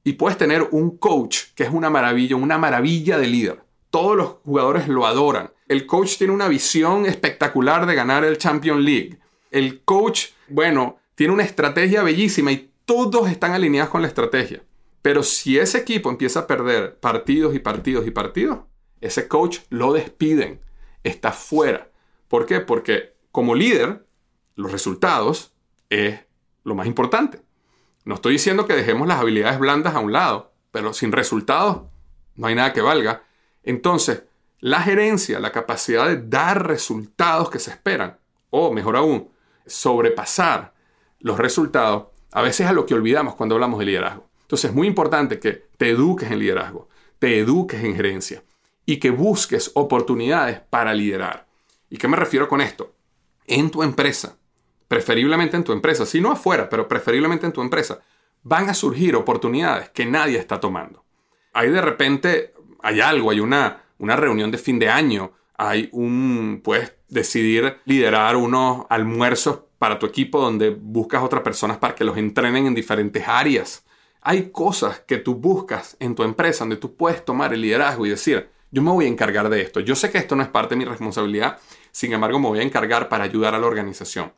y 0.06 0.14
puedes 0.14 0.38
tener 0.38 0.70
un 0.72 0.98
coach 0.98 1.46
que 1.56 1.64
es 1.64 1.72
una 1.72 1.90
maravilla, 1.90 2.36
una 2.36 2.60
maravilla 2.60 3.18
de 3.18 3.28
líder. 3.28 3.64
Todos 3.90 4.16
los 4.16 4.28
jugadores 4.46 4.88
lo 4.88 5.08
adoran. 5.08 5.52
El 5.68 5.88
coach 5.88 6.18
tiene 6.18 6.32
una 6.32 6.48
visión 6.48 7.08
espectacular 7.08 7.88
de 7.88 7.96
ganar 7.96 8.24
el 8.24 8.38
Champions 8.38 8.86
League. 8.86 9.18
El 9.50 9.82
coach, 9.84 10.28
bueno, 10.48 11.00
tiene 11.16 11.34
una 11.34 11.44
estrategia 11.44 12.04
bellísima 12.04 12.52
y 12.52 12.70
todos 12.86 13.32
están 13.32 13.54
alineados 13.54 13.90
con 13.90 14.04
la 14.04 14.08
estrategia. 14.08 14.64
Pero 15.02 15.24
si 15.24 15.58
ese 15.58 15.80
equipo 15.80 16.12
empieza 16.12 16.42
a 16.42 16.48
perder 16.48 17.00
partidos 17.00 17.56
y 17.56 17.60
partidos 17.60 18.06
y 18.06 18.12
partidos, 18.12 18.60
ese 19.02 19.28
coach 19.28 19.60
lo 19.70 19.92
despiden. 19.92 20.62
Está 21.04 21.32
fuera. 21.32 21.90
¿Por 22.28 22.46
qué? 22.46 22.60
Porque 22.60 23.16
como 23.32 23.56
líder, 23.56 24.06
los 24.56 24.72
resultados 24.72 25.52
es 25.90 26.20
lo 26.64 26.76
más 26.76 26.86
importante. 26.86 27.45
No 28.06 28.16
estoy 28.16 28.34
diciendo 28.34 28.68
que 28.68 28.76
dejemos 28.76 29.08
las 29.08 29.20
habilidades 29.20 29.60
blandas 29.60 29.96
a 29.96 30.00
un 30.00 30.14
lado, 30.14 30.54
pero 30.72 30.94
sin 30.94 31.12
resultados 31.12 31.82
no 32.36 32.48
hay 32.48 32.56
nada 32.56 32.72
que 32.72 32.82
valga. 32.82 33.24
Entonces, 33.64 34.24
la 34.60 34.82
gerencia, 34.82 35.40
la 35.40 35.52
capacidad 35.52 36.08
de 36.08 36.22
dar 36.22 36.68
resultados 36.68 37.50
que 37.50 37.60
se 37.60 37.72
esperan, 37.72 38.18
o 38.52 38.72
mejor 38.72 38.96
aún, 38.96 39.30
sobrepasar 39.66 40.74
los 41.20 41.40
resultados, 41.40 42.08
a 42.32 42.42
veces 42.42 42.62
es 42.62 42.68
a 42.68 42.74
lo 42.74 42.86
que 42.86 42.94
olvidamos 42.94 43.36
cuando 43.36 43.56
hablamos 43.56 43.80
de 43.80 43.86
liderazgo. 43.86 44.28
Entonces 44.42 44.70
es 44.70 44.76
muy 44.76 44.88
importante 44.88 45.40
que 45.40 45.68
te 45.78 45.90
eduques 45.90 46.30
en 46.30 46.40
liderazgo, 46.40 46.88
te 47.18 47.40
eduques 47.40 47.84
en 47.84 47.96
gerencia 47.96 48.44
y 48.86 48.98
que 48.98 49.10
busques 49.10 49.72
oportunidades 49.74 50.60
para 50.60 50.94
liderar. 50.94 51.48
¿Y 51.90 51.98
qué 51.98 52.08
me 52.08 52.18
refiero 52.18 52.48
con 52.48 52.62
esto? 52.62 52.94
En 53.48 53.72
tu 53.72 53.82
empresa, 53.82 54.38
preferiblemente 54.88 55.58
en 55.58 55.64
tu 55.64 55.72
empresa, 55.72 56.06
si 56.06 56.22
no 56.22 56.32
afuera, 56.32 56.70
pero 56.70 56.88
preferiblemente 56.88 57.46
en 57.46 57.52
tu 57.54 57.62
empresa, 57.62 58.00
van 58.44 58.70
a 58.70 58.74
surgir 58.74 59.16
oportunidades 59.16 59.90
que 59.90 60.06
nadie 60.06 60.38
está 60.38 60.60
tomando. 60.60 61.04
Hay 61.54 61.70
de 61.70 61.82
repente, 61.82 62.54
hay 62.82 63.02
algo, 63.02 63.32
hay 63.32 63.40
una, 63.40 63.84
una 63.98 64.16
reunión 64.16 64.52
de 64.52 64.58
fin 64.58 64.78
de 64.78 64.90
año, 64.90 65.32
hay 65.58 65.90
un, 65.92 66.62
puedes 66.64 66.94
decidir 67.08 67.78
liderar 67.86 68.36
unos 68.36 68.86
almuerzos 68.90 69.62
para 69.80 69.98
tu 69.98 70.06
equipo 70.06 70.40
donde 70.40 70.70
buscas 70.70 71.24
otras 71.24 71.42
personas 71.42 71.78
para 71.78 71.96
que 71.96 72.04
los 72.04 72.18
entrenen 72.18 72.68
en 72.68 72.76
diferentes 72.76 73.28
áreas. 73.28 73.84
Hay 74.22 74.50
cosas 74.50 75.00
que 75.02 75.18
tú 75.18 75.36
buscas 75.36 75.98
en 76.00 76.16
tu 76.16 76.24
empresa 76.24 76.60
donde 76.60 76.78
tú 76.78 76.96
puedes 76.96 77.24
tomar 77.24 77.54
el 77.54 77.62
liderazgo 77.62 78.06
y 78.06 78.10
decir, 78.10 78.50
yo 78.72 78.82
me 78.82 78.92
voy 78.92 79.06
a 79.06 79.10
encargar 79.10 79.50
de 79.50 79.62
esto. 79.62 79.80
Yo 79.80 79.96
sé 79.96 80.12
que 80.12 80.18
esto 80.18 80.36
no 80.36 80.44
es 80.44 80.50
parte 80.50 80.76
de 80.76 80.80
mi 80.80 80.86
responsabilidad, 80.86 81.60
sin 81.92 82.14
embargo 82.14 82.40
me 82.40 82.48
voy 82.48 82.60
a 82.60 82.64
encargar 82.64 83.10
para 83.10 83.24
ayudar 83.24 83.56
a 83.56 83.60
la 83.60 83.68
organización 83.68 84.34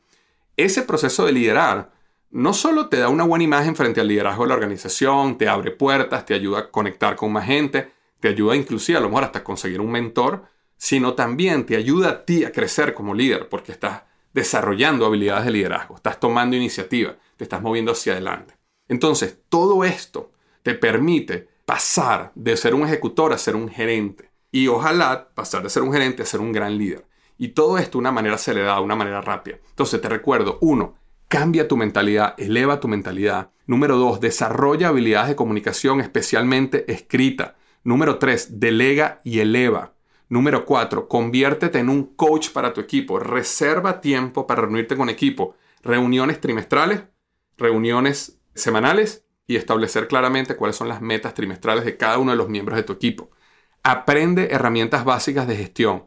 ese 0.58 0.82
proceso 0.82 1.26
de 1.26 1.32
liderar 1.32 1.92
no 2.30 2.54
solo 2.54 2.90
te 2.90 2.98
da 2.98 3.10
una 3.10 3.24
buena 3.24 3.46
imagen 3.46 3.76
frente 3.76 4.02
al 4.02 4.08
liderazgo 4.10 4.44
de 4.44 4.50
la 4.50 4.56
organización, 4.56 5.38
te 5.38 5.48
abre 5.48 5.72
puertas, 5.72 6.26
te 6.26 6.34
ayuda 6.34 6.60
a 6.60 6.72
conectar 6.72 7.16
con 7.16 7.32
más 7.32 7.46
gente, 7.46 7.92
te 8.20 8.28
ayuda 8.28 8.56
inclusive 8.56 8.98
a 8.98 9.02
lo 9.02 9.08
mejor 9.08 9.24
hasta 9.24 9.44
conseguir 9.44 9.80
un 9.80 9.92
mentor, 9.92 10.44
sino 10.76 11.14
también 11.14 11.66
te 11.66 11.76
ayuda 11.76 12.10
a 12.10 12.26
ti 12.26 12.44
a 12.44 12.52
crecer 12.52 12.94
como 12.94 13.14
líder 13.14 13.48
porque 13.48 13.72
estás 13.72 14.04
desarrollando 14.34 15.06
habilidades 15.06 15.46
de 15.46 15.52
liderazgo, 15.52 15.96
estás 15.96 16.20
tomando 16.20 16.56
iniciativa, 16.56 17.16
te 17.38 17.44
estás 17.44 17.62
moviendo 17.62 17.94
hacia 17.94 18.14
adelante. 18.14 18.56
Entonces, 18.88 19.38
todo 19.50 19.84
esto 19.84 20.32
te 20.64 20.74
permite 20.74 21.48
pasar 21.66 22.32
de 22.36 22.56
ser 22.56 22.76
un 22.76 22.86
ejecutor 22.86 23.34
a 23.34 23.38
ser 23.38 23.56
un 23.56 23.70
gerente 23.70 24.32
y 24.52 24.68
ojalá 24.68 25.30
pasar 25.34 25.64
de 25.64 25.70
ser 25.70 25.84
un 25.84 25.92
gerente 25.92 26.24
a 26.24 26.26
ser 26.26 26.40
un 26.40 26.52
gran 26.52 26.78
líder. 26.78 27.06
Y 27.38 27.50
todo 27.50 27.78
esto 27.78 27.98
de 27.98 28.00
una 28.00 28.12
manera 28.12 28.36
acelerada, 28.36 28.82
una 28.82 28.96
manera 28.96 29.22
rápida. 29.22 29.58
Entonces, 29.70 30.02
te 30.02 30.10
recuerdo, 30.10 30.58
uno, 30.62 30.96
Cambia 31.28 31.68
tu 31.68 31.76
mentalidad, 31.76 32.36
eleva 32.38 32.80
tu 32.80 32.88
mentalidad. 32.88 33.52
Número 33.66 33.98
dos, 33.98 34.22
desarrolla 34.22 34.88
habilidades 34.88 35.28
de 35.28 35.36
comunicación, 35.36 36.00
especialmente 36.00 36.90
escrita. 36.90 37.58
Número 37.84 38.18
tres, 38.18 38.62
delega 38.62 39.20
y 39.26 39.40
eleva. 39.40 39.94
Número 40.30 40.66
cuatro, 40.66 41.10
conviértete 41.10 41.80
en 41.80 41.90
un 41.90 42.16
coach 42.16 42.52
para 42.52 42.72
tu 42.72 42.80
equipo. 42.80 43.20
Reserva 43.20 44.00
tiempo 44.00 44.48
para 44.48 44.62
reunirte 44.62 44.96
con 44.96 45.10
equipo. 45.10 45.56
Reuniones 45.84 46.40
trimestrales, 46.40 47.04
reuniones 47.58 48.40
semanales 48.56 49.26
y 49.48 49.58
establecer 49.58 50.08
claramente 50.08 50.56
cuáles 50.56 50.78
son 50.78 50.88
las 50.88 51.02
metas 51.02 51.34
trimestrales 51.34 51.84
de 51.84 51.98
cada 51.98 52.20
uno 52.20 52.32
de 52.32 52.38
los 52.38 52.48
miembros 52.48 52.78
de 52.78 52.84
tu 52.84 52.94
equipo. 52.94 53.32
Aprende 53.84 54.48
herramientas 54.52 55.04
básicas 55.04 55.46
de 55.46 55.58
gestión. 55.58 56.06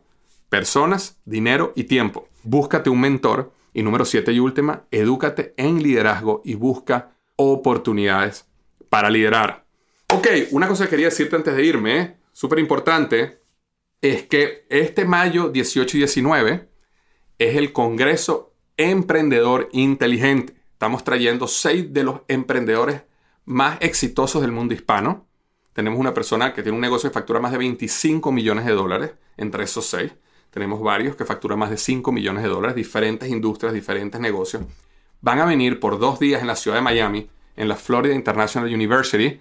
Personas, 0.50 1.20
dinero 1.24 1.72
y 1.76 1.84
tiempo. 1.84 2.28
Búscate 2.42 2.90
un 2.90 3.00
mentor 3.00 3.52
y 3.72 3.82
número 3.82 4.04
siete 4.04 4.32
y 4.32 4.40
última, 4.40 4.84
edúcate 4.90 5.54
en 5.56 5.80
liderazgo 5.80 6.42
y 6.44 6.54
busca 6.54 7.12
oportunidades 7.36 8.46
para 8.88 9.10
liderar. 9.10 9.64
Ok, 10.12 10.26
una 10.50 10.66
cosa 10.66 10.84
que 10.84 10.90
quería 10.90 11.06
decirte 11.06 11.36
antes 11.36 11.54
de 11.54 11.64
irme, 11.64 12.16
súper 12.32 12.58
importante, 12.58 13.40
es 14.02 14.24
que 14.24 14.66
este 14.68 15.04
mayo 15.04 15.50
18 15.50 15.96
y 15.96 16.00
19 16.00 16.68
es 17.38 17.56
el 17.56 17.72
Congreso 17.72 18.52
Emprendedor 18.76 19.68
Inteligente. 19.70 20.56
Estamos 20.72 21.04
trayendo 21.04 21.46
seis 21.46 21.92
de 21.92 22.02
los 22.02 22.22
emprendedores 22.26 23.02
más 23.44 23.78
exitosos 23.80 24.42
del 24.42 24.50
mundo 24.50 24.74
hispano. 24.74 25.28
Tenemos 25.74 26.00
una 26.00 26.12
persona 26.12 26.52
que 26.54 26.64
tiene 26.64 26.74
un 26.74 26.82
negocio 26.82 27.08
que 27.08 27.14
factura 27.14 27.38
más 27.38 27.52
de 27.52 27.58
25 27.58 28.32
millones 28.32 28.64
de 28.64 28.72
dólares 28.72 29.12
entre 29.36 29.62
esos 29.62 29.86
seis. 29.86 30.10
Tenemos 30.50 30.80
varios 30.82 31.16
que 31.16 31.24
facturan 31.24 31.58
más 31.58 31.70
de 31.70 31.76
5 31.76 32.10
millones 32.12 32.42
de 32.42 32.48
dólares, 32.48 32.76
diferentes 32.76 33.28
industrias, 33.28 33.72
diferentes 33.72 34.20
negocios. 34.20 34.64
Van 35.20 35.38
a 35.38 35.44
venir 35.44 35.78
por 35.78 35.98
dos 35.98 36.18
días 36.18 36.40
en 36.40 36.48
la 36.48 36.56
ciudad 36.56 36.78
de 36.78 36.82
Miami, 36.82 37.28
en 37.56 37.68
la 37.68 37.76
Florida 37.76 38.14
International 38.14 38.72
University. 38.72 39.38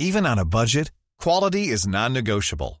Even 0.00 0.26
on 0.26 0.38
a 0.38 0.44
budget, 0.44 0.92
quality 1.18 1.68
is 1.68 1.86
non-negotiable. 1.86 2.80